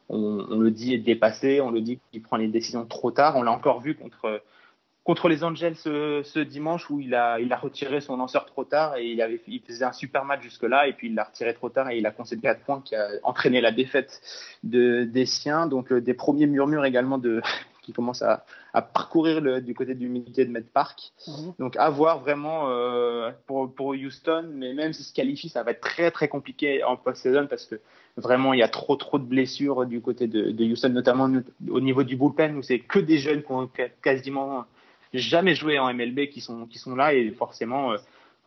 [0.09, 3.35] On, le dit est dépassé, on le dit qu'il prend les décisions trop tard.
[3.35, 4.41] On l'a encore vu contre,
[5.03, 8.63] contre les Angels ce, ce dimanche où il a, il a retiré son lanceur trop
[8.63, 11.53] tard et il, avait, il faisait un super match jusque-là et puis il l'a retiré
[11.55, 14.21] trop tard et il a concédé 4 points qui a entraîné la défaite
[14.63, 15.67] de, des siens.
[15.67, 17.43] Donc euh, des premiers murmures également de,
[17.87, 21.13] qui commencent à, à parcourir le, du côté de l'humidité de Met Park.
[21.29, 21.55] Mhm.
[21.61, 25.71] Donc à voir vraiment euh, pour, pour Houston, mais même s'ils se qualifient, ça va
[25.71, 27.77] être très très compliqué en post-saison parce que
[28.17, 31.31] vraiment il y a trop trop de blessures du côté de, de Houston, notamment
[31.71, 33.71] au niveau du bullpen où c'est que des jeunes qui ont
[34.03, 34.65] quasiment
[35.15, 37.97] jamais joué en MLB qui sont qui sont là et forcément euh,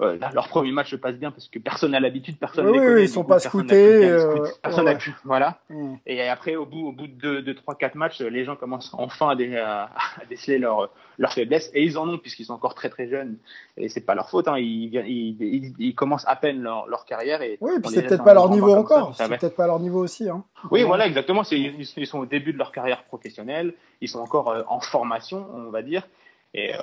[0.02, 2.80] euh, là, leur premier match se passe bien parce que personne n'a l'habitude, personne Oui,
[2.80, 5.60] les oui, ils sont coup, pas scoutés, euh, personne ouais, n'a pu, voilà.
[6.06, 9.36] Et après, au bout, au bout de, de 3-4 matchs, les gens commencent enfin à,
[9.36, 9.84] dé- à-
[10.22, 11.70] à déceler leur, leur faiblesse.
[11.74, 13.38] Et ils en ont, puisqu'ils sont encore très très jeunes.
[13.76, 14.48] Et c'est pas leur faute.
[14.48, 14.58] Hein.
[14.58, 17.42] Ils, viennent- ils, ils, ils commencent à peine leur, leur carrière.
[17.42, 19.14] Et Oui, on puis c'est peut-être pas leur niveau encore.
[19.16, 20.30] C'est peut-être pas leur niveau aussi.
[20.30, 20.44] Hein.
[20.72, 21.44] Oui, voilà, exactement.
[21.52, 23.74] Ils sont au début de leur carrière professionnelle.
[24.02, 26.08] Ils sont encore euh, en formation, on va dire.
[26.54, 26.80] Et euh,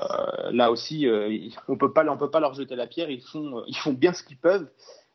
[0.53, 1.37] là aussi, euh,
[1.69, 3.11] on peut pas, on peut pas leur jeter la pierre.
[3.11, 4.69] Ils font, euh, ils font bien ce qu'ils peuvent.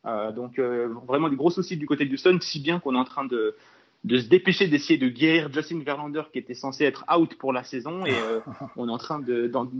[0.04, 3.04] Euh, donc vraiment des gros soucis du côté de Houston, si bien qu'on est en
[3.04, 3.54] train de,
[4.02, 7.62] de se dépêcher d'essayer de guérir Justin Verlander qui était censé être out pour la
[7.62, 8.04] saison.
[8.04, 8.12] Et
[8.76, 9.70] on est en train de, dans,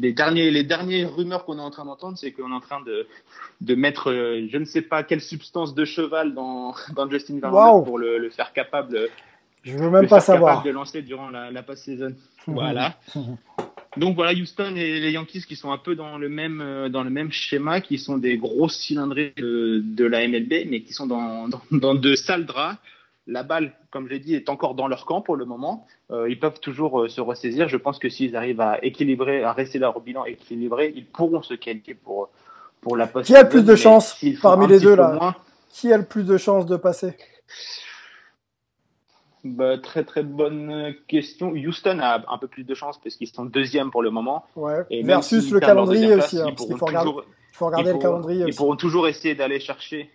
[0.00, 2.82] les derniers, les dernières rumeurs qu'on est en train d'entendre, c'est qu'on est en train
[2.82, 3.06] de,
[3.60, 7.98] de mettre, je ne sais pas quelle substance de cheval dans, dans Justin Verlander pour
[7.98, 9.08] le, le faire capable
[9.62, 10.50] Je veux même le pas faire savoir.
[10.56, 12.14] capable de lancer durant la, la post-saison.
[12.46, 12.96] Voilà.
[13.98, 17.02] Donc voilà, Houston et les Yankees qui sont un peu dans le même euh, dans
[17.02, 21.06] le même schéma, qui sont des grosses cylindrées de, de la MLB, mais qui sont
[21.06, 22.78] dans, dans, dans de sales draps.
[23.26, 25.86] La balle, comme j'ai dit, est encore dans leur camp pour le moment.
[26.10, 27.68] Euh, ils peuvent toujours euh, se ressaisir.
[27.68, 31.52] Je pense que s'ils arrivent à équilibrer, à rester leur bilan équilibré, ils pourront se
[31.54, 32.30] qualifier pour
[32.80, 35.36] pour la post Qui a le plus de chance parmi les deux, là moins,
[35.70, 37.14] Qui a le plus de chances de passer?
[39.48, 41.50] Bah, très très bonne question.
[41.52, 44.44] Houston a un peu plus de chance parce qu'ils sont deuxième pour le moment.
[44.56, 44.84] Ouais.
[44.90, 46.16] Et Versus le calendrier aussi.
[46.16, 48.48] place, hein, parce pourront faut regarder, toujours- il faut regarder ils le pourront- calendrier Ils
[48.48, 48.56] aussi.
[48.56, 50.10] pourront toujours essayer d'aller chercher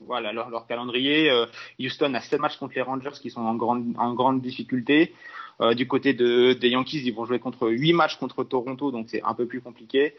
[0.00, 1.30] voilà, leur, leur calendrier.
[1.30, 1.46] Euh,
[1.80, 5.14] Houston a 7 matchs contre les Rangers qui sont en grande, en grande difficulté.
[5.60, 9.06] Euh, du côté de, des Yankees, ils vont jouer contre 8 matchs contre Toronto, donc
[9.08, 10.14] c'est un peu plus compliqué.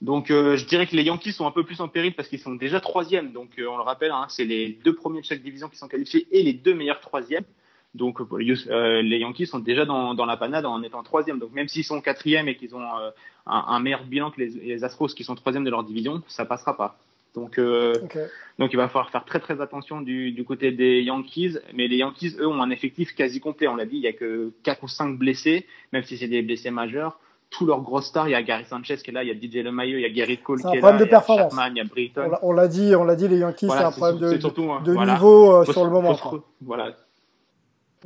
[0.00, 2.38] Donc euh, je dirais que les Yankees sont un peu plus en péril parce qu'ils
[2.38, 3.32] sont déjà troisième.
[3.32, 6.26] Donc on le rappelle, hein, c'est les deux premiers de chaque division qui sont qualifiés
[6.32, 7.44] et les deux meilleurs troisièmes.
[7.94, 8.24] Donc euh,
[8.70, 11.38] euh, les Yankees sont déjà dans, dans la panade en étant troisième.
[11.38, 13.10] Donc même s'ils sont quatrième et qu'ils ont euh,
[13.46, 16.44] un, un meilleur bilan que les, les Astros qui sont troisième de leur division, ça
[16.44, 16.96] passera pas.
[17.34, 17.94] Donc euh,
[18.58, 21.58] donc il va falloir faire très très attention du, du côté des Yankees.
[21.74, 23.66] Mais les Yankees, eux, ont un effectif quasi complet.
[23.68, 26.42] On l'a dit, il y a que 4 ou 5 blessés, même si c'est des
[26.42, 27.18] blessés majeurs.
[27.50, 29.34] Tous leurs gros stars, il y a Gary Sanchez qui est là, il y a
[29.34, 31.20] DJ LeMahieu, il y a Gary Cole qui est problème là, de il y a.
[31.50, 32.30] Chapman, il y a Britton.
[32.42, 34.82] On l'a- dit, on l'a dit, les Yankees, Voilà, c'est un problème de, surtout, hein,
[34.84, 35.14] de voilà.
[35.14, 36.14] niveau euh, sur le moment.
[36.14, 36.44] faut se- quoi.
[36.62, 36.94] Voilà.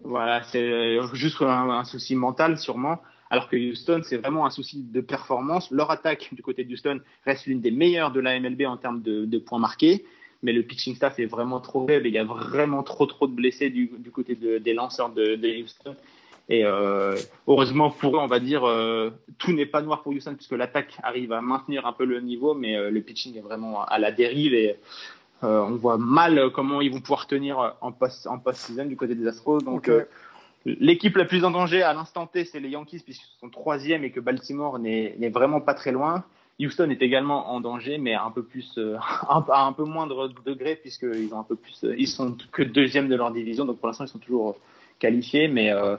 [0.03, 3.01] Voilà, c'est euh, juste un, souci mental sûrement.
[3.31, 5.71] Alors que Houston, c'est vraiment un souci de performance.
[5.71, 9.03] Leur attaque du côté de Houston reste l'une des meilleures de la MLB en termes
[9.03, 10.05] de, points marqués.
[10.43, 12.07] Mais le pitching staff est vraiment trop faible.
[12.07, 15.97] Il y a vraiment trop trop de blessés du, côté de- des lanceurs de, Houston.
[16.51, 17.17] Et euh,
[17.47, 20.99] heureusement pour eux, on va dire, euh, tout n'est pas noir pour Houston puisque l'attaque
[21.03, 24.53] arrive à maintenir un peu le niveau, mais le pitching est vraiment à la dérive
[25.45, 28.97] euh, on voit mal euh, comment ils vont pouvoir tenir en post en post-season du
[28.97, 29.63] côté des Astros.
[29.63, 30.05] Donc euh,
[30.65, 34.11] l'équipe la plus en danger à l'instant T, c'est les Yankees puisqu'ils sont troisième et
[34.11, 36.25] que Baltimore n'est vraiment pas très loin.
[36.61, 38.97] Houston est également en danger, mais un peu plus, euh,
[39.29, 43.09] à un peu moindre degré puisqu'ils ont un peu plus, euh, ils sont que deuxième
[43.09, 44.61] de leur division, donc pour l'instant ils sont toujours euh,
[44.99, 45.97] qualifiés, mais euh,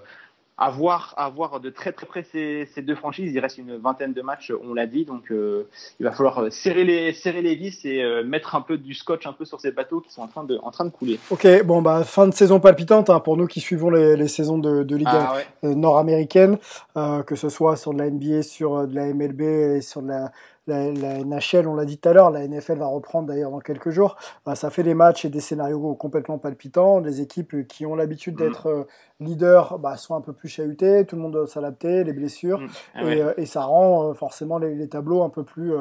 [0.58, 3.34] à voir, à voir de très très près ces, ces deux franchises.
[3.34, 5.68] Il reste une vingtaine de matchs, on l'a dit, donc euh,
[6.00, 8.94] il va falloir euh, serrer les, serrer les vis et euh, mettre un peu du
[8.94, 11.20] scotch un peu sur ces bateaux qui sont en train de, en train de couler.
[11.30, 14.58] Ok, bon bah fin de saison palpitante hein, pour nous qui suivons les, les saisons
[14.58, 15.70] de, de Ligue Ah ouais.
[15.70, 16.58] euh, nord-américaine,
[16.96, 20.02] euh, que ce soit sur de la NBA, sur euh, de la MLB et sur
[20.02, 20.32] de la,
[20.68, 23.60] la, la NHL, on l'a dit tout à l'heure, la NFL va reprendre d'ailleurs dans
[23.60, 24.16] quelques jours.
[24.46, 27.00] Bah, ça fait des matchs et des scénarios complètement palpitants.
[27.00, 28.88] Les équipes qui ont l'habitude d'être euh,
[29.20, 32.68] leaders bah, sont un peu plus chahutées, tout le monde doit s'adapter, les blessures, Mm.
[32.96, 33.22] Ah ouais.
[33.22, 35.74] euh, et ça rend euh, forcément les, les tableaux un peu plus,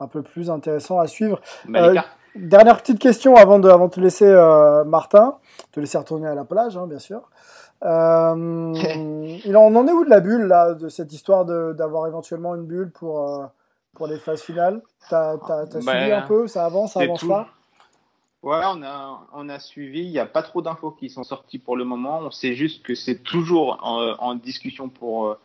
[0.00, 1.40] un peu plus intéressants à suivre.
[1.68, 1.92] Bah,
[2.34, 4.26] Dernière petite question avant de, avant de te laisser,
[4.86, 5.36] Martin,
[5.70, 7.28] te laisser retourner à la plage, hein, bien sûr.
[7.84, 8.72] Euh,
[9.44, 12.54] il en, on en est où de la bulle, là, de cette histoire d'avoir éventuellement
[12.54, 13.28] une bulle pour,
[13.94, 17.28] pour les phases finales T'as t'as Bah, suivi un peu Ça avance, ça avance tout.
[17.28, 17.48] pas
[18.42, 20.00] Ouais, on a, on a suivi.
[20.00, 22.18] Il n'y a pas trop d'infos qui sont sorties pour le moment.
[22.18, 25.38] On sait juste que c'est toujours en, en discussion pour, euh,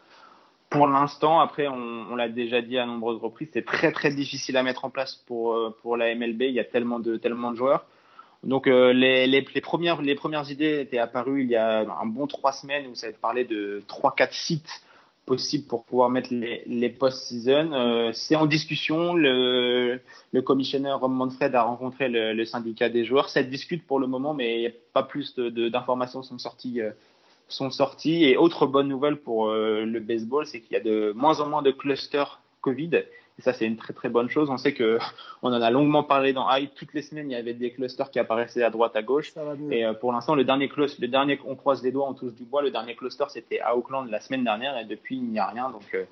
[0.71, 1.39] pour l'instant.
[1.39, 1.75] Après, on,
[2.11, 5.15] on l'a déjà dit à nombreuses reprises, c'est très très difficile à mettre en place
[5.15, 6.41] pour, euh, pour la MLB.
[6.43, 7.85] Il y a tellement de, tellement de joueurs.
[8.43, 12.05] Donc euh, les, les, les, premières, les premières idées étaient apparues il y a un
[12.07, 14.81] bon trois semaines où ça parlait de trois quatre sites
[15.27, 17.71] possibles pour pouvoir mettre les, les post-season.
[17.73, 19.13] Euh, c'est en discussion.
[19.13, 19.99] Le,
[20.31, 23.29] le commissionnaire Rom Manfred a rencontré le, syndicat des joueurs.
[23.29, 26.81] Ça discute pour le moment, mais pas plus d'informations sont sorties.
[26.81, 26.91] euh,
[27.69, 28.23] sont.
[28.23, 31.47] Et autre bonne nouvelle pour euh, le baseball, c'est qu'il y a de moins en
[31.47, 33.03] moins de clusters Covid.
[33.39, 34.49] Et ça, c'est une très très bonne chose.
[34.49, 34.97] On sait que
[35.41, 36.73] on en a longuement parlé dans Hype.
[36.75, 39.33] Toutes les semaines, il y avait des clusters qui apparaissaient à droite, à gauche.
[39.71, 42.33] Et euh, pour l'instant, le dernier cluster, le dernier, on croise les doigts, on touche
[42.33, 42.61] du bois.
[42.61, 45.69] Le dernier cluster, c'était à Auckland la semaine dernière, et depuis, il n'y a rien.
[45.69, 46.05] Donc, euh,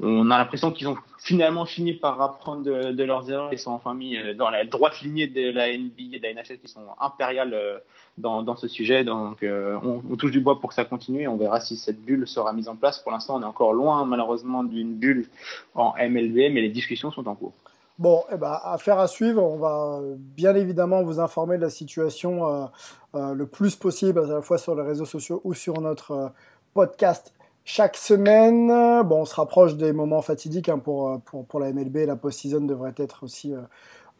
[0.00, 3.52] on a l'impression qu'ils ont finalement fini par apprendre de, leurs erreurs.
[3.52, 6.34] Ils sont enfin mis euh, dans la droite lignée de la NBA et de la
[6.34, 7.78] NHL qui sont impériales euh,
[8.16, 9.04] dans, ce sujet.
[9.04, 12.00] Donc, euh, on, touche du bois pour que ça continue et on verra si cette
[12.00, 13.00] bulle sera mise en place.
[13.00, 15.26] Pour l'instant, on est encore loin, malheureusement, d'une bulle
[15.74, 17.52] en MLB, mais les discussions sont en cours.
[17.98, 19.42] Bon, eh ben, affaire à suivre.
[19.42, 22.68] On va bien évidemment vous informer de la situation
[23.14, 26.30] le plus possible, à la fois sur les réseaux sociaux ou sur notre
[26.74, 27.34] podcast
[27.68, 28.68] chaque semaine.
[29.04, 32.06] Bon, on se rapproche des moments fatidiques hein, pour, euh, pour, pour la MLB.
[32.06, 33.60] La post-season devrait être aussi, euh,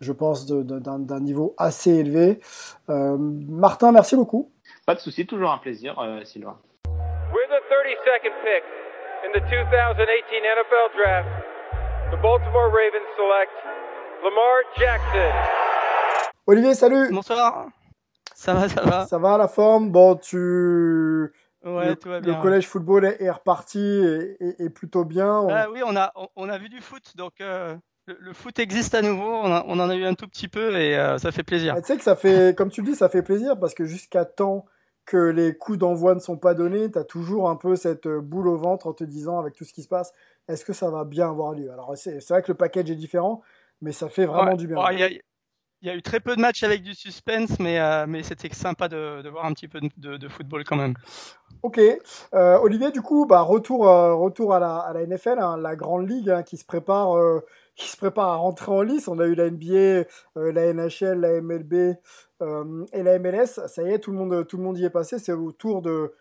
[0.00, 2.40] je pense, d'un niveau assez élevé.
[2.90, 4.52] Euh, Martin, merci beaucoup.
[4.86, 6.58] Pas de souci, toujours un plaisir, euh, Sylvain.
[7.32, 8.64] With the 32nd pick
[9.24, 11.28] in the 2018 NFL Draft,
[12.12, 13.52] the Baltimore Ravens select
[14.22, 15.32] Lamar Jackson.
[16.46, 17.10] Olivier, salut.
[17.12, 17.68] Bonsoir.
[18.34, 19.06] Ça va, ça va?
[19.06, 19.90] Ça va la forme?
[19.90, 21.32] Bon, tu.
[21.76, 22.40] Ouais, le, tout va le bien.
[22.40, 25.40] collège football est, est reparti et, et- et plutôt bien.
[25.40, 27.76] On- Ah oui, on a, on, on a vu du foot, donc euh,
[28.06, 29.24] le, le foot existe à nouveau.
[29.30, 31.74] On, a- on en a eu un tout petit peu et euh, ça fait plaisir.
[31.76, 33.84] Ah, tu sais que ça fait, comme tu le dis, ça fait plaisir parce que
[33.84, 34.66] jusqu'à temps
[35.04, 38.20] que les coups d'envoi ne sont pas donnés, tu as toujours un peu cette euh,
[38.20, 40.12] boule au ventre en te disant, avec tout ce qui se passe,
[40.48, 41.70] est-ce que ça va bien avoir lieu?
[41.72, 43.40] Alors, c'est vrai que le package est différent,
[43.80, 44.56] mais ça fait vraiment Ouais.
[44.56, 44.76] du bien.
[44.76, 45.08] Bon, Il y, a,
[45.80, 48.52] il y a eu très peu de matchs avec du suspense, mais, euh, mais c'était
[48.52, 50.94] sympa de, voir un petit peu de, football quand même.
[51.62, 51.80] Ok.
[52.34, 55.76] Euh, Olivier, du coup, bah, retour, euh, retour à, la, à la NFL, hein, la
[55.76, 57.16] grande ligue hein, qui se prépare,
[57.76, 59.06] qui se prépare à rentrer en lice.
[59.06, 61.74] On a eu la NBA, la NHL, la MLB
[62.92, 63.60] et la MLS.
[63.68, 65.18] Ça y est, tout le monde, tout le monde y est passé.
[65.20, 66.12] C'est au tour de,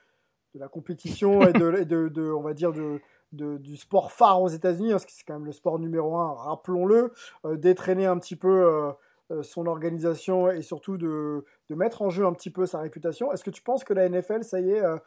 [0.54, 3.02] de la compétition et de, de, on va dire, de,
[3.32, 6.34] de- du sport phare aux États-Unis, parce que c'est quand même le sport numéro un,
[6.34, 7.12] rappelons-le,
[7.46, 8.94] euh, d'étraîner un petit peu
[9.42, 13.32] son organisation et surtout de, de mettre en jeu un petit peu sa réputation.
[13.32, 14.98] Est-ce que tu penses que la NFL, ça y est, euh,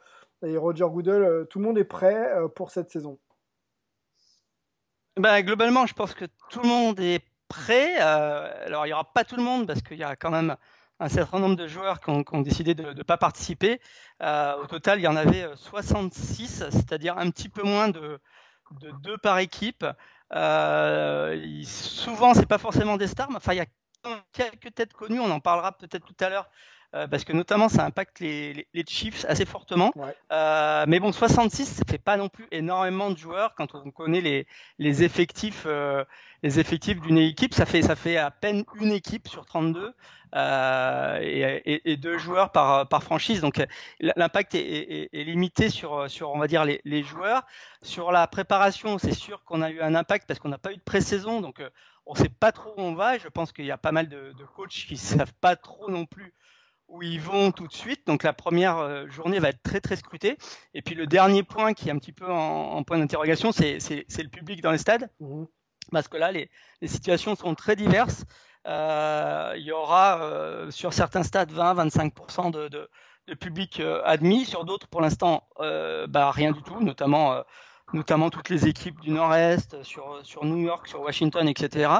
[0.43, 3.19] et Roger Goodell, euh, tout le monde est prêt euh, pour cette saison?
[5.17, 7.95] Ben, globalement, je pense que tout le monde est prêt.
[8.01, 10.55] Euh, alors, il n'y aura pas tout le monde parce qu'il y a quand même
[10.99, 13.81] un certain nombre de joueurs qui ont, décidé de ne pas participer.
[14.21, 18.19] Euh, au total, il y en avait euh, 66, c'est-à-dire un petit peu moins de,
[18.79, 19.85] de deux par équipe.
[20.33, 23.65] Euh, souvent, c'est pas forcément des stars, mais enfin, il y a
[24.31, 25.19] quelques têtes connues.
[25.19, 26.49] On en parlera peut-être tout à l'heure.
[26.93, 29.91] Euh, parce que notamment ça impacte les, les, les Chiefs assez fortement.
[29.95, 30.13] Ouais.
[30.31, 34.21] Euh, mais bon, 66, ça fait pas non plus énormément de joueurs quand on connaît
[34.21, 34.47] les,
[34.77, 36.03] les effectifs, euh,
[36.43, 37.53] les effectifs d'une équipe.
[37.53, 39.93] Ça fait, ça fait à peine une équipe sur 32
[40.33, 43.39] euh, et, et, et deux joueurs par, par franchise.
[43.39, 43.63] Donc
[43.99, 47.43] l'impact est, est, est, limité sur, sur, on va dire, les, les joueurs.
[47.81, 50.77] Sur la préparation, c'est sûr qu'on a eu un impact parce qu'on n'a pas eu
[50.77, 51.39] de pré-saison.
[51.39, 51.69] Donc euh,
[52.05, 53.15] on sait pas trop où on va.
[53.15, 55.89] Et je pense qu'il y a pas mal de, de coachs qui savent pas trop
[55.89, 56.33] non plus
[56.91, 58.05] où ils vont tout de suite.
[58.05, 60.37] Donc la première euh, journée va être très très scrutée.
[60.73, 63.79] Et puis le dernier point qui est un petit peu en, en point d'interrogation, c'est
[63.79, 65.09] le public dans les stades.
[65.19, 65.45] Mmh.
[65.91, 66.49] Parce que là, les,
[66.81, 68.25] les situations sont très diverses.
[68.67, 72.89] Euh, il y aura euh, sur certains stades 20-25% de, de,
[73.27, 74.45] de, public euh, admis.
[74.45, 77.43] Sur d'autres, pour l'instant, bah, rien du tout, notamment
[77.93, 81.91] notamment toutes les équipes du Nord-Est, sur, sur New York, sur Washington, etc.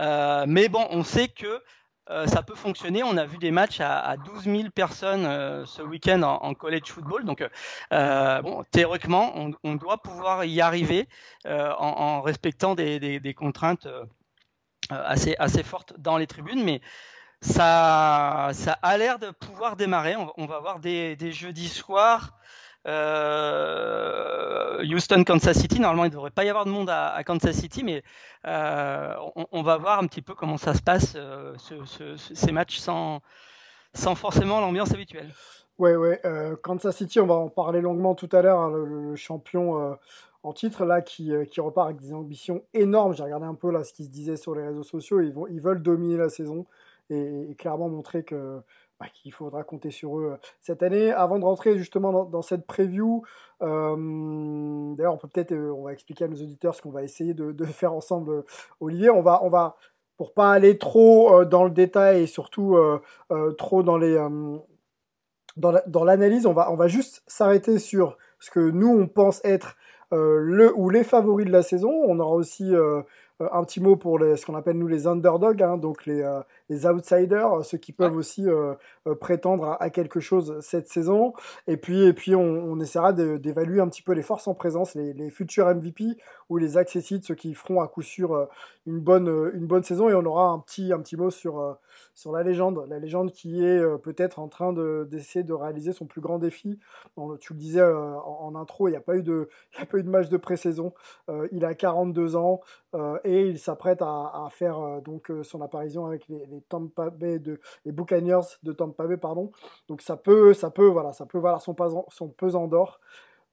[0.00, 1.62] Euh, mais bon, on sait que
[2.10, 3.02] euh, ça peut fonctionner.
[3.02, 6.86] On a vu des matchs à, à 12 000 personnes euh, ce week-end en, college
[6.86, 7.24] football.
[7.24, 7.44] Donc,
[7.92, 11.08] euh, théoriquement, on, doit pouvoir y arriver
[11.46, 13.88] en, respectant des, contraintes
[14.90, 16.64] assez, fortes dans les tribunes.
[16.64, 16.80] Mais
[17.40, 18.50] ça,
[18.82, 20.16] a l'air de pouvoir démarrer.
[20.16, 22.36] On, va avoir des, jeudis soirs.
[24.82, 25.80] Houston, Kansas City.
[25.80, 28.02] Normalement, il ne devrait pas y avoir de monde à, Kansas City, mais
[28.46, 29.14] euh,
[29.52, 32.78] on, va voir un petit peu comment ça se passe, euh, ce, ce, ces matchs
[32.78, 33.20] sans,
[33.94, 35.32] sans forcément l'ambiance habituelle.
[35.78, 36.20] Ouais, ouais.
[36.24, 38.60] Euh, Kansas City, on va en parler longuement tout à l'heure.
[38.60, 39.94] Hein, le, champion euh,
[40.42, 43.14] en titre là, qui, qui repart avec des ambitions énormes.
[43.14, 45.20] J'ai regardé un peu là ce qui se disait sur les réseaux sociaux.
[45.20, 46.66] Ils vont, ils veulent dominer la saison
[47.10, 48.62] et clairement montrer que
[49.02, 51.10] bah, qu'il faudra compter sur eux cette année.
[51.10, 53.24] Avant de rentrer justement dans, cette preview,
[53.60, 57.02] euh, d'ailleurs, on peut peut-être, euh, on va expliquer à nos auditeurs ce qu'on va
[57.02, 58.44] essayer de, faire ensemble,
[58.78, 59.10] Olivier.
[59.10, 59.76] On va, on va,
[60.16, 62.78] pour pas aller trop euh, dans le détail et surtout
[63.58, 64.14] trop dans les,
[65.56, 69.76] dans l'analyse, on va, on va juste s'arrêter sur ce que nous on pense être
[70.12, 71.90] le ou les favoris de la saison.
[71.90, 72.72] On aura aussi
[73.50, 76.40] un petit mot pour les, ce qu'on appelle nous les underdogs, hein, donc les, euh,
[76.72, 78.18] les outsiders, ceux qui peuvent ouais.
[78.18, 78.74] aussi euh,
[79.06, 81.34] euh, prétendre à, à, quelque chose cette saison.
[81.66, 84.94] Et puis, et puis on, on essaiera d'évaluer un petit peu les forces en présence,
[84.94, 86.16] les, les futurs MVP
[86.48, 88.48] ou les accessites, ceux qui feront à coup sûr
[88.86, 90.08] une bonne, une bonne saison.
[90.08, 91.78] Et on aura un petit, un petit mot sur,
[92.14, 96.06] sur la légende, la légende qui est peut-être en train d'essayer de, de, réaliser son
[96.06, 96.78] plus grand défi.
[97.16, 99.82] On, tu le disais en, en, intro, il n'y a pas eu de, il y
[99.82, 100.92] a pas eu de match de pré-saison.
[101.52, 102.60] il a 42 ans
[103.24, 107.10] et il s'apprête à, à, faire euh, donc euh, son apparition avec les, les, Tampa
[107.10, 109.50] Bay de les Buccaneers de Tampa Bay pardon.
[109.88, 113.00] Donc ça peut ça peut voilà ça peut valoir son pesant, son pesant d'or.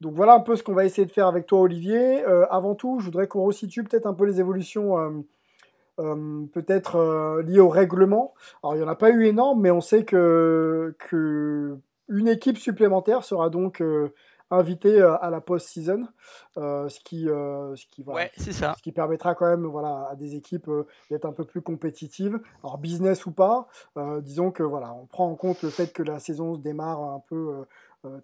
[0.02, 2.26] Donc voilà un peu ce qu'on va essayer de faire avec toi Olivier.
[2.26, 5.10] Euh, avant tout, je voudrais qu'on resitue peut-être un peu les évolutions euh,
[6.00, 8.34] euh, peut-être liées au règlement.
[8.64, 11.78] Alors il n'y en a pas eu énorme, mais on sait que, que
[12.08, 13.84] une équipe supplémentaire sera donc
[14.52, 16.08] invité à la post-season,
[16.58, 18.74] euh, ce qui, euh, ce qui, ouais, ça.
[18.78, 22.40] ce qui permettra quand même, voilà, à des équipes euh, d'être un peu plus compétitives.
[22.64, 23.68] Alors business ou pas,
[23.98, 27.00] euh, disons que voilà, on prend en compte le fait que la saison se démarre
[27.00, 27.66] un peu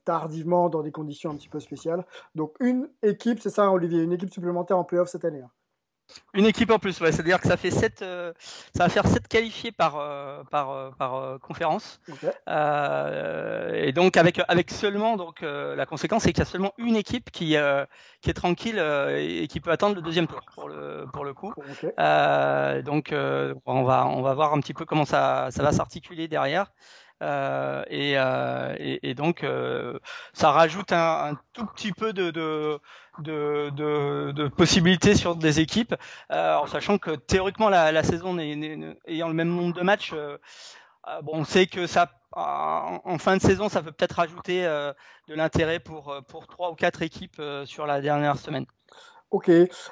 [0.06, 2.06] tardivement dans des conditions un petit peu spéciales.
[2.34, 5.42] Donc une équipe, c'est ça, Olivier, une équipe supplémentaire en playoff cette année.
[5.42, 5.52] Hein.
[6.34, 7.12] Une équipe en plus, ouais.
[7.12, 8.34] c'est-à-dire que ça fait 7, euh,
[8.76, 12.00] ça va faire 7 qualifiés par, euh, par, euh, par conférence.
[12.10, 12.28] Okay.
[13.88, 17.32] et donc avec, avec seulement, donc la conséquence c'est qu'il y a seulement une équipe
[17.32, 17.56] qui,
[18.22, 21.54] qui est tranquille et qui peut attendre le deuxième tour pour le, pour le coup.
[21.58, 22.84] Okay.
[22.84, 23.14] donc
[23.66, 26.72] on, va, on va voir un petit peu comment ça, ça va s'articuler derrière.
[27.24, 29.98] Euh, et, euh, et, donc euh,
[30.34, 32.80] ça rajoute un, tout petit peu de,
[34.50, 35.96] possibilités sur des équipes,
[36.30, 40.14] en sachant que théoriquement la, saison ayant le même nombre de matchs,
[41.24, 45.80] bon, on sait que ça en, fin de saison ça peut peut-être rajouter de l'intérêt
[45.80, 48.66] pour pour trois ou quatre équipes sur la dernière semaine.
[49.32, 49.50] Ok,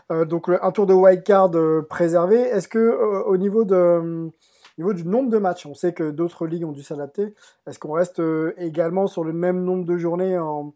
[0.09, 1.51] donc un tour de wildcard
[1.89, 2.35] préservé.
[2.35, 4.29] Est-ce que au niveau de
[4.77, 7.35] au niveau du nombre de matchs, on sait que d'autres ligues ont dû s'adapter.
[7.67, 10.73] Est-ce qu'on reste euh, également sur le même nombre de journées en,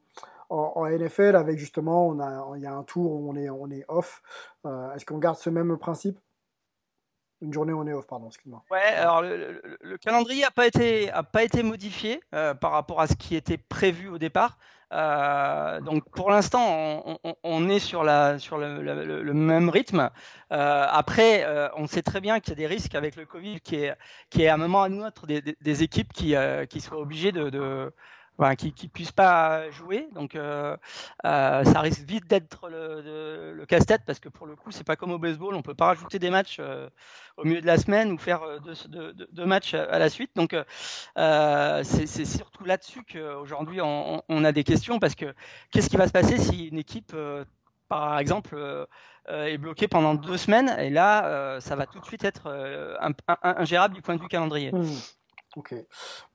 [0.50, 3.70] en, en NFL avec justement, a, il y a un tour où on est, on
[3.72, 4.22] est off.
[4.66, 6.20] Euh, Est-ce qu'on garde ce même principe?
[7.42, 8.64] Une journée on est off, pardon, excuse-moi.
[8.72, 12.72] Ouais, alors le, le, le calendrier n'a pas été a pas été modifié euh, par
[12.72, 14.58] rapport à ce qui était prévu au départ.
[14.94, 19.70] Euh, donc pour l'instant, on, on, on, est sur, la, sur le, le, le même
[19.70, 20.10] rythme.
[20.54, 23.60] Euh, après, euh, on sait très bien qu'il y a des risques avec le Covid,
[23.62, 23.96] qui est,
[24.30, 27.00] qui est à un moment à autre des, des, des équipes qui, euh, qui soient
[27.00, 27.94] obligées de, de
[28.56, 30.08] Qui ne puissent pas jouer.
[30.14, 30.78] Donc, euh,
[31.26, 35.12] euh, ça risque vite d'être le, casse-tête parce que pour le coup, c'est pas comme
[35.12, 35.56] au baseball.
[35.56, 36.88] On peut pas rajouter des matchs euh,
[37.38, 40.32] au milieu de la semaine ou faire deux, matchs à la suite.
[40.36, 40.56] Donc,
[41.16, 45.34] c'est surtout là-dessus qu'aujourd'hui, on, a des questions parce que
[45.72, 47.16] qu'est-ce qui va se passer si une équipe,
[47.90, 48.88] par exemple,
[49.28, 52.52] est bloquée pendant deux semaines et là, ça va tout de suite être
[53.42, 54.72] ingérable du point de vue calendrier?
[54.72, 54.86] Mmh.
[55.56, 55.74] Ok.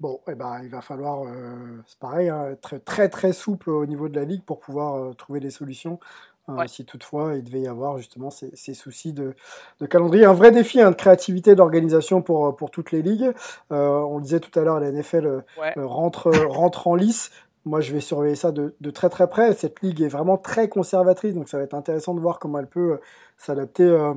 [0.00, 3.86] Bon, eh ben, il va falloir, euh, c'est pareil, hein, être très très souple au
[3.86, 6.00] niveau de la ligue pour pouvoir euh, trouver des solutions.
[6.48, 6.66] Euh, ouais.
[6.66, 9.36] Si toutefois il devait y avoir justement ces, ces soucis de,
[9.80, 13.32] de, calendrier, un vrai défi hein, de créativité, d'organisation pour pour toutes les ligues.
[13.70, 15.72] on le disait tout à l'heure, la NFL ouais.
[15.76, 17.30] rentre rentre en lice.
[17.64, 19.54] Moi, je vais surveiller ça de, de, très très près.
[19.54, 22.66] Cette ligue est vraiment très conservatrice, donc ça va être intéressant de voir comment elle
[22.66, 22.98] peut
[23.36, 24.12] s'adapter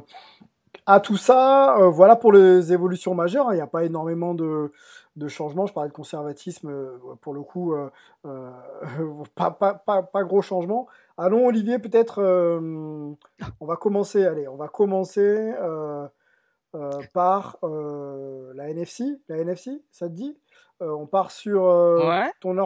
[0.86, 3.50] à tout ça, euh, voilà pour les évolutions majeures.
[3.50, 3.54] Hein.
[3.54, 4.72] Il n'y a pas énormément de,
[5.16, 5.66] de, changements.
[5.66, 7.90] Je parlais de conservatisme, euh, pour le coup, euh,
[9.36, 10.88] pas, pas, pas, pas, gros changement.
[11.18, 14.26] Allons, Olivier, peut-être, on va commencer.
[14.26, 15.54] Allez, on va commencer
[17.14, 20.38] par la NFC, la NFC, ça te dit?
[20.82, 21.62] On part sur
[22.42, 22.58] ton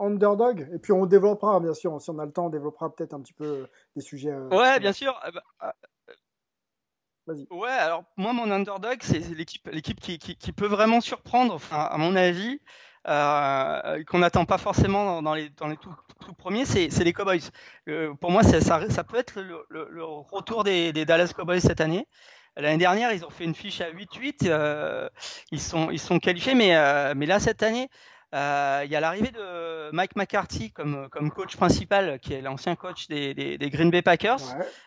[0.00, 3.14] underdog et puis on développera bien sûr si on a le temps, on développera peut-être
[3.14, 4.34] un petit peu des sujets.
[4.50, 5.14] ouais, bien sûr.
[5.32, 5.72] Bah, ah,
[7.50, 11.80] Ouais, alors moi mon underdog c'est l'équipe l'équipe qui, qui, qui, peut vraiment surprendre, enfin
[11.80, 12.60] à mon avis,
[13.08, 15.92] euh, qu'on n'attend pas forcément dans, les, dans les tout,
[16.38, 17.40] premiers, c'est les Cowboys.
[17.88, 21.80] Euh, pour moi, ça, ça, peut être le, le, retour des, des, Dallas Cowboys cette
[21.80, 22.06] année.
[22.56, 25.08] L'année dernière, ils ont fait une fiche à 8-8, euh,
[25.52, 27.88] ils, sont, ils sont qualifiés, mais, euh, mais là, cette année,
[28.36, 32.76] euh, il y a l'arrivée de Mike McCarthy comme, comme coach principal, qui est l'ancien
[32.76, 34.42] coach des, des, des, Green Bay Packers,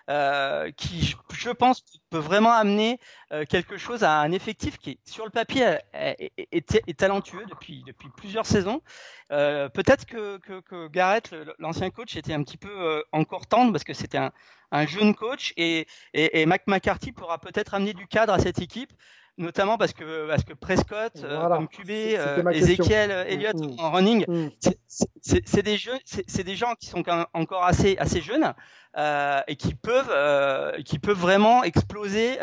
[0.07, 2.99] euh, qui, je pense, peut vraiment amener
[3.31, 7.83] euh, quelque chose à un effectif qui, sur le papier, est, est, est talentueux depuis,
[7.87, 8.81] depuis plusieurs saisons.
[9.29, 13.93] Peut-être que, que, que, Garrett, l'ancien coach, était un petit peu encore tendre parce que
[13.93, 14.31] c'était un,
[14.71, 18.59] un, jeune coach et, et, et Mike McCarthy pourra peut-être amener du cadre à cette
[18.59, 18.91] équipe
[19.39, 23.79] notamment parce que parce que Prescott, euh, comme QB, euh, Ezekiel euh, Elliott mm.
[23.79, 24.49] en running, mm.
[25.21, 27.03] c'est des jeux, c'est des gens qui sont
[27.33, 28.53] encore assez assez jeunes
[28.97, 32.37] euh, et qui peuvent euh, qui peuvent vraiment exploser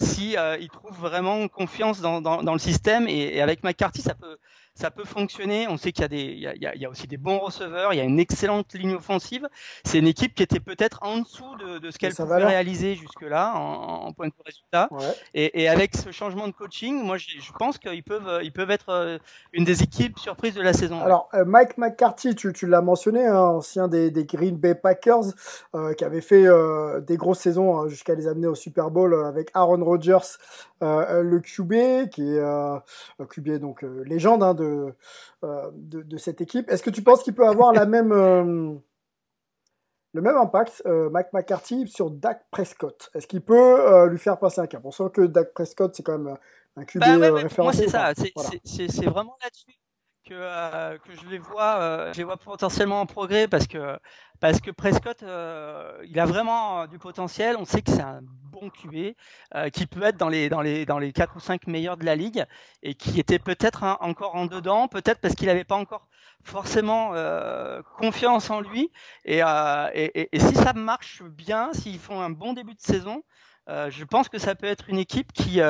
[0.00, 4.14] si ils trouvent vraiment confiance dans, dans, dans le système et, et, avec McCarthy ça
[4.14, 4.38] peut
[4.78, 5.66] ça peut fonctionner.
[5.68, 7.38] On sait qu'il y a des, il y a, il y a aussi des bons
[7.38, 9.48] receveurs, il y a une excellente ligne offensive.
[9.84, 13.54] C'est une équipe qui était peut-être en dessous de, de ce qu'elle pouvait réaliser jusque-là
[13.56, 14.88] en, en, point de résultat.
[14.90, 15.14] Ouais.
[15.34, 18.70] Et, et, avec ce changement de coaching, moi, je, je pense qu'ils peuvent, ils peuvent
[18.70, 19.18] être euh,
[19.52, 21.00] une des équipes surprises de la saison.
[21.00, 25.32] Alors, euh, Mike McCarthy, tu, tu l'as mentionné, hein, ancien des, des, Green Bay Packers,
[25.74, 29.14] euh, qui avait fait euh, des grosses saisons hein, jusqu'à les amener au Super Bowl
[29.26, 30.38] avec Aaron Rodgers,
[30.80, 32.42] le QB, qui est
[33.28, 34.67] QB donc légende hein, de
[35.44, 36.70] euh, de, de, cette équipe.
[36.70, 38.74] Est-ce que tu penses qu'il peut avoir la même, euh,
[40.12, 43.10] le même impact, euh, Mike McCarthy, sur Dak Prescott?
[43.14, 44.82] Est-ce qu'il peut lui faire passer un cap?
[44.84, 46.36] On sent que Dak Prescott, c'est quand même
[46.76, 47.62] un QB bah référencé.
[47.62, 48.12] Moi, c'est ça.
[48.64, 49.78] C'est vraiment là-dessus
[50.28, 53.98] que, que je les vois, je les vois potentiellement en progrès parce que
[54.40, 57.56] parce que Prescott, euh, il a vraiment du potentiel.
[57.58, 59.14] On sait que c'est un bon QB
[59.54, 62.04] euh, qui peut être dans les dans les dans les quatre ou cinq meilleurs de
[62.04, 62.44] la ligue
[62.82, 66.08] et qui était peut-être encore en dedans, peut-être parce qu'il n'avait pas encore
[66.44, 68.90] forcément euh, confiance en lui.
[69.28, 73.22] Euh, et, et, si ça marche bien, s'ils font un bon début de saison,
[73.68, 75.60] euh, je pense que ça peut être une équipe qui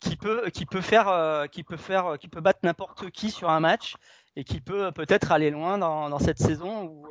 [0.00, 3.60] qui peut qui peut faire qui peut faire qui peut battre n'importe qui sur un
[3.60, 3.94] match
[4.36, 7.06] et qui peut peut-être aller loin dans, dans cette saison où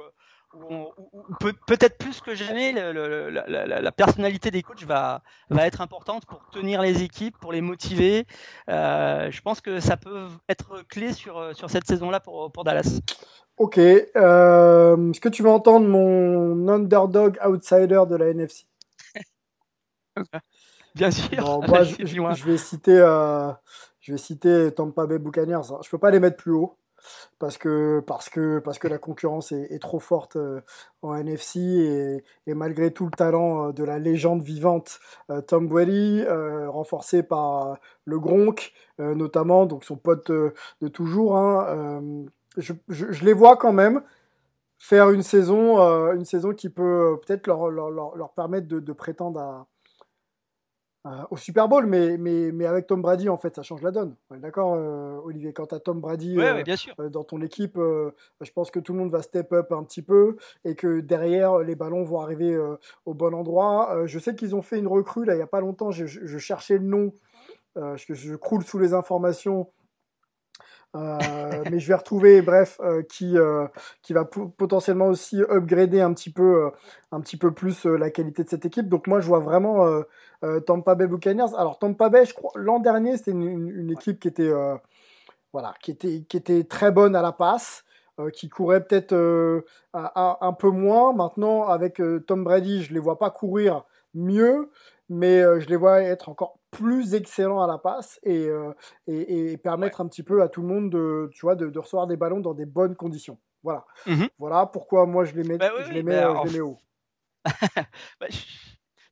[1.66, 7.04] peut-être plus que jamais, la, personnalité des coachs va, va être importante pour tenir les
[7.04, 8.26] équipes, pour les motiver.
[8.70, 13.00] Euh, je pense que ça peut être clé sur, sur cette saison-là pour, pour Dallas.
[13.58, 13.78] Ok.
[13.78, 18.66] Euh, Est-ce que tu vas entendre mon underdog outsider de la NFC
[20.96, 21.62] Bien sûr.
[21.68, 23.52] moi, je, je, vais citer, euh,
[24.00, 25.62] je vais citer Tampa Bay Buccaneers.
[25.84, 26.78] Je peux pas les mettre plus haut
[27.40, 30.62] parce que parce que parce que la concurrence est, est trop forte euh,
[31.02, 35.00] en NFC et, et, malgré tout le talent euh, de la légende vivante
[35.30, 42.06] euh, Tom Brady renforcé par le Gronk notamment donc son pote de toujours hein,
[42.58, 44.02] je, je, je, les vois quand même
[44.78, 45.80] faire une saison
[46.14, 49.68] une saison qui peut peut-être leur, leur, leur, permettre de, de prétendre à
[51.30, 54.16] au Super Bowl, mais, mais, mais avec Tom Brady, en fait, ça change la donne.
[54.32, 56.96] D'accord, euh, Olivier Quand tu as Tom Brady euh, bien sûr.
[57.12, 60.38] dans ton équipe, je pense que tout le monde va step up un petit peu
[60.64, 62.58] et que derrière, les ballons vont arriver
[63.06, 64.06] au bon endroit.
[64.06, 66.38] je sais qu'ils ont fait une recrue, là, il n'y a pas longtemps, je, je,
[66.38, 67.14] cherchais le nom,
[67.76, 69.70] je, je croule sous les informations.
[70.96, 73.68] Euh, mais je vais retrouver, bref, euh, qui euh,
[74.04, 76.72] qui va potentiellement aussi upgrader un petit peu,
[77.12, 78.90] un petit peu plus la qualité de cette équipe.
[78.90, 80.04] Donc moi, je vois vraiment
[80.66, 81.56] Tampa Bay Buccaneers.
[81.58, 84.52] Alors Tampa Bay, je crois, l'an dernier, c'était une, une, équipe qui était,
[85.52, 87.84] voilà, qui était qui était très bonne à la passe.
[88.34, 89.14] qui courait peut-être
[89.94, 91.14] un, un, peu moins.
[91.14, 94.70] Maintenant, avec Tom Brady, je les vois pas courir mieux,
[95.10, 98.74] mais je les vois être encore plus excellent à la passe et, euh,
[99.08, 101.80] et, et, permettre un petit peu à tout le monde de, tu vois, de, de
[101.80, 103.38] recevoir des ballons dans des bonnes conditions.
[103.64, 103.86] Voilà.
[104.08, 106.54] Mmh voilà pourquoi moi je les mets, bah oui, je les mets, bah, je les
[106.58, 106.80] mets haut.
[108.20, 108.28] bah,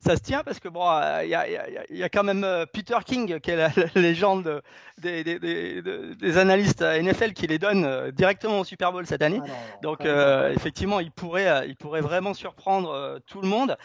[0.04, 2.24] ça se tient parce que bon, il euh, y, a, y, a, y, a, quand
[2.24, 4.62] même euh, Peter King, qui est la, la légende
[4.98, 9.40] des, des, des, des, analystes NFL, qui les donne directement au Super Bowl cette année.
[9.44, 9.50] Ah
[9.82, 13.76] Donc euh, effectivement, il pourrait, il pourrait vraiment surprendre tout le monde.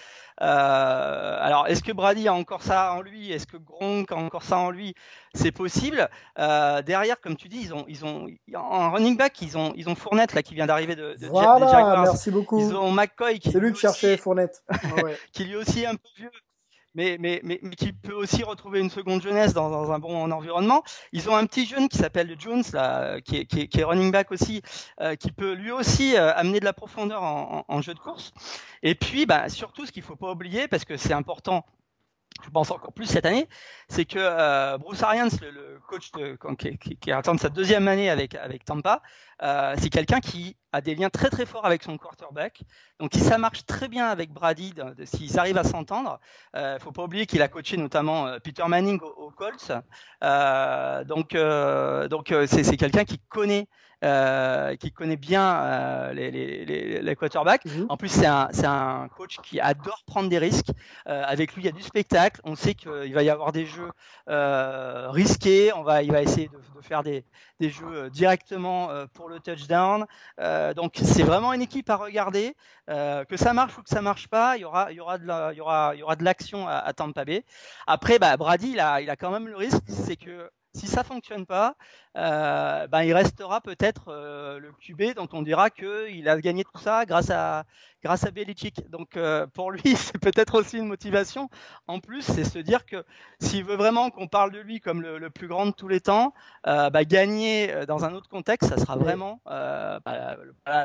[0.41, 3.31] Euh, alors, est-ce que Brady a encore ça en lui?
[3.31, 4.93] Est-ce que Gronk a encore ça en lui?
[5.33, 6.09] C'est possible.
[6.37, 9.89] Euh, derrière, comme tu dis, ils ont, ils ont en running back, ils ont, ils
[9.89, 12.59] ont Fournette là qui vient d'arriver de, de voilà, Merci beaucoup.
[12.59, 13.51] Ils ont McCoy qui.
[13.51, 14.63] C'est lui qui cherchait Fournette.
[14.97, 16.31] Ah qui lui aussi un peu vieux
[16.95, 17.41] mais,
[17.77, 20.83] qui peut aussi retrouver une seconde jeunesse dans, un bon environnement.
[21.11, 22.63] Ils ont un petit jeune qui s'appelle Jones,
[23.23, 24.63] qui, est, running back aussi,
[25.19, 28.33] qui peut lui aussi amener de la profondeur en, jeu de course.
[28.81, 31.65] Et puis, bah, surtout, ce qu'il faut pas oublier, parce que c'est important
[32.43, 33.47] je pense encore plus cette année,
[33.89, 38.09] c'est que euh, Bruce Arians, le, coach de, qui, qui, qui, attend sa deuxième année
[38.09, 38.35] avec,
[38.65, 39.01] Tampa,
[39.41, 42.61] euh, c'est quelqu'un qui a des liens très très forts avec son quarterback.
[42.99, 44.73] Donc si ça marche très bien avec Brady,
[45.05, 46.19] s'ils arrivent à s'entendre,
[46.53, 49.71] il euh, faut pas oublier qu'il a coaché notamment euh, Peter Manning au, Colts.
[50.23, 51.35] Euh, donc
[52.09, 53.67] donc c'est quelqu'un qui connaît
[54.03, 57.65] euh, qui connaît bien euh, les, les, les, quarterbacks.
[57.65, 57.87] Mhm.
[57.89, 60.69] En plus, c'est un, un, coach qui adore prendre des risques.
[61.07, 62.39] Euh, avec lui, il y a du spectacle.
[62.43, 63.89] On sait qu'il va y avoir des jeux
[64.27, 65.73] risqués.
[65.73, 67.25] On va, il va essayer de, de faire des,
[67.59, 70.05] des, jeux directement pour le touchdown.
[70.75, 72.55] Donc, c'est vraiment une équipe à regarder.
[72.87, 76.93] que ça marche ou que ça marche pas, il y aura, de l'action à, à
[76.93, 77.43] Tampa Bay.
[77.85, 81.03] Après, bah, Brady, il a, il a quand même le risque, c'est que si ça
[81.03, 81.75] fonctionne pas,
[82.17, 86.77] euh, ben il restera peut-être euh, le QB dont on dira qu'il a gagné tout
[86.77, 87.65] ça grâce à
[88.03, 88.87] grâce à Belichick.
[88.91, 91.49] Donc euh, pour lui, c'est peut-être aussi une motivation.
[91.87, 93.03] En plus, c'est se dire que
[93.39, 96.33] s'il veut vraiment qu'on parle de lui comme le, plus grand de tous les temps,
[96.63, 100.37] bah, gagner dans un autre contexte, ça sera vraiment bah,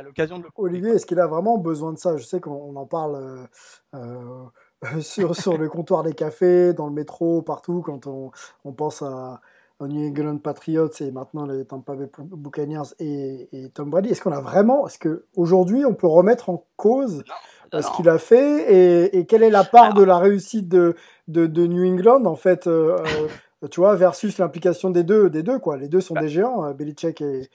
[0.03, 0.51] l'occasion de le.
[0.57, 2.17] Olivier, est-ce qu'il a vraiment besoin de ça?
[2.17, 3.47] Je sais qu'on en parle.
[5.01, 8.33] sur, sur le comptoir des cafés, dans le métro, partout, quand on,
[8.65, 9.41] on pense à,
[9.89, 14.11] New England Patriots et maintenant les Tampa Bay Buccaneers et, Tom Brady.
[14.11, 17.25] Est-ce qu'on a vraiment, est-ce qu'aujourd'hui on peut remettre en cause
[17.73, 20.95] ce qu'il a fait et, quelle est la part de la réussite de,
[21.29, 22.99] de, New England en fait, euh,
[23.63, 25.77] euh, tu vois, versus l'implication des deux, des deux quoi.
[25.77, 27.49] Les deux sont bah des géants, euh, Belichick et,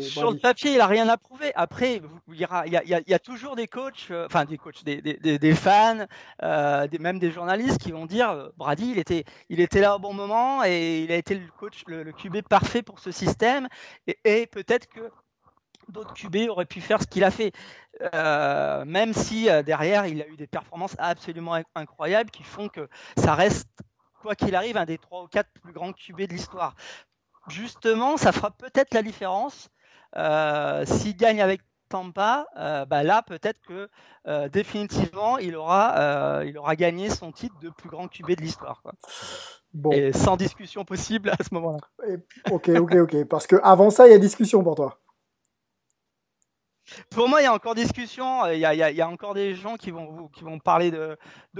[0.00, 1.52] sur le papier, il a rien à prouver.
[1.54, 4.44] Après, il y, a, il y a, il y a toujours des coachs, euh, enfin
[4.44, 6.06] des coachs, des, des, des fans,
[6.42, 9.96] euh, des, même des journalistes qui vont dire euh, Brady, il était, il était là
[9.96, 13.10] au bon moment et il a été le coach, le, le QB parfait pour ce
[13.10, 13.68] système.
[14.06, 15.10] Et, et peut-être que
[15.88, 17.52] d'autres QB auraient pu faire ce qu'il a fait.
[18.14, 23.34] Euh, même si derrière, il a eu des performances absolument incroyables qui font que ça
[23.34, 23.68] reste
[24.20, 26.74] quoi qu'il arrive, un des trois ou quatre plus grands QB de l'histoire
[27.48, 29.68] justement, ça fera peut-être la différence.
[30.16, 33.88] Euh, S'il gagne avec Tampa, euh, bah là peut-être que
[34.26, 38.82] euh, définitivement il aura, il aura gagné son titre de plus grand QB de l'histoire.
[39.74, 39.90] Bon.
[39.90, 42.16] Et sans discussion possible à ce moment-là.
[42.50, 43.24] Ok, ok, ok.
[43.24, 44.98] Parce que avant ça, il y a discussion pour toi.
[47.10, 48.46] Pour moi, il y a encore discussion.
[48.46, 51.16] Il y a, encore des gens qui vont, qui vont parler de,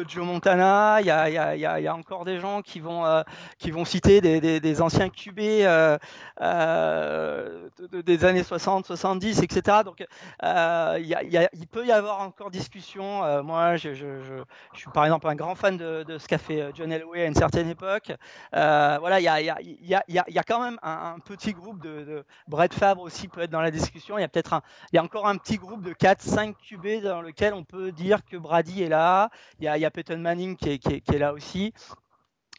[0.08, 0.98] Joe Montana.
[1.00, 3.22] Il y a, il y a, encore des gens qui vont, euh,
[3.58, 5.98] qui vont citer des, anciens QB euh,
[6.40, 7.68] euh,
[8.04, 9.78] des années 60, 70, etc.
[9.84, 10.04] Donc,
[10.42, 13.24] euh, il, peut y avoir encore discussion.
[13.24, 14.34] Euh, moi, je, je, je,
[14.72, 17.26] je, suis par exemple un grand fan de, de ce qu'a fait John Elway à
[17.26, 18.12] une certaine époque.
[18.52, 23.42] voilà, il y a, quand même un, petit groupe de, de Brett Favre aussi peut
[23.42, 24.18] être dans la discussion.
[24.18, 24.62] Il y a peut-être un,
[24.92, 28.36] il y a un petit groupe de 4-5 QB dans lequel on peut dire que
[28.36, 29.30] Brady est là.
[29.58, 31.32] Il y a, il y a Peyton Manning qui est, qui, est, qui est là
[31.32, 31.72] aussi.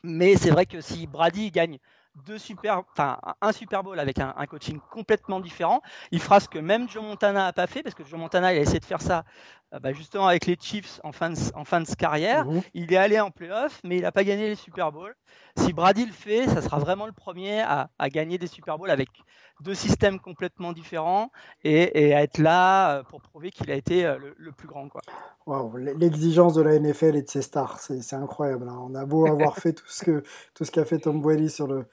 [0.03, 1.79] Mais c'est vrai que si Brady gagne
[2.27, 5.81] deux super, enfin un Super Bowl avec un, un, coaching complètement différent.
[6.11, 8.59] Il fera ce que même Joe Montana a pas fait parce que Joe Montana il
[8.59, 9.23] a essayé de faire ça
[9.73, 12.45] euh, bah, justement avec les Chiefs en fin de, en fin de carrière.
[12.45, 12.61] Mmh.
[12.75, 15.15] Il est allé en playoff mais il n'a pas gagné les Super Bowls.
[15.57, 18.91] Si Brady le fait, ça sera vraiment le premier à, à gagner des Super Bowls
[18.91, 19.09] avec
[19.61, 21.31] deux systèmes complètement différents
[21.63, 24.67] et, et à être là euh, pour prouver qu'il a été euh, le, le, plus
[24.67, 24.89] grand.
[24.89, 25.01] Quoi.
[25.45, 28.67] Wow, l'exigence de la NFL et de ses stars, c'est incroyable.
[28.69, 28.79] Hein.
[28.81, 30.23] On a beau avoir fait tout ce que
[30.53, 31.85] tout ce qu'a fait Tom Brady sur le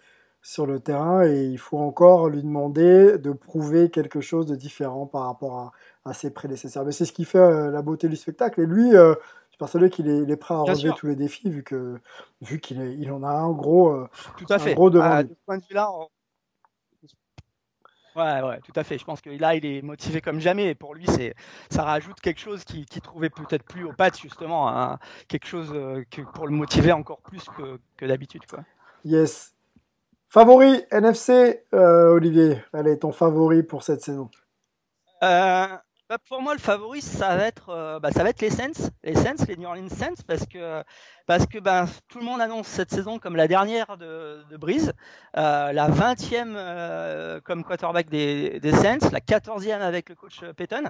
[0.43, 5.07] sur le terrain et il faut encore lui demander de prouver quelque chose de différent
[5.07, 5.73] par rapport à,
[6.05, 6.85] à ses prédécesseurs.
[6.85, 8.61] Mais c'est ce qui fait euh, la beauté du spectacle.
[8.61, 11.51] Et lui, euh, je suis persuadé qu'il est, est, prêt à relever tous les défis
[11.51, 11.99] vu que
[12.41, 14.09] vu qu'il il en a un gros, euh,
[14.39, 14.74] tout à fait.
[14.74, 15.28] gros devant ah, lui.
[15.28, 16.09] De ce point de vue-là, on...
[18.16, 18.99] Ouais, ouais, tout à fait.
[18.99, 20.70] Je pense que là, il est motivé comme jamais.
[20.70, 21.35] Et pour lui, c'est,
[21.70, 24.99] ça rajoute quelque chose qui, qui trouvait peut-être plus au patch, justement, hein.
[25.28, 25.73] quelque chose
[26.11, 28.61] que, pour le motiver encore plus que, que d'habitude, quoi.
[29.05, 29.55] Yes.
[30.28, 32.62] Favori NFC, euh, Olivier.
[32.73, 34.31] Allez, ton favori pour cette saison?
[35.24, 35.66] Euh,
[36.11, 38.91] bah pour moi, le favori, ça va être, euh, bah, ça va être les Saints,
[39.05, 40.82] les Saints, les New Orleans Saints, parce que
[41.28, 44.93] parce que ben tout le monde annonce cette saison comme la dernière de, de Breeze,
[45.37, 50.82] euh, la 20e euh, comme quarterback des, des, Saints, la 14e avec le coach Peyton.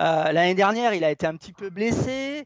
[0.00, 2.44] Euh, L'année dernière, il a été un petit peu blessé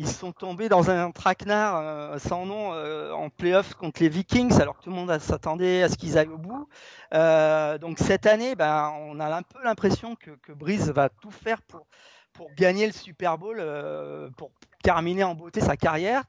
[0.00, 4.58] ils sont tombés dans un traquenard euh, sans nom euh, en playoff contre les Vikings,
[4.58, 6.66] alors que tout le monde s'attendait à ce qu'ils aillent au bout.
[7.12, 11.30] Euh, donc cette année, ben, on a un peu l'impression que, que Breeze va tout
[11.30, 11.86] faire pour
[12.40, 13.62] pour gagner le Super Bowl,
[14.38, 14.50] pour
[14.82, 16.22] terminer en beauté sa carrière.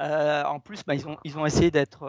[0.00, 2.08] en plus, bah, ils, ont, ils ont essayé d'être,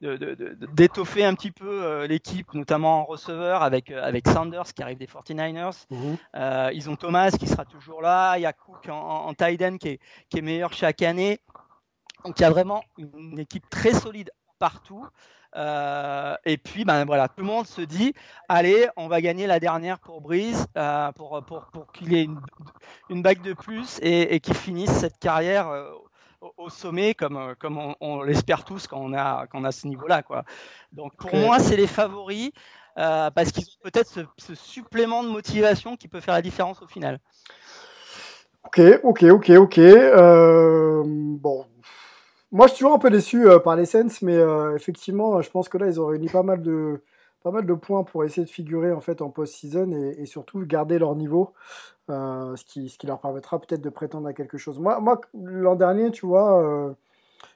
[0.00, 5.86] d'étoffer un petit peu l'équipe, notamment en receveur avec, avec Sanders qui arrive des 49ers.
[5.90, 6.70] Mhm.
[6.72, 8.38] ils ont Thomas qui sera toujours là.
[8.38, 11.40] Il y a Cook en, en tight end qui est, qui est meilleur chaque année.
[12.24, 14.30] Donc il y a vraiment une équipe très solide
[14.60, 15.04] partout.
[15.56, 18.14] Euh, et puis, ben voilà, tout le monde se dit,
[18.48, 22.40] allez, on va gagner la dernière pour Breeze, euh, pour, pour, pour qu'il ait une,
[23.08, 25.90] une, bague de plus et, et qu'il finisse cette carrière euh,
[26.56, 30.22] au, sommet, comme, comme on, l'espère tous quand on a, quand on a ce niveau-là.
[30.22, 30.44] Quoi.
[30.92, 32.50] Donc pour moi, c'est les favoris
[32.94, 36.86] parce qu'ils ont peut-être ce, ce, supplément de motivation qui peut faire la différence au
[36.86, 37.18] final.
[38.64, 39.80] Ok, ok, ok, ok.
[41.40, 41.66] bon,
[42.52, 45.50] moi, je suis toujours un peu déçu euh, par les Sens, mais euh, effectivement, je
[45.50, 47.00] pense que là, ils ont réuni pas mal de,
[47.42, 50.98] pas mal de points pour essayer de figurer en fait en post-season et, surtout garder
[50.98, 51.52] leur niveau,
[52.10, 54.80] euh, ce, qui, ce qui leur permettra peut-être de prétendre à quelque chose.
[54.80, 55.00] Moi,
[55.34, 56.94] l'an dernier, tu vois,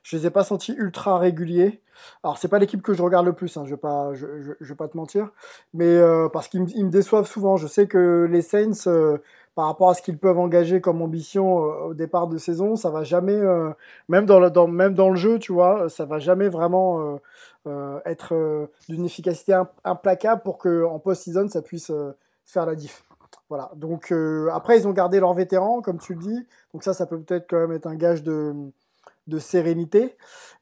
[0.05, 1.81] je les ai pas sentis ultra réguliers.
[2.23, 4.27] Alors, c'est pas l'équipe que je regarde le plus, hein, je vais pas, je,
[4.61, 5.31] vais pas te mentir,
[5.73, 5.99] mais
[6.33, 7.57] parce qu'ils me déçoivent souvent.
[7.57, 9.19] Je sais que les Saints
[9.55, 12.90] par rapport à ce qu'ils peuvent engager comme ambition euh, au départ de saison, ça
[12.90, 13.70] va jamais, euh,
[14.09, 17.20] même dans le jeu, tu vois, ça va jamais vraiment
[17.66, 21.93] euh, être d'une efficacité implacable pour que en post-season ça puisse
[22.44, 23.05] faire la diff.
[23.48, 23.70] Voilà.
[23.76, 24.12] Donc
[24.52, 27.47] après ils ont gardé leurs vétérans, comme tu le dis, donc ça, ça peut peut-être
[27.48, 28.55] quand même être un gage de
[29.26, 30.16] de sérénité,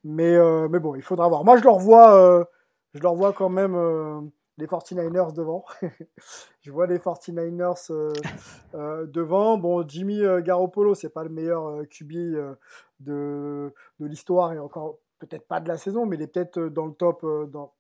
[0.05, 0.39] mais
[0.69, 1.44] mais bon, il faudra voir.
[1.44, 2.47] Moi, je leur vois,
[2.94, 4.31] je leur vois quand même
[4.62, 5.64] les 49ers devant.
[6.60, 8.12] je vois les 49ers euh,
[8.74, 9.59] euh, devant.
[9.59, 12.12] Bon, Jimmy euh, Garoppolo, c'est pas le meilleur QB
[13.01, 16.86] de, de l'histoire et encore peut-être pas de la saison, mais il est peut-être dans
[16.86, 17.74] le top, dans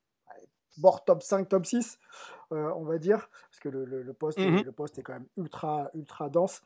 [0.78, 1.98] bord top 5, top 6,
[2.50, 4.64] on va dire, parce que le, le, poste, mm-hmm.
[4.64, 6.62] le poste est quand même ultra, ultra dense.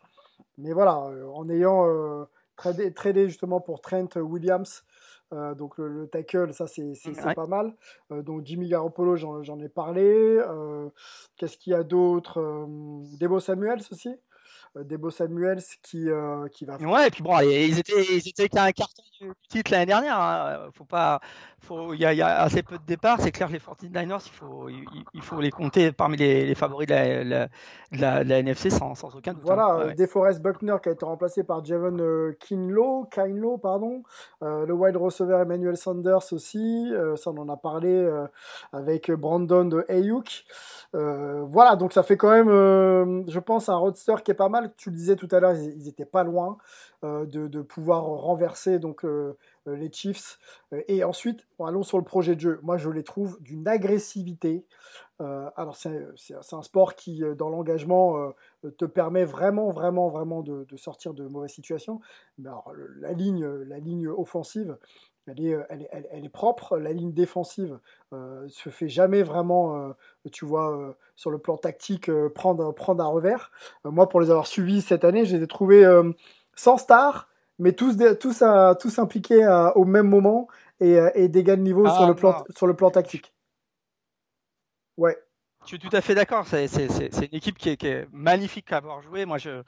[0.58, 2.26] Mais voilà, en ayant
[2.56, 4.84] tradé, justement pour Trent Williams,
[5.32, 6.94] euh, donc le, tackle, ça c'est
[7.34, 7.74] pas mal.
[8.12, 10.02] Euh, donc Jimmy Garoppolo, j'en ai parlé.
[10.04, 10.88] Euh,
[11.36, 12.40] qu'est-ce qu'il y a d'autre?
[13.18, 14.14] Debo Samuels aussi
[14.74, 16.08] Debo Samuels qui,
[16.52, 16.76] qui va.
[16.76, 20.20] Ouais, et puis bon, ils étaient, ils étaient qu'un carton du titre l'année dernière.
[20.20, 20.68] Hein.
[20.72, 21.20] Faut pas,
[21.60, 23.20] faut, il y, y, a assez peu de départs.
[23.20, 26.94] C'est clair, les 49ers, il faut, il, faut les compter parmi les, les favoris de
[26.94, 27.48] la, la,
[27.92, 29.42] la, la, NFC sans, sans aucun doute.
[29.42, 29.94] Voilà, hein.
[29.96, 34.02] DeForest Buckner qui a été remplacé par Javon euh, Kinlo, Kinlo, pardon.
[34.42, 36.90] Euh, le wide receiver Emmanuel Sanders aussi.
[36.92, 38.26] Euh, ça, on en a parlé euh,
[38.72, 40.44] avec Brandon de Ayuk.
[40.92, 44.72] voilà, donc ça fait quand même, je pense, un roadster qui est pas mal.
[44.76, 46.58] Tu le disais tout à l'heure, ils, ils étaient pas loin
[47.02, 49.04] de, de, pouvoir renverser donc
[49.66, 50.38] euh, les Chiefs.
[50.72, 52.60] Euh, et ensuite, allons sur le projet de jeu.
[52.62, 54.64] Moi, je les trouve d'une agressivité.
[55.20, 56.04] Euh, alors, c'est
[56.52, 58.32] un sport qui, dans l'engagement,
[58.78, 62.00] te permet vraiment, vraiment, vraiment de, sortir de mauvaises situations.
[62.38, 64.76] Mais alors, la, ligne, la ligne offensive,
[65.26, 66.78] elle est, elle, est, propre.
[66.78, 67.78] La ligne défensive
[68.12, 69.92] euh, se fait jamais vraiment,
[70.32, 73.50] tu vois, sur le plan tactique, prendre, prendre un revers.
[73.84, 75.84] moi, pour les avoir suivis cette année, je les ai trouvés
[76.54, 77.28] sans star,
[77.58, 78.42] mais tous, tous,
[78.80, 80.48] tous impliqués au même moment
[80.80, 83.32] et, euh, et d'égal niveau sur, ah, le plan, sur le plan tactique.
[84.96, 85.16] Ouais.
[85.62, 86.46] Je suis tout à fait d'accord.
[86.46, 89.24] C'est une équipe qui est, qui est, magnifique à avoir joué.
[89.24, 89.62] Moi, je,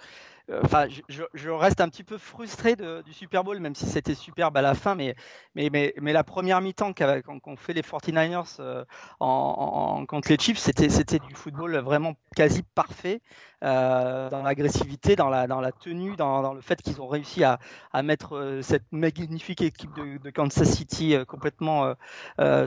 [0.50, 4.56] euh, enfin, je, reste un petit peu frustré du Super Bowl, même si c'était superbe
[4.56, 5.14] à la fin, mais,
[5.54, 8.84] mais, mais, mais la première mi-temps qu'ont fait les 49ers euh,
[9.20, 13.20] en, contre les Chiefs, c'était du football vraiment quasi parfait
[13.62, 17.58] euh, dans l'agressivité, dans la, dans la tenue, dans, le fait qu'ils ont réussi à,
[17.92, 21.94] à mettre cette magnifique équipe de, Kansas City complètement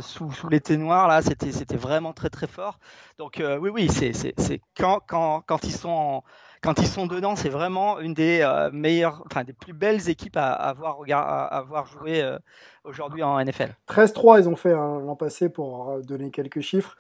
[0.02, 1.08] sous, sous l'été noir.
[1.08, 2.80] Là, c'était vraiment très très fort.
[3.18, 6.24] Donc oui, oui, c'est quand, quand, quand ils sont en
[6.62, 10.38] quand ils sont dedans, c'est vraiment une des euh, meilleures, enfin des plus belles équipes
[10.38, 12.38] à, avoir, à, avoir joué euh,
[12.84, 13.74] aujourd'hui en NFL.
[13.90, 16.96] 13-3, ils ont fait hein, l'an passé pour euh, donner quelques chiffres.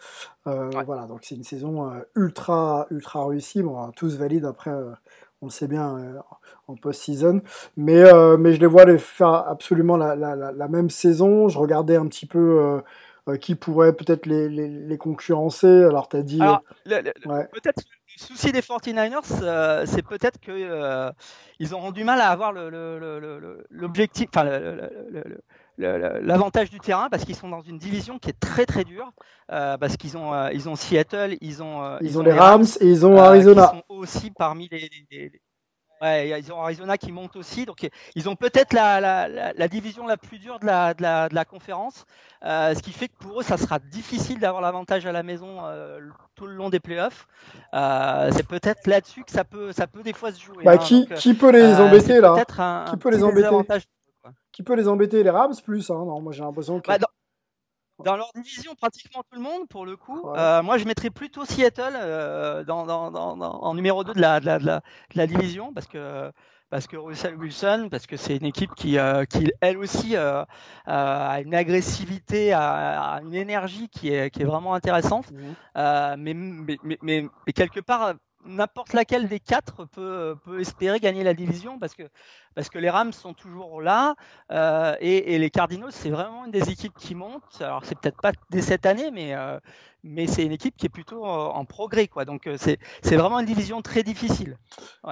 [0.45, 3.61] Voilà, donc c'est une saison ultra, ultra réussie.
[3.61, 4.71] Bon, tous valides après
[5.43, 6.23] on le sait bien
[6.67, 7.41] en post-season.
[7.77, 8.03] Mais,
[8.39, 11.47] mais je les vois les faire absolument la, la, la, même saison.
[11.47, 12.81] Je regardais un petit peu
[13.39, 15.83] qui pourrait peut-être les, les, les, concurrencer.
[15.83, 16.39] Alors, tu as dit.
[16.85, 17.83] Peut-être
[18.17, 21.11] le souci des 49ers, euh, c'est peut-être que euh,
[21.59, 22.51] ils auront du mal à avoir
[23.69, 24.49] l'objectif, enfin
[25.77, 29.09] l'avantage du terrain parce qu'ils sont dans une division qui est très très dure
[29.51, 33.05] euh, parce qu'ils ont ils ont Seattle, ils ont ils, ont, les Rams et ils
[33.05, 33.71] ont Arizona.
[33.73, 35.31] Ils sont aussi parmi les,
[36.01, 40.07] Ouais, ils ont Arizona qui monte aussi, donc ils ont peut-être la, la, la, division
[40.07, 42.05] la plus dure de la, de la, de la conférence,
[42.43, 45.59] euh, ce qui fait que pour eux, ça sera difficile d'avoir l'avantage à la maison
[45.65, 45.99] euh,
[46.33, 47.27] tout le long des playoffs.
[47.75, 50.63] Euh, c'est peut-être là-dessus que ça peut, ça peut des fois se jouer.
[50.63, 52.35] Bah, hein, qui, donc, qui, peut les embêter là?
[52.57, 53.47] un, Qui peut les embêter?
[54.51, 56.03] Qui peut les embêter Les Rams plus hein?
[56.05, 56.87] Non, moi j'ai l'impression que.
[56.87, 57.07] Bah, dans
[58.03, 60.29] leur division, pratiquement tout le monde, pour le coup.
[60.29, 64.39] Euh, moi, je mettrais plutôt Seattle euh, dans, dans, dans, en numéro 2 de la,
[64.39, 64.81] de la, de
[65.15, 66.31] la, division, parce que,
[66.69, 70.47] parce que Russell Wilson, parce que c'est une équipe qui, euh, qui elle aussi, a
[71.43, 75.31] une agressivité, a, une énergie qui est, qui est vraiment intéressante.
[75.31, 76.15] Mmh.
[76.17, 78.13] mais, mais, mais, mais, quelque part,
[78.45, 82.03] n'importe laquelle des quatre peut, peut espérer gagner la division parce que
[82.55, 84.15] parce que les Rams sont toujours là
[84.51, 87.43] euh, et, les Cardinals c'est vraiment une des équipes qui monte.
[87.61, 89.59] Alors c'est peut-être pas dès cette année, mais euh,
[90.03, 92.25] mais c'est une équipe qui est plutôt en, progrès quoi.
[92.25, 94.57] Donc euh, c'est c'est vraiment une division très difficile.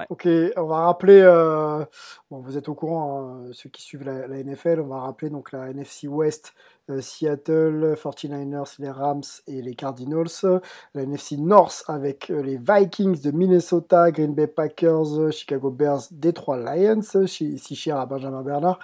[0.08, 1.20] Ok, on va rappeler.
[1.20, 1.84] Euh,
[2.30, 4.80] bon, vous êtes au courant hein, ceux qui suivent la, la, NFL.
[4.80, 6.54] On va rappeler donc la NFC West.
[6.88, 10.60] Euh, Seattle, 49ers, les Rams et les Cardinals.
[10.94, 17.28] La NFC North avec les Vikings de Minnesota, Green Bay Packers, Chicago Bears, Detroit Lions
[17.30, 18.78] si cher à Benjamin Bernard.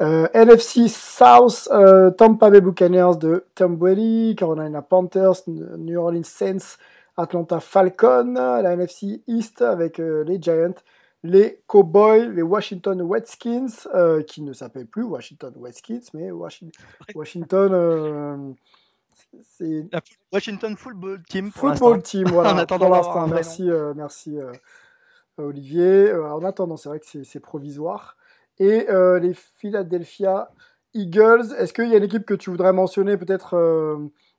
[0.00, 3.78] Euh, NFC South, euh, Tampa Bay Buccaneers de Tom
[4.34, 6.76] Carolina Panthers, New Orleans Saints,
[7.16, 10.74] Atlanta Falcons, la NFC East avec euh, les Giants,
[11.22, 13.68] les Cowboys, les Washington Redskins,
[14.26, 18.56] qui ne s'appellent plus Washington Redskins, mais Washington.
[19.40, 19.86] c'est
[20.32, 21.52] Washington Football Team.
[21.52, 22.50] Football Team, voilà.
[22.54, 23.28] en attendant l'instant.
[23.28, 24.36] Merci, merci
[25.38, 26.12] Olivier.
[26.12, 28.16] en attendant, c'est vrai que c'est provisoire
[28.58, 30.50] et euh, les Philadelphia
[30.94, 31.54] Eagles.
[31.58, 33.96] Est-ce qu'il y a une équipe que tu voudrais mentionner peut-être euh,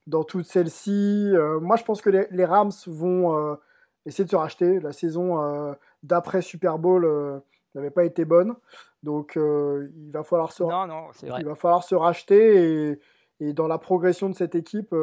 [0.07, 1.31] dans toutes celles-ci?
[1.33, 3.57] Euh, Moi, je pense que les, Rams vont
[4.05, 4.79] essayer de se racheter.
[4.79, 7.41] La saison d'après Super Bowl
[7.75, 8.55] n'avait pas été bonne.
[9.01, 12.91] Donc, il, va falloir se, il va falloir se racheter.
[12.91, 12.99] Et,
[13.39, 14.95] et, dans la progression de cette équipe,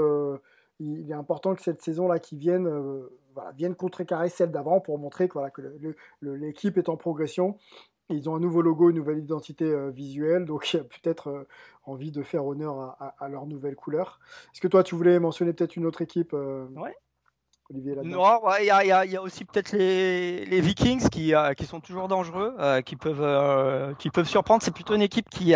[0.81, 2.69] il est important que cette saison-là qui vienne,
[3.35, 5.63] voilà, vienne contrecarrer celle d'avant pour montrer que, voilà, que
[6.23, 7.57] l'équipe est en progression
[8.11, 11.29] ils ont un nouveau logo, une nouvelle identité euh, visuelle, donc il y a peut-être
[11.29, 11.49] euh,
[11.85, 14.21] envie de faire honneur à, leur nouvelle couleur.
[14.53, 16.67] Est-ce que toi, tu voulais mentionner peut-être une autre équipe euh,
[17.71, 22.55] Olivier Non, il y, a, aussi peut-être les, Vikings qui, qui, sont toujours dangereux,
[22.85, 24.63] qui, peuvent, qui peuvent surprendre.
[24.63, 25.55] C'est plutôt une équipe qui,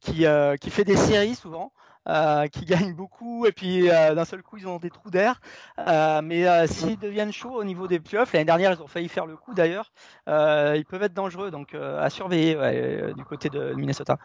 [0.00, 0.24] qui,
[0.60, 1.72] qui fait des séries souvent.
[2.08, 5.40] Euh, qui gagnent beaucoup et puis euh, d'un seul coup ils ont des trous d'air.
[5.80, 9.26] Euh, mais s'ils deviennent chauds au niveau des playoffs, l'année dernière ils ont failli faire
[9.26, 9.92] le coup d'ailleurs,
[10.28, 14.18] ils peuvent être dangereux donc à surveiller du côté de Minnesota.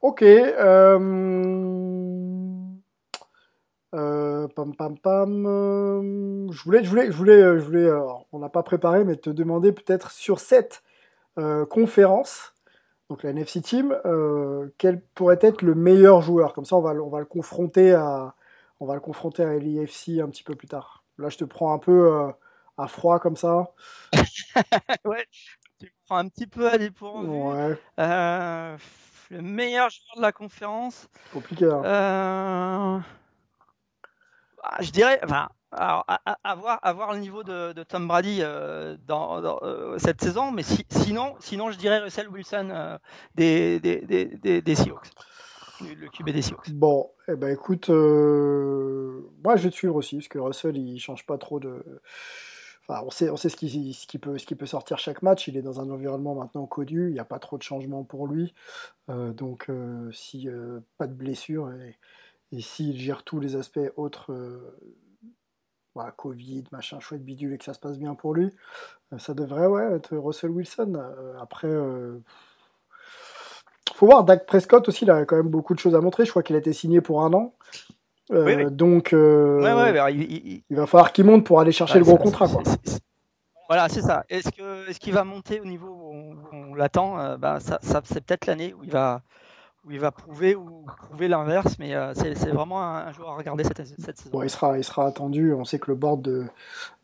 [0.00, 0.24] Ok.
[4.54, 6.50] pam pam pam.
[6.50, 7.90] je voulais, je voulais, je voulais, je voulais.
[8.32, 10.82] on n'a pas préparé, mais te demander peut-être sur cette
[11.68, 12.53] conférence
[13.10, 16.54] donc la NFC Team, euh, quel pourrait être le meilleur joueur?
[16.54, 18.34] Comme ça, on va, on va le confronter à,
[18.80, 21.04] on va le confronter à l'IFC un petit peu plus tard.
[21.18, 22.32] Là, je te prends un peu euh,
[22.78, 23.72] à froid comme ça.
[25.04, 25.26] ouais,
[25.78, 27.28] tu me prends un petit peu à dépourvu.
[27.28, 27.78] Ouais.
[28.00, 28.76] Euh,
[29.30, 31.08] le meilleur joueur de la conférence.
[31.32, 31.66] Compliqué.
[31.66, 33.04] Hein.
[34.62, 36.06] Bah, je dirais, enfin, alors,
[36.44, 41.78] avoir, le niveau de, Tom Brady euh, dans, euh, cette saison, mais sinon, sinon, je
[41.78, 42.98] dirais Russell Wilson euh,
[43.34, 45.10] des, des, des, Seahawks,
[45.80, 46.70] le QB des Seahawks.
[46.72, 51.26] Bon, eh ben, écoute, moi je vais te suivre aussi, parce que Russell il change
[51.26, 51.82] pas trop de.
[52.86, 55.22] Enfin, on sait, on sait ce, qui, ce, qui peut, ce qui peut sortir chaque
[55.22, 55.48] match.
[55.48, 57.08] Il est dans un environnement maintenant connu.
[57.08, 58.52] Il n'y a pas trop de changements pour lui.
[59.08, 59.70] donc,
[60.12, 60.48] si
[60.98, 61.98] pas de blessure et,
[62.52, 64.34] et s'il gère tous les aspects autres
[66.16, 68.50] Covid, machin, chouette bidule et que ça se passe bien pour lui,
[69.12, 70.94] euh, ça devrait ouais, être Russell Wilson.
[70.96, 72.18] Euh, après, euh,
[73.94, 76.24] faut voir, Dak Prescott aussi, il a quand même beaucoup de choses à montrer.
[76.24, 77.54] Je crois qu'il a été signé pour un an.
[78.30, 82.48] Donc, il, va falloir qu'il monte pour aller chercher le gros contrat.
[83.68, 84.24] Voilà, c'est ça.
[84.28, 84.50] Est-ce
[84.98, 87.36] qu'il est va monter au niveau où on, l'attend?
[87.38, 89.22] Bah, ça, ça c'est peut-être l'année où il va,
[89.84, 93.64] où il va prouver ou prouver l'inverse, mais euh, c'est vraiment un, joueur à regarder
[93.64, 94.42] cette, saison.
[94.42, 95.52] il, sera, il sera attendu.
[95.52, 96.44] On sait que le board de,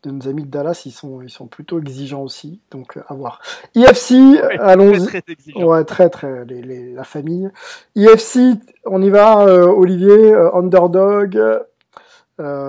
[0.03, 3.13] de nos amis de Dallas, ils sont, ils sont plutôt exigeants aussi, donc euh, à
[3.13, 3.39] voir.
[3.75, 5.05] IFC, allons-y.
[5.05, 7.51] Très, très ouais, très, très, les, la famille.
[7.95, 11.39] IFC, on y va, euh, Olivier, underdog,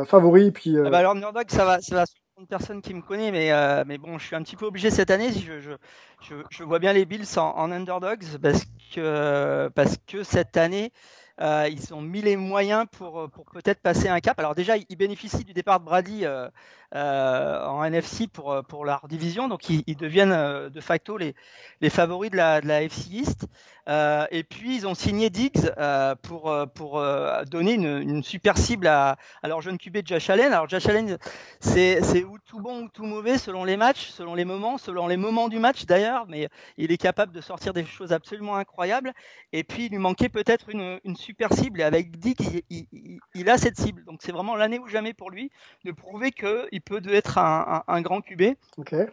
[0.07, 0.79] favori, puis.
[0.79, 2.05] Ah bah, alors, underdog, ça va, ça va
[2.49, 5.11] personne qui me connaît, mais, euh, mais bon, je suis un petit peu obligé cette
[5.11, 5.33] année.
[5.33, 8.65] Je, je, je, vois bien les Bills en, underdogs parce
[8.95, 10.93] que, parce que cette année,
[11.41, 14.39] euh, ils ont mis les moyens pour, pour peut-être passer un cap.
[14.39, 16.49] Alors déjà, ils bénéficient du départ de Brady, euh,
[16.95, 19.49] en NFC pour, pour leur division.
[19.49, 21.35] Donc ils, deviennent de facto les,
[21.81, 23.47] les favoris de la, de la FC East.
[23.89, 28.57] Euh, et puis ils ont signé Diggs euh, pour euh, pour euh, donner une, super
[28.57, 30.53] cible à, leur jeune QB Josh Allen.
[30.53, 31.19] Alors Josh Allen,
[31.61, 35.17] c'est ou tout bon ou tout mauvais selon les matchs, selon les moments, selon les
[35.17, 39.13] moments du match d'ailleurs, mais il est capable de sortir des choses absolument incroyables.
[39.53, 43.19] Et puis il lui manquait peut-être une, une super cible et avec Diggs, il, il,
[43.35, 44.05] il a cette cible.
[44.05, 45.51] Donc c'est vraiment l'année ou jamais pour lui
[45.85, 48.55] de prouver qu'il peut être un, un, un grand QB.
[48.79, 49.07] Okay.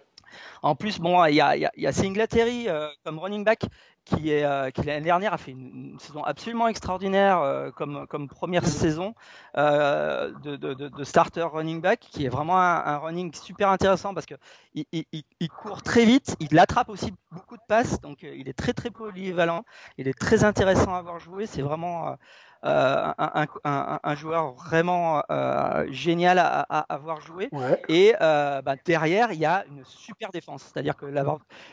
[0.61, 3.65] En plus, bon, il y a, y a, Singletary euh, comme running back
[4.09, 8.27] qui, est, euh, qui l'année dernière a fait une, saison absolument extraordinaire euh, comme, comme
[8.27, 9.13] première saison
[9.57, 14.25] euh, de, de, de, starter running back, qui est vraiment un, running super intéressant parce
[14.25, 14.35] que
[14.73, 15.05] il, il,
[15.39, 18.89] il, court très vite, il attrape aussi beaucoup de passes, donc il est très très
[18.89, 19.63] polyvalent,
[19.97, 22.17] il est très intéressant à voir jouer, c'est vraiment
[22.65, 27.47] euh, un, un, un, joueur vraiment euh, génial à, à, voir jouer.
[27.51, 27.81] Ouais.
[27.87, 30.63] Et euh, bah, derrière, il y a une super défense.
[30.63, 31.23] C'est-à-dire que la,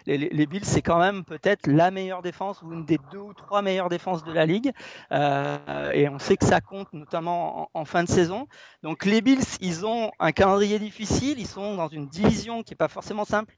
[0.07, 3.35] les, les, Bills, c'est quand même peut-être la meilleure défense ou une des deux ou
[3.35, 4.73] trois meilleures défenses de la ligue.
[5.11, 8.47] Euh, et on sait que ça compte notamment en, en, fin de saison.
[8.83, 11.41] Donc les Bills, ils ont un calendrier difficile.
[11.41, 13.55] Ils sont dans une division qui est pas forcément simple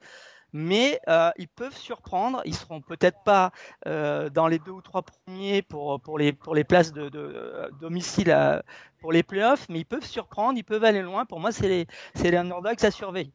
[0.53, 2.43] mais euh, ils peuvent surprendre.
[2.45, 3.53] Ils seront peut-être pas
[3.87, 6.33] euh, dans les deux ou trois premiers pour, les,
[6.65, 8.63] places de, euh, domicile
[9.01, 11.25] pour les playoffs, mais ils peuvent surprendre, ils peuvent aller loin.
[11.25, 11.87] Pour moi, c'est les,
[12.23, 13.33] les underdogs à surveiller.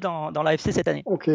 [0.00, 1.02] Dans, dans l'AFC cette année.
[1.06, 1.28] Ok.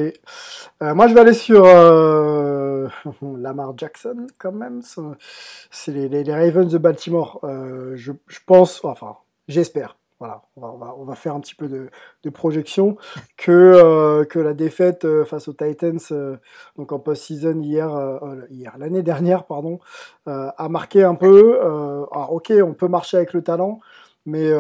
[0.80, 1.66] Moi, je vais aller sur
[3.22, 4.82] Lamar Jackson quand même.
[5.70, 7.42] C'est les, Ravens de Baltimore.
[7.44, 8.14] Je
[8.46, 9.18] pense, enfin,
[9.50, 12.96] j'espère voilà, on va, faire un petit peu de, projection,
[13.38, 16.38] que, euh, que la défaite euh, face aux Titans, euh,
[16.78, 17.90] donc en post-season hier,
[18.78, 19.80] l'année dernière, pardon,
[20.26, 21.60] a marqué un peu.
[21.60, 23.80] alors ok, on peut marcher avec le talent,
[24.26, 24.52] mais,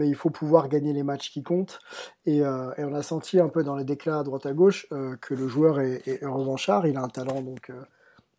[0.00, 1.78] il faut pouvoir gagner les matchs qui comptent.
[2.24, 2.44] Et, et,
[2.84, 4.86] on a senti un peu dans les déclats à droite à gauche
[5.20, 7.70] que le joueur est, est, revanchard, il a un talent donc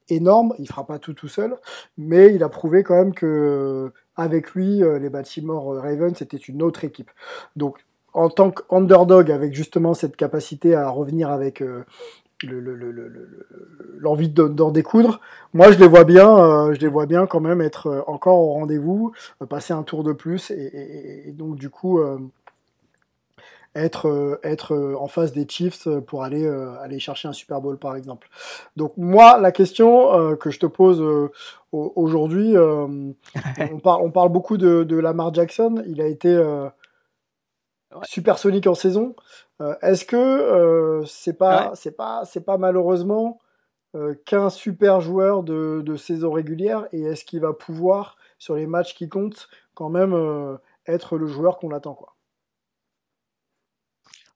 [0.09, 1.55] énorme, il fera pas tout tout seul,
[1.97, 6.37] mais il a prouvé quand même que avec lui, euh, les Baltimore euh, Ravens, c'était
[6.37, 7.11] une autre équipe.
[7.55, 7.77] Donc,
[8.13, 11.85] en tant qu'underdog, avec justement cette capacité à revenir avec euh,
[13.99, 15.21] l'envie d'en découdre.
[15.53, 19.11] Moi, je les vois bien, je les vois bien quand même être encore au rendez-vous,
[19.49, 21.99] passer un tour de plus, et, donc du coup
[23.77, 26.47] être être en face des Chiefs pour aller
[26.81, 28.29] aller chercher un Super Bowl par exemple.
[28.75, 31.01] Donc moi, la question que je te pose
[31.73, 35.83] Aujourd'hui, euh, on, on, parle beaucoup de, de, Lamar Jackson.
[35.85, 36.69] Il a été euh,
[38.03, 39.15] supersonique en saison.
[39.61, 43.39] Euh, est-ce que euh, c'est pas, c'est pas, c'est pas malheureusement
[44.25, 46.87] qu'un super joueur de, de, saison régulière?
[46.91, 50.13] Et est-ce qu'il va pouvoir, sur les matchs qui comptent, quand même
[50.85, 52.16] être le joueur qu'on attend, quoi?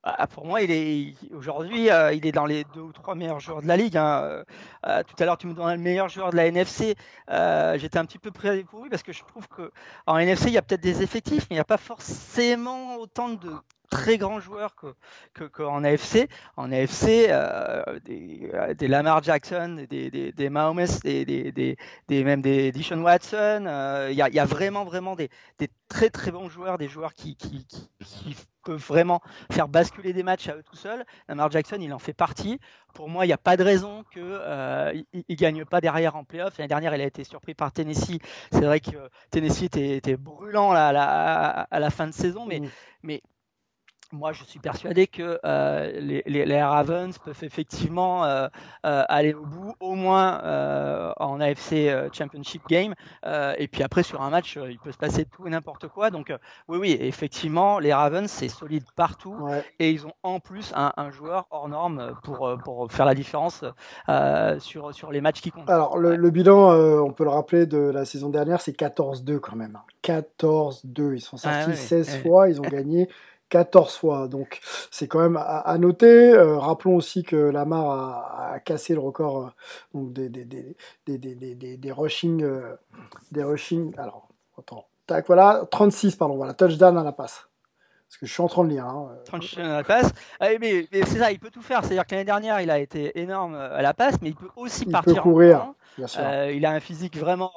[0.04, 3.40] Ah, pour moi, il est aujourd'hui, euh, il est dans les deux ou trois meilleurs
[3.40, 3.98] joueurs de la ligue.
[3.98, 4.22] Hein.
[4.24, 4.44] Euh,
[4.88, 6.96] euh tout à l'heure, tu me demandais le meilleur joueur de la NFC.
[7.30, 9.72] J'étais un petit peu prêt pour lui parce que je trouve que
[10.08, 13.30] en NFC, il y a peut-être des effectifs, mais il n'y a pas forcément autant
[13.30, 13.52] de
[13.92, 14.94] très grands joueurs qu'en
[15.36, 16.28] que, que AFC.
[16.58, 21.78] En AFC, euh, des, euh, des, Lamar Jackson, des, des, des Mahomes, des, des,
[22.08, 23.66] des, même des Dishon Watson.
[23.68, 26.88] Euh, il y, a, y, a, vraiment, vraiment des, des, très très bons joueurs, des
[26.88, 31.04] joueurs qui, qui, qui, qui, peuvent vraiment faire basculer des matchs à eux tout seuls.
[31.28, 32.60] Lamar Jackson, il en fait partie.
[32.94, 36.24] Pour moi, il n'y a pas de raison qu'il euh, ne gagne pas derrière en
[36.24, 36.58] playoff.
[36.60, 38.20] L'année dernière, il a été surpris par Tennessee.
[38.52, 42.46] C'est vrai que Tennessee était, était brûlant là, à, la, à, la, fin de saison,
[42.46, 42.70] mais, mmh.
[43.02, 43.24] mais
[44.14, 48.48] moi, je suis persuadé que euh, les, les, les, Ravens peuvent effectivement euh,
[48.86, 50.42] euh, aller au bout, au moins
[51.18, 52.94] en AFC Championship Game.
[53.26, 56.10] Et puis après, sur un match, il peut se passer tout et n'importe quoi.
[56.10, 56.34] Donc,
[56.68, 59.36] oui, oui, effectivement, les Ravens, c'est solide partout.
[59.40, 59.64] Ouais.
[59.80, 63.64] Et ils ont en plus un, un, joueur hors norme pour, pour faire la différence
[64.60, 65.70] sur, sur les matchs qui comptent.
[65.70, 69.78] Alors, le, bilan, on peut le rappeler, de la saison dernière, c'est 14-2 quand même.
[70.04, 71.16] 14-2.
[71.16, 73.08] Ils sont sortis ah, ouais, 16 fois, ils ont gagné.
[73.52, 74.28] 14 fois.
[74.28, 74.60] Donc
[74.90, 76.34] c'est quand même à, à noter.
[76.34, 79.50] Euh, rappelons aussi que Lamar a, a cassé le record euh,
[79.94, 80.76] donc des, des, des,
[81.06, 82.42] des, des, des, des rushing.
[82.44, 82.76] Euh,
[83.32, 83.94] des rushing.
[83.98, 84.88] Alors, attends.
[85.06, 85.64] Tac, voilà.
[85.70, 86.38] 36, pardon.
[86.38, 86.54] Voilà.
[86.54, 87.48] Touchdown à la passe.
[88.08, 88.86] Parce que je suis en train de lire.
[88.86, 89.10] Hein.
[89.26, 90.12] 36 à la passe.
[90.40, 91.84] Ah, mais, mais c'est ça, il peut tout faire.
[91.84, 94.84] C'est-à-dire que l'année dernière, il a été énorme à la passe, mais il peut aussi
[94.86, 96.22] il partir peut courir, en bien sûr.
[96.24, 97.52] Euh, il a un physique vraiment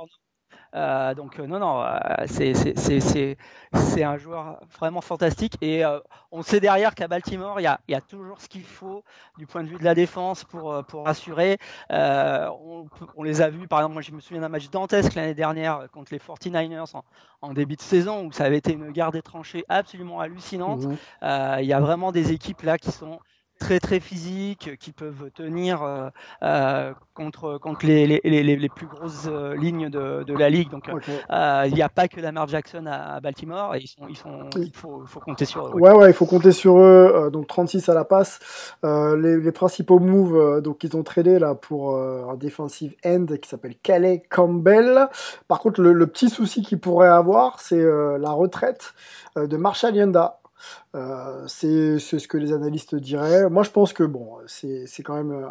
[0.75, 1.85] Euh, donc non, non,
[2.27, 5.55] c'est un joueur vraiment fantastique.
[5.61, 5.83] Et
[6.33, 9.05] on sait derrière qu'à Baltimore, il y a, y a, toujours ce qu'il faut
[9.39, 11.59] du point de vue de la défense pour, pour assurer.
[11.91, 12.87] On,
[13.17, 15.87] on, les a vus, par exemple, moi je me souviens d'un match dantesque l'année dernière
[15.93, 17.05] contre les 49ers en,
[17.43, 20.85] en, début de saison où ça avait été une garde des tranchées absolument hallucinante.
[20.85, 20.97] Mmh.
[21.61, 23.21] Il y a vraiment des équipes là qui sont
[23.59, 26.09] très très physiques, qui peuvent tenir euh,
[26.43, 30.71] euh, contre, contre les, les, les, les, plus grosses euh, lignes de, de la ligue.
[30.71, 34.51] Donc il n'y a pas que Lamar Jackson à, Baltimore, et ils sont, ils sont,
[34.57, 35.73] il faut, faut compter sur eux.
[35.75, 37.31] Ouais, ouais, il faut compter sur eux.
[37.33, 38.77] donc 36 à la passe.
[38.83, 44.23] les, principaux moves, donc ils ont tradé là pour un defensive end qui s'appelle Calais
[44.29, 45.09] Campbell.
[45.47, 48.95] Par contre, le, le petit souci qu'ils pourraient avoir, c'est la retraite
[49.37, 50.41] de Marshall Yanda.
[50.95, 53.49] Euh, c'est ce que les analystes diraient.
[53.51, 55.49] Moi, je pense que bon, c'est quand même euh,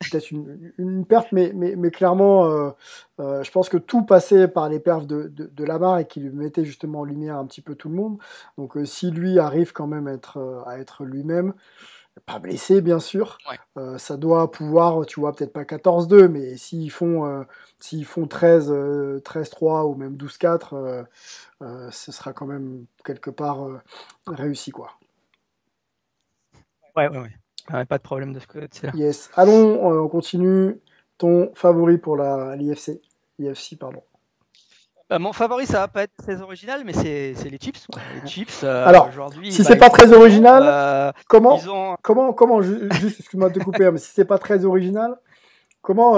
[0.00, 4.68] peut-être une, une, perte, mais, mais, mais clairement, euh, je pense que tout passait par
[4.68, 7.74] les perfs de, de, Lamar et qui lui mettait justement en lumière un petit peu
[7.74, 8.18] tout le monde.
[8.58, 11.54] Donc, si lui arrive quand même à être lui-même,
[12.26, 13.98] pas blessé bien sûr, ouais.
[13.98, 17.44] ça doit pouvoir, tu vois, peut-être pas 14-2, mais s'ils font,
[17.80, 18.70] s'ils font 13,
[19.24, 21.04] 13-3 ou même 12-4,
[21.62, 23.80] euh, ce sera quand même quelque part euh,
[24.26, 24.92] réussi, quoi.
[26.96, 27.30] Ouais, ouais,
[27.72, 27.84] ouais.
[27.84, 28.92] pas de problème de ce côté-là.
[28.94, 29.30] Yes.
[29.34, 30.80] Allons, euh, on continue.
[31.18, 33.00] Ton favori pour la l'IFC,
[33.38, 34.02] IFC, pardon.
[35.18, 37.86] Mon favori, ça va pas être très original, mais c'est les chips.
[38.22, 38.64] Les chips.
[38.64, 41.58] Alors, aujourd'hui, si bah, c'est pas très original, comment,
[42.02, 45.16] comment, comment, juste, excuse-moi de te couper, hein, mais si c'est pas très original,
[45.80, 46.16] comment,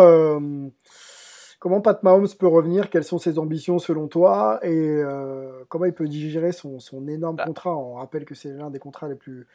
[1.65, 2.91] Comment Pat Mahomes peut revenir?
[2.91, 4.61] Quelles sont ses ambitions selon toi?
[4.61, 7.47] Et euh, comment il peut digérer son, son énorme bah.
[7.47, 7.75] contrat?
[7.75, 9.47] On rappelle que c'est l'un des contrats les plus.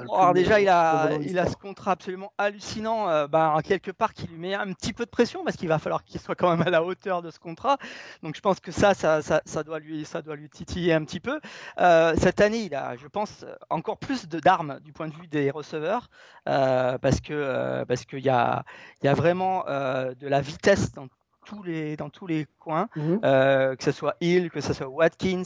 [0.00, 4.26] Alors déjà, il a, il a ce contrat absolument hallucinant, euh, bah, quelque part qui
[4.26, 6.66] lui met un petit peu de pression parce qu'il va falloir qu'il soit quand même
[6.66, 7.78] à la hauteur de ce contrat.
[8.22, 11.04] Donc je pense que ça, ça, ça, ça doit, lui, ça doit lui titiller un
[11.04, 11.40] petit peu.
[11.80, 15.50] Euh, cette année, il a, je pense, encore plus d'armes du point de vue des
[15.50, 16.08] receveurs
[16.48, 18.64] euh, parce que parce qu'il y a,
[19.02, 21.08] il y a vraiment euh, de la vitesse dans
[21.48, 23.20] tous les, dans tous les coins, mhm.
[23.24, 25.44] euh, que ce soit Hill, que ce soit Watkins.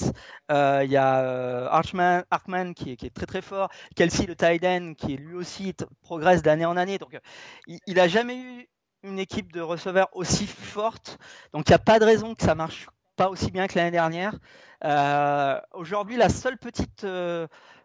[0.50, 3.70] Euh, il y a euh, Archman, Archman qui est, qui est, très très fort.
[3.94, 4.34] Kelsey le
[4.66, 6.98] end qui lui aussi progresse d'année en année.
[6.98, 7.16] Donc
[7.68, 8.68] il, il a jamais eu
[9.04, 11.18] une équipe de receveurs aussi forte.
[11.52, 13.92] Donc il n'y a pas de raison que ça marche pas aussi bien que l'année
[13.92, 14.34] dernière.
[15.72, 17.06] Aujourd'hui, la seule petite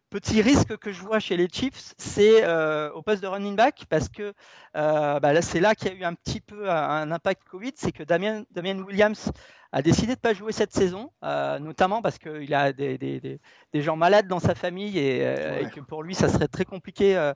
[0.09, 3.85] Petit risque que je vois chez les Chiefs, c'est euh, au poste de running back,
[3.89, 4.33] parce que
[4.77, 7.91] euh, bah c'est là qu'il y a eu un petit peu un impact Covid, c'est
[7.91, 9.31] que Damien, Damien Williams
[9.73, 13.41] a décidé de pas jouer cette saison, euh, notamment parce qu'il a des, des, des,
[13.73, 17.33] des, gens malades dans sa famille et, et, que pour lui, ça serait très compliqué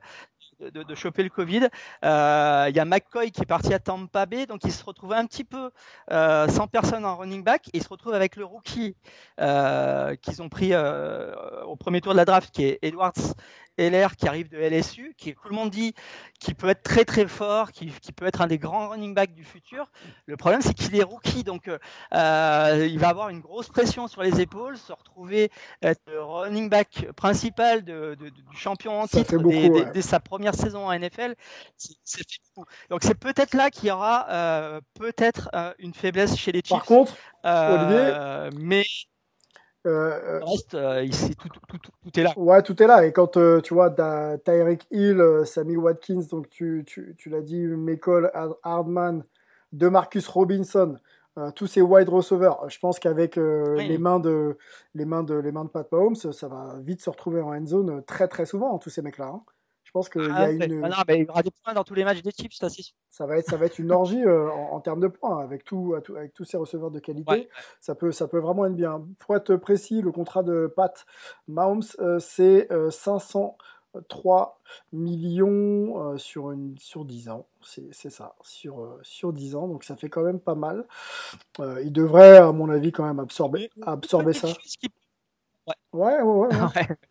[0.70, 1.68] de, choper le Covid.
[2.06, 5.14] Euh, il y a McCoy qui est parti à Tampa Bay, donc il se retrouve
[5.14, 5.72] un petit peu
[6.12, 8.96] euh, sans personne en running back il se retrouve avec le rookie
[9.40, 13.14] euh, qu'ils ont pris au premier tour de la draft, qui est Edwards
[13.82, 15.94] Heller qui arrive de LSU, qui tout le monde dit
[16.40, 19.34] qu'il peut être très très fort, qui, qui, peut être un des grands running backs
[19.34, 19.92] du futur.
[20.26, 24.24] Le problème c'est qu'il est rookie, donc euh, il va avoir une grosse pression sur
[24.24, 25.52] les épaules, se retrouver
[25.82, 29.92] être le running back principal de, de, du champion en titre beaucoup, dès, ouais.
[29.94, 31.36] dès, sa première saison en NFL.
[32.90, 36.78] Donc c'est peut-être là qu'il y aura euh, peut-être euh, une faiblesse chez les Chiefs.
[36.78, 38.86] Par contre, Olivier, mais
[39.88, 42.34] euh, le reste, euh, ici, tout, tout, tout, tout, est là.
[42.38, 43.06] Ouais, tout est là.
[43.06, 47.42] Et quand euh, tu vois, Tyreek Hill, euh, Sammy Watkins, donc tu, tu, tu l'as
[47.42, 48.32] dit, Michael
[48.64, 49.24] Hardman,
[49.72, 50.98] de Marcus Robinson,
[51.38, 53.88] euh, tous ces wide receivers, je pense qu'avec oui.
[53.88, 54.58] les mains de
[54.94, 57.66] les mains de les mains de Pat Mahomes, ça va vite se retrouver en end
[57.66, 59.28] zone très très souvent, tous ces mecs-là.
[59.34, 59.42] Hein.
[59.92, 60.86] Je pense qu'il ah, y a une.
[60.86, 62.70] Ah non, mais il y aura des points dans tous les matchs des Chiefs, ça
[62.70, 62.96] c'est sûr.
[63.10, 65.66] Ça va être, ça va être une orgie euh, en, en, termes de points avec
[65.66, 67.30] tout, avec tous ces receveurs de qualité.
[67.30, 67.50] Ouais.
[67.82, 69.06] Ça peut, ça peut vraiment être bien.
[69.20, 71.06] Pour être précis, le contrat de Pat
[71.50, 74.62] Mahomes, euh, c'est euh, 503
[74.94, 77.46] millions euh, sur une, sur 10 ans.
[77.62, 79.68] C'est ça, sur sur 10 ans.
[79.68, 80.88] Donc ça fait quand même pas mal.
[81.60, 84.48] Il devrait, à mon avis, quand même absorber, absorber ça.
[85.68, 86.88] Ouais, ouais, ouais, ouais.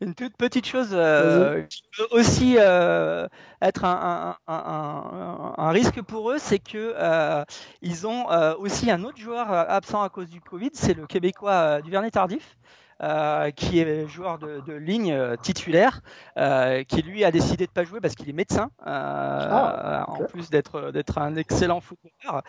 [0.00, 3.26] une toute petite chose euh, qui peut aussi euh,
[3.62, 7.44] être un, un, un, un, risque pour eux, c'est que euh,
[7.82, 11.80] ils ont euh, aussi un autre joueur absent à cause du Covid, c'est le Québécois
[11.82, 12.56] Duvernay Tardif.
[13.02, 16.02] Euh, qui est joueur de, de ligne euh, titulaire,
[16.36, 20.22] euh, qui lui a décidé de pas jouer parce qu'il est médecin, ah, okay.
[20.22, 22.42] en plus d'être d'être un excellent footballeur,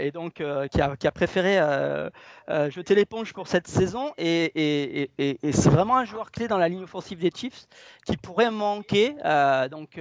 [0.00, 1.58] et donc qui a, qui, a, préféré
[2.70, 4.14] jeter l'éponge pour cette saison.
[4.16, 7.66] Et, et, et, et c'est vraiment un joueur clé dans la ligne offensive des Chiefs
[8.06, 9.16] qui pourrait manquer.
[9.70, 10.00] donc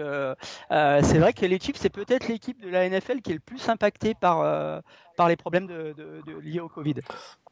[0.70, 3.68] c'est vrai que les Chiefs c'est peut-être l'équipe de la NFL qui est le plus
[3.68, 4.82] impactée par
[5.16, 6.96] par les problèmes de, de, liés au Covid.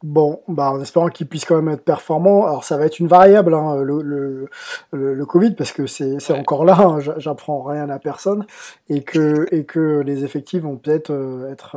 [0.02, 2.46] Bon, bah en espérant qu'il puisse quand même être performant.
[2.46, 4.48] Alors ça va être une variable, hein, le, le,
[4.92, 8.46] le, Covid, parce que c'est encore là, hein, j'apprends rien à personne,
[8.88, 11.12] et que, et que les effectifs vont peut-être
[11.50, 11.76] être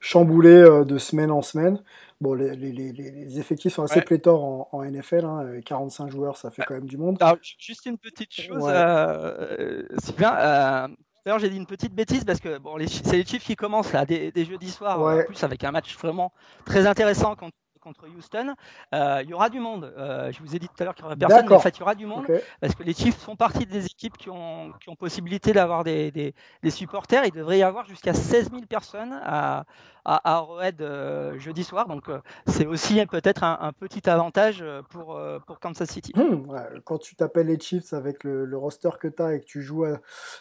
[0.00, 1.80] chamboulés de semaine en semaine.
[2.20, 5.26] Bon, les, les, les, effectifs sont assez pléthores en, en NFL.
[5.26, 7.18] Hein, 45 joueurs, ça fait quand même du monde.
[7.20, 10.88] Alors, juste une petite chose, euh, Sylvain.
[11.26, 14.06] D'ailleurs, j'ai dit une petite bêtise parce que bon, c'est les Chiefs qui commencent là,
[14.06, 16.32] des, des jeudis soirs, en plus avec un match vraiment
[16.64, 17.56] très intéressant contre
[17.86, 18.54] contre Houston.
[18.94, 19.94] Euh, il y aura du monde.
[19.96, 21.76] Euh, je vous ai dit tout à l'heure qu'il y aurait personne, mais en fait,
[21.76, 22.26] il y aura du monde
[22.60, 26.10] parce que les Chiefs font partie des équipes qui ont, qui ont possibilité d'avoir des,
[26.10, 26.34] des,
[26.64, 27.24] des, supporters.
[27.24, 29.64] Il devrait y avoir jusqu'à 16 000 personnes à,
[30.04, 31.86] à Arrowhead euh, jeudi soir.
[31.86, 32.10] Donc,
[32.48, 36.12] c'est aussi peut-être un, petit avantage pour, pour Kansas City.
[36.16, 36.48] Hum,
[36.84, 39.84] quand tu t'appelles les Chiefs avec le, roster que tu as et que tu joues
[39.84, 40.00] à,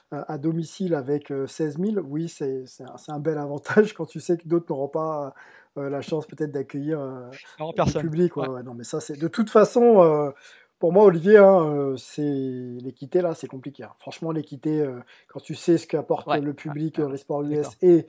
[0.10, 4.48] à domicile avec 16 000, oui, c'est un, un, bel avantage quand tu sais que
[4.48, 5.36] d'autres n'auront pas
[5.76, 7.30] la chance peut-être d'accueillir euh,
[7.60, 8.38] le public.
[8.38, 10.32] Ouais, non, mais ça, c'est de toute façon, euh,
[10.80, 13.84] pour moi, Olivier, hein, c'est l'équité là, c'est compliqué.
[13.84, 13.94] Hein.
[14.00, 14.86] Franchement, l'équité,
[15.28, 18.08] quand tu sais ce qu'apporte le public dans les sports US et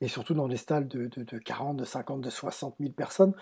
[0.00, 3.32] et surtout dans des stades de, de, de, 40, de 50, de 60 000 personnes,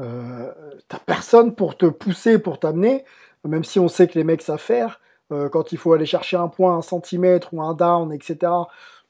[0.00, 0.50] euh,
[0.88, 3.04] t'as personne pour te pousser, pour t'amener,
[3.44, 6.46] même si on sait que les mecs savent faire, quand il faut aller chercher un
[6.46, 8.52] point, un centimètre ou un down, etc.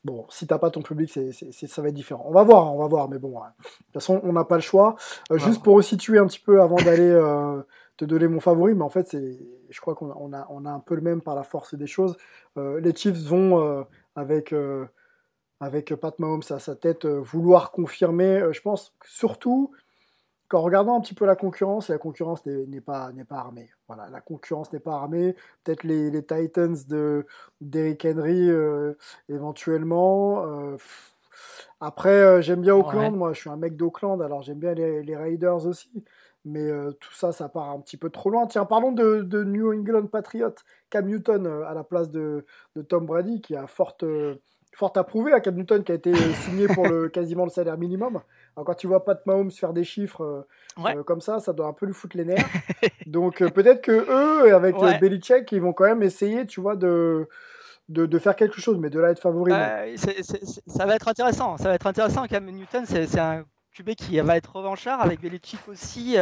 [0.07, 2.25] Bon, si t'as pas ton public, c'est, ça va être différent.
[2.29, 4.61] On va voir, on va voir, mais bon, de toute façon, on n'a pas le
[4.61, 4.95] choix.
[5.33, 7.61] Euh, juste pour resituer un petit peu avant d'aller euh,
[7.97, 9.37] te donner mon favori, mais en fait, c'est,
[9.69, 11.75] je crois qu'on a, on a, on a un peu le même par la force
[11.75, 12.17] des choses.
[12.57, 13.85] Euh, les Chiefs vont
[14.15, 14.55] avec
[15.59, 18.45] avec Pat Mahomes à sa tête vouloir confirmer.
[18.53, 19.73] je pense surtout
[20.49, 23.69] qu'en regardant un petit peu la concurrence, la concurrence n'est pas, pas armée.
[23.89, 25.35] Voilà, la concurrence n'est pas armée.
[25.65, 27.27] Peut-être les, les, Titans de
[27.61, 28.95] d'Eric Henry euh,
[29.29, 30.45] éventuellement.
[30.47, 30.77] Euh,
[31.81, 33.17] après, euh, j'aime bien Auckland.
[33.17, 36.05] Moi, je suis un mec d'Auckland, alors j'aime bien les, les, Raiders aussi.
[36.45, 36.71] Mais
[37.01, 38.47] tout ça, ça part un petit peu trop loin.
[38.47, 40.55] Tiens, parlons de, de New England Patriots.
[40.91, 42.47] Cam Newton à la place de,
[42.77, 44.05] de Tom Brady, qui a forte
[44.77, 48.21] fort approuvé à Cam Newton qui a été signé pour le quasiment le salaire minimum.
[48.55, 50.47] Alors, quand tu vois Pat Mahomes faire des chiffres
[50.79, 52.47] euh, euh, comme ça, ça doit un peu lui foutre les nerfs.
[53.07, 54.99] Donc euh, peut-être que eux, avec ouais.
[54.99, 57.27] Belichick, ils vont quand même essayer, tu vois, de,
[57.89, 59.51] de, faire quelque chose, mais de là être favori.
[59.51, 61.57] Bah, ça va être intéressant.
[61.57, 62.27] Ça va être intéressant.
[62.27, 63.45] Cam Newton, c'est un
[63.77, 66.17] QB qui va être revanchard avec Belichick aussi.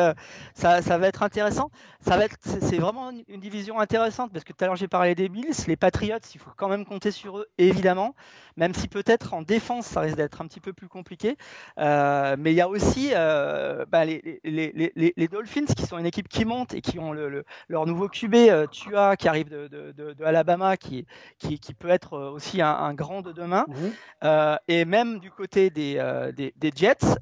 [0.54, 1.70] ça, ça, va être intéressant.
[2.00, 5.14] Ça va être, c'est vraiment une division intéressante parce que tout à l'heure j'ai parlé
[5.14, 8.14] des Bills, les Patriots, il faut quand même compter sur eux évidemment
[8.56, 11.36] même si peut-être en défense, ça risque d'être un petit peu plus compliqué.
[11.78, 15.98] Euh, mais il y a aussi euh, bah, les, les, les, les, Dolphins qui sont
[15.98, 19.48] une équipe qui monte et qui ont le, leur nouveau QB, euh, Tua, qui arrive
[19.48, 21.06] de, de, de, Alabama, qui,
[21.38, 23.64] qui, qui, peut être aussi un, un grand de demain.
[23.68, 23.92] Mhm.
[24.24, 27.16] Euh, et même du côté des, euh, des, des Jets,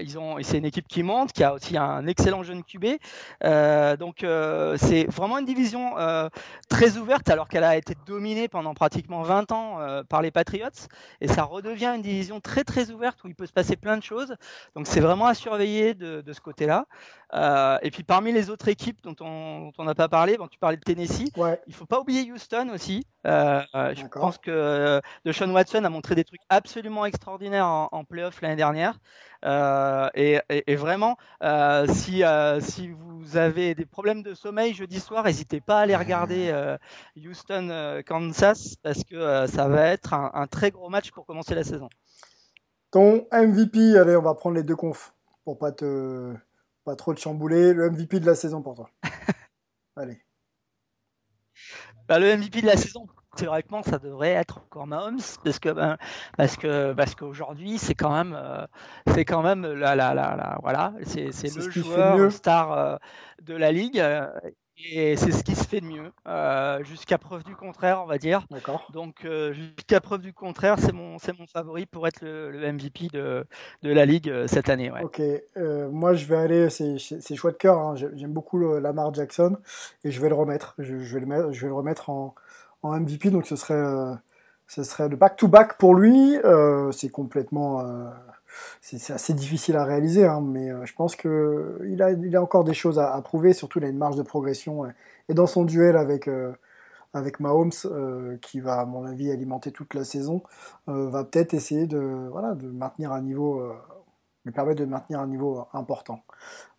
[0.00, 2.86] ils ont, c'est une équipe qui monte, qui a aussi un excellent jeune QB.
[3.98, 4.24] donc
[4.78, 5.94] c'est vraiment une division
[6.68, 10.68] très ouverte alors qu'elle a été dominée pendant pratiquement 20 ans par les Patriots
[11.20, 14.02] et ça redevient une division très très ouverte où il peut se passer plein de
[14.02, 14.34] choses.
[14.74, 16.86] Donc c'est vraiment à surveiller de, ce côté-là.
[17.34, 20.76] Euh, et puis parmi les autres équipes dont on n'a pas parlé, bon, tu parlais
[20.76, 21.60] de Tennessee, ouais.
[21.66, 23.06] il faut pas oublier Houston aussi.
[23.26, 23.62] Euh,
[23.94, 25.00] je pense que euh,
[25.32, 28.98] Sean Watson a montré des trucs absolument extraordinaires en, en playoff l'année dernière.
[29.44, 32.22] Euh, et, et, et, vraiment, euh, si,
[32.60, 36.76] si vous avez des problèmes de sommeil jeudi soir, n'hésitez pas à aller regarder
[37.16, 41.64] Houston, Kansas, parce que ça va être un, un, très gros match pour commencer la
[41.64, 41.88] saison.
[42.92, 45.12] Ton MVP, allez, on va prendre les deux confs
[45.44, 46.34] pour pas te
[46.84, 47.74] pas trop te chambouler.
[47.74, 48.88] Le MVP de la saison pour toi.
[49.96, 50.22] allez.
[52.08, 55.96] Bah, le MVP de la saison, théoriquement, ça devrait être encore Mahomes parce que ben,
[56.36, 58.66] parce que parce qu'aujourd'hui, c'est quand même euh,
[59.12, 62.96] c'est quand même la la la, la voilà, c'est c'est le joueur star euh,
[63.42, 64.00] de la ligue.
[64.00, 64.26] Euh,
[64.92, 68.18] et c'est ce qui se fait de mieux, euh, jusqu'à preuve du contraire, on va
[68.18, 68.46] dire.
[68.92, 73.08] Donc, jusqu'à preuve du contraire, c'est mon, c'est mon favori pour être le, le MVP
[73.10, 73.46] de,
[73.82, 74.90] de, la ligue cette année.
[74.90, 75.02] Ouais.
[75.02, 75.22] Ok,
[75.90, 77.78] moi je vais aller, c'est, c'est choix de cœur.
[77.78, 77.94] Hein.
[77.96, 79.56] J'aime beaucoup le, Lamar Jackson
[80.04, 80.74] et je vais le remettre.
[80.76, 82.34] Je, je, vais le mettre, je vais le remettre en,
[82.92, 83.30] MVP.
[83.30, 84.14] Donc, ce serait, euh,
[84.66, 86.36] ce serait le back-to-back pour lui.
[86.92, 87.82] c'est complètement
[88.80, 92.42] c'est assez difficile à réaliser, hein, mais euh, je pense que il a, il a
[92.42, 93.52] encore des choses à, prouver.
[93.52, 94.86] Surtout, il a une marge de progression.
[95.28, 96.52] Et, dans son duel avec euh,
[97.14, 100.42] avec Mahomes, euh, qui va, à mon avis, alimenter toute la saison,
[100.86, 103.62] va peut-être essayer de voilà de maintenir un niveau,
[104.44, 106.20] lui permettre de maintenir un niveau important.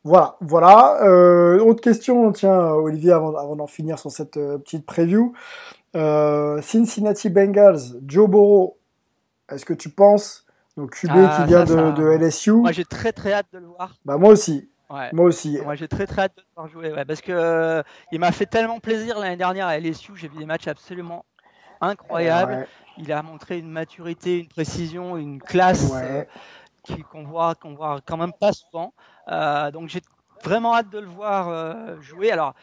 [0.04, 1.02] Voilà, voilà.
[1.62, 5.34] autre question, tiens, Olivier, avant, avant d'en finir sur cette petite preview.
[5.94, 8.78] Cincinnati Bengals, Joe Burrow,
[9.50, 10.46] est-ce que tu penses
[10.76, 12.52] Donc QB qui vient de, de, LSU.
[12.52, 13.96] Moi j'ai très très hâte de le voir.
[14.06, 14.70] Bah moi aussi.
[14.90, 15.60] Moi aussi.
[15.64, 17.06] Moi j'ai très très hâte de le voir jouer.
[17.06, 20.14] parce que il m'a fait tellement plaisir l'année dernière à LSU.
[20.16, 21.26] J'ai vu des matchs absolument
[21.82, 22.68] incroyables.
[22.98, 25.94] Il a montré une maturité, une précision, une classe
[27.12, 28.94] qu'on voit qu'on voit quand même pas souvent.
[29.72, 30.02] donc j'ai
[30.44, 32.32] vraiment hâte de le voir jouer.
[32.32, 32.54] Alors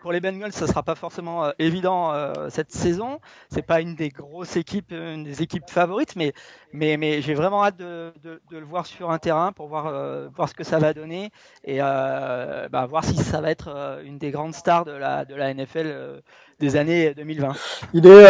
[0.00, 3.18] pour les Bengals, ça sera pas forcément euh, évident euh, cette saison.
[3.50, 6.32] C'est pas une des grosses équipes, une des équipes favorites, mais
[6.72, 9.86] mais, mais j'ai vraiment hâte de, de, de, le voir sur un terrain pour voir
[9.86, 11.30] euh, voir ce que ça va donner
[11.64, 15.52] et bah, voir si ça va être une des grandes stars de la de la
[15.52, 16.22] NFL
[16.60, 17.52] des années 2020.
[17.94, 18.26] Il est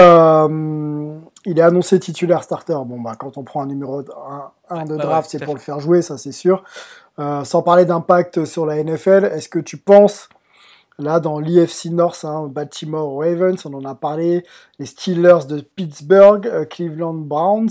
[1.45, 2.79] il est annoncé titulaire starter.
[2.87, 4.03] Bon bah quand on prend un numéro
[4.71, 6.63] 1 de draft, c'est pour le faire jouer, ça c'est sûr.
[7.19, 10.29] sans parler d'impact sur la NFL, est-ce que tu penses
[11.01, 14.45] Là, dans l'IFC North, hein, Baltimore Ravens, on en a parlé,
[14.81, 17.71] les Steelers de Pittsburgh, euh, Cleveland Browns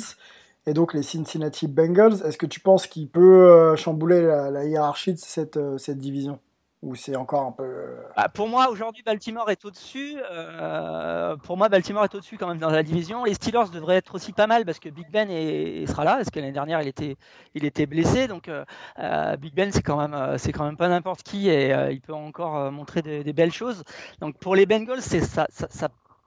[0.66, 2.22] et donc les Cincinnati Bengals.
[2.26, 6.40] Est-ce que tu penses qu'il peut euh, chambouler la, hiérarchie de cette, euh, cette division?
[6.84, 7.64] Ou c'est encore un peu.
[7.64, 10.18] Euh, bah, pour moi, aujourd'hui, Baltimore est au-dessus.
[10.30, 13.24] Euh, pour moi, Baltimore est au-dessus quand même dans la division.
[13.24, 15.28] Les Steelers devraient être aussi pas mal parce que Big Ben
[15.88, 16.18] sera là.
[16.18, 17.18] Parce que l'année dernière, il était,
[17.56, 18.28] il était blessé.
[18.28, 22.14] Donc, euh, Big Ben, c'est quand même, quand même pas n'importe qui et il peut
[22.14, 23.84] encore montrer des belles choses.
[24.22, 25.68] Donc, pour les Bengals, c'est ça, ça,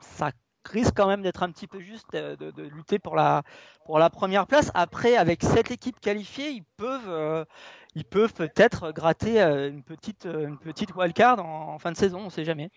[0.00, 0.30] ça,
[0.66, 3.42] risque quand même d'être un petit peu juste de, de, lutter pour la,
[3.86, 4.70] pour la première place.
[4.74, 7.46] Après, avec cette équipe qualifiée, ils peuvent
[7.94, 12.20] ils peuvent peut-être gratter euh, une petite, euh, une petite wildcard en, fin de saison,
[12.20, 12.70] on ne sait jamais.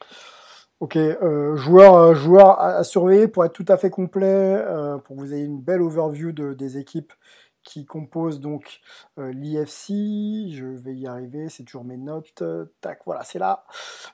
[0.79, 4.63] Ok, euh, joueur, euh, joueur à, surveiller pour être tout à fait complet,
[5.05, 7.13] pour que vous ayez une belle overview de, des équipes
[7.63, 8.81] qui composent donc
[9.15, 10.51] l'IFC.
[10.51, 12.43] Je vais y arriver, c'est toujours mes notes.
[12.81, 13.63] Tac, voilà, c'est là.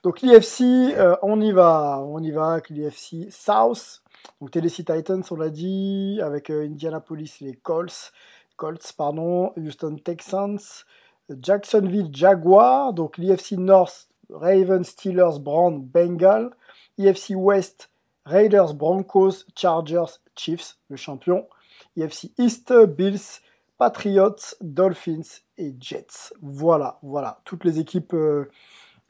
[0.03, 0.93] Donc l'IFC,
[1.23, 4.03] on y va, on y va avec l'IFC South.
[4.39, 8.11] Donc Tennessee Titans, on l'a dit, avec Indianapolis les Colts.
[8.59, 10.59] Colts, pardon, Houston Texans,
[11.41, 16.51] Jacksonville Jaguars, donc l'IFC North, Ravens, Steelers, Browns, Bengals,
[16.97, 17.89] IFC West,
[18.25, 21.47] Raiders, Broncos, Chargers, Chiefs, le champion,
[21.95, 23.39] IFC East, Bills,
[23.77, 26.33] Patriots, Dolphins et Jets.
[26.41, 28.51] Voilà, voilà, toutes les équipes euh,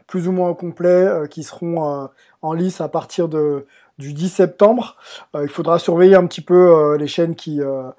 [0.10, 2.08] plus ou moins au complet euh, qui seront euh,
[2.42, 3.68] en lice à partir de,
[4.00, 4.98] du 10 septembre.
[5.40, 7.90] il faudra surveiller un petit peu les chaînes qui euh,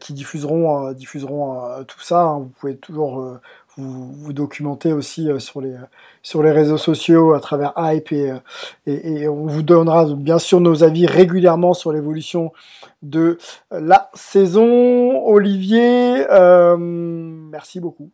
[0.00, 2.22] qui diffuseront, euh, diffuseront euh, tout ça.
[2.22, 2.38] Hein.
[2.40, 3.38] Vous pouvez toujours
[3.76, 5.76] vous, vous, documenter aussi sur, les,
[6.22, 8.32] sur les réseaux sociaux à travers Hype et,
[8.86, 12.52] et, et, on vous donnera bien sûr nos avis régulièrement sur l'évolution
[13.02, 13.38] de
[13.70, 15.24] la saison.
[15.26, 18.10] Olivier, euh, merci beaucoup.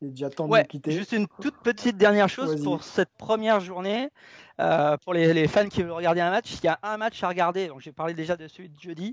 [0.00, 0.92] Il est déjà temps de quitter.
[0.92, 4.08] Juste une toute petite dernière chose pour cette première journée.
[4.58, 7.28] Euh, pour les, fans qui veulent regarder un match, il y a un match à
[7.28, 7.68] regarder.
[7.68, 9.12] Donc j'ai parlé déjà de celui de jeudi,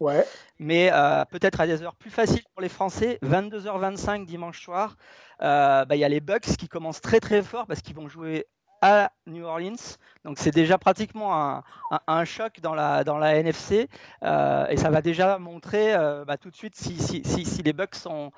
[0.59, 3.17] mais euh, peut-être à des heures plus faciles pour les Français.
[3.23, 4.97] 22h25 dimanche soir.
[5.41, 8.07] Euh, bah, il y a les Bucks qui commencent très très fort parce qu'ils vont
[8.07, 8.45] jouer
[8.81, 9.97] à New Orleans.
[10.25, 11.61] Donc c'est déjà pratiquement
[12.07, 13.87] un, choc dans la, NFC
[14.23, 18.31] euh, et ça va déjà montrer euh, bah, tout de suite si, les Bucks sont,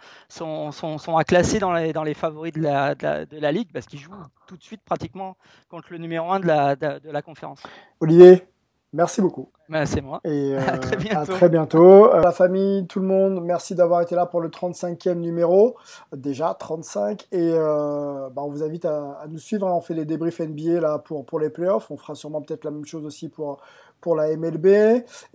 [1.18, 4.11] à classer dans les, favoris de la, ligue parce qu'ils jouent
[4.48, 5.36] tout de suite pratiquement
[5.70, 7.64] contre le numéro 1 de la, de la conférence.
[7.99, 8.44] Olivier,
[8.91, 9.49] Merci beaucoup.
[9.70, 10.20] Bah, c'est moi.
[10.24, 11.20] Et à très bientôt.
[11.20, 12.14] À très bientôt.
[12.14, 15.78] Euh, la famille, tout le monde, merci d'avoir été là pour le 35e numéro.
[16.16, 17.28] Déjà 35.
[17.32, 19.68] Et euh, bah, on vous invite à, nous suivre.
[19.68, 19.74] Hein.
[19.76, 21.91] On fait les débriefs NBA là pour, pour les playoffs.
[21.91, 23.60] On fera sûrement peut-être la même chose aussi pour,
[24.02, 24.66] pour la MLB.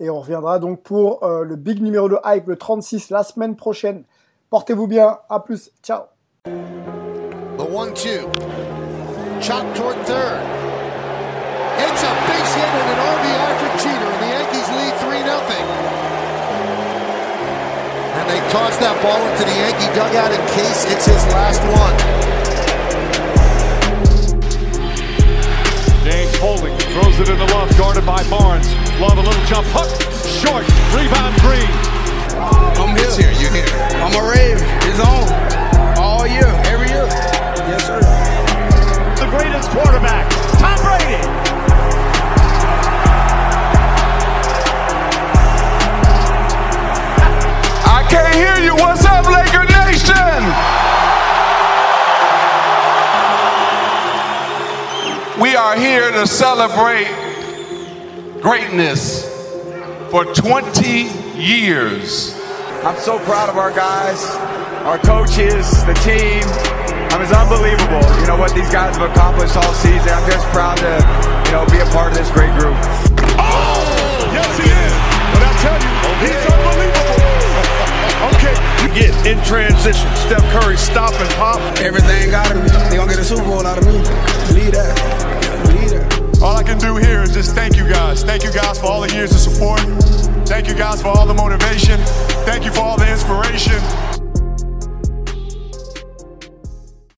[0.01, 3.55] Et on reviendra donc pour euh, le big numéro de hype, le 36, la semaine
[3.55, 4.03] prochaine.
[4.49, 5.19] Portez-vous bien.
[5.29, 5.71] À plus.
[5.81, 6.03] Ciao.
[6.43, 8.29] The one, two.
[9.39, 10.41] Chop toward third.
[11.77, 12.34] It's a
[18.25, 21.93] And they toss that ball into the Yankee dugout in case it's his last one.
[26.01, 28.65] James Holding throws it in the love, guarded by Barnes.
[28.97, 29.93] Love a little jump hook,
[30.41, 30.65] short,
[30.97, 31.69] rebound Green.
[32.81, 33.13] I'm here.
[33.13, 33.29] here.
[33.37, 33.69] You here?
[34.01, 34.57] I'm a Rave.
[34.89, 35.29] It's on
[36.01, 37.05] all year, every year.
[37.69, 38.01] Yes, sir.
[39.21, 40.25] The greatest quarterback,
[40.57, 41.21] Tom Brady.
[48.09, 48.75] Can't hear you.
[48.75, 50.41] What's up, Laker Nation?
[55.41, 57.11] We are here to celebrate
[58.41, 59.25] greatness
[60.09, 62.33] for 20 years.
[62.83, 64.23] I'm so proud of our guys,
[64.85, 66.43] our coaches, the team.
[67.11, 70.09] I mean, it's unbelievable, you know, what these guys have accomplished all season.
[70.09, 70.99] I'm just proud to,
[71.47, 72.75] you know, be a part of this great group.
[73.39, 74.93] Oh, yes, he is.
[75.33, 75.91] But I tell you,
[76.27, 77.04] he's unbelievable.
[78.95, 81.59] Again, in transition, Steph Curry stop and pop.
[81.79, 82.69] Everything out of me.
[82.89, 83.93] They gonna get a Super Bowl out of me.
[84.47, 84.95] Believe that.
[85.67, 86.41] Believe that.
[86.41, 88.23] All I can do here is just thank you guys.
[88.23, 89.81] Thank you guys for all the years of support.
[90.47, 91.99] Thank you guys for all the motivation.
[92.45, 94.14] Thank you for all the inspiration.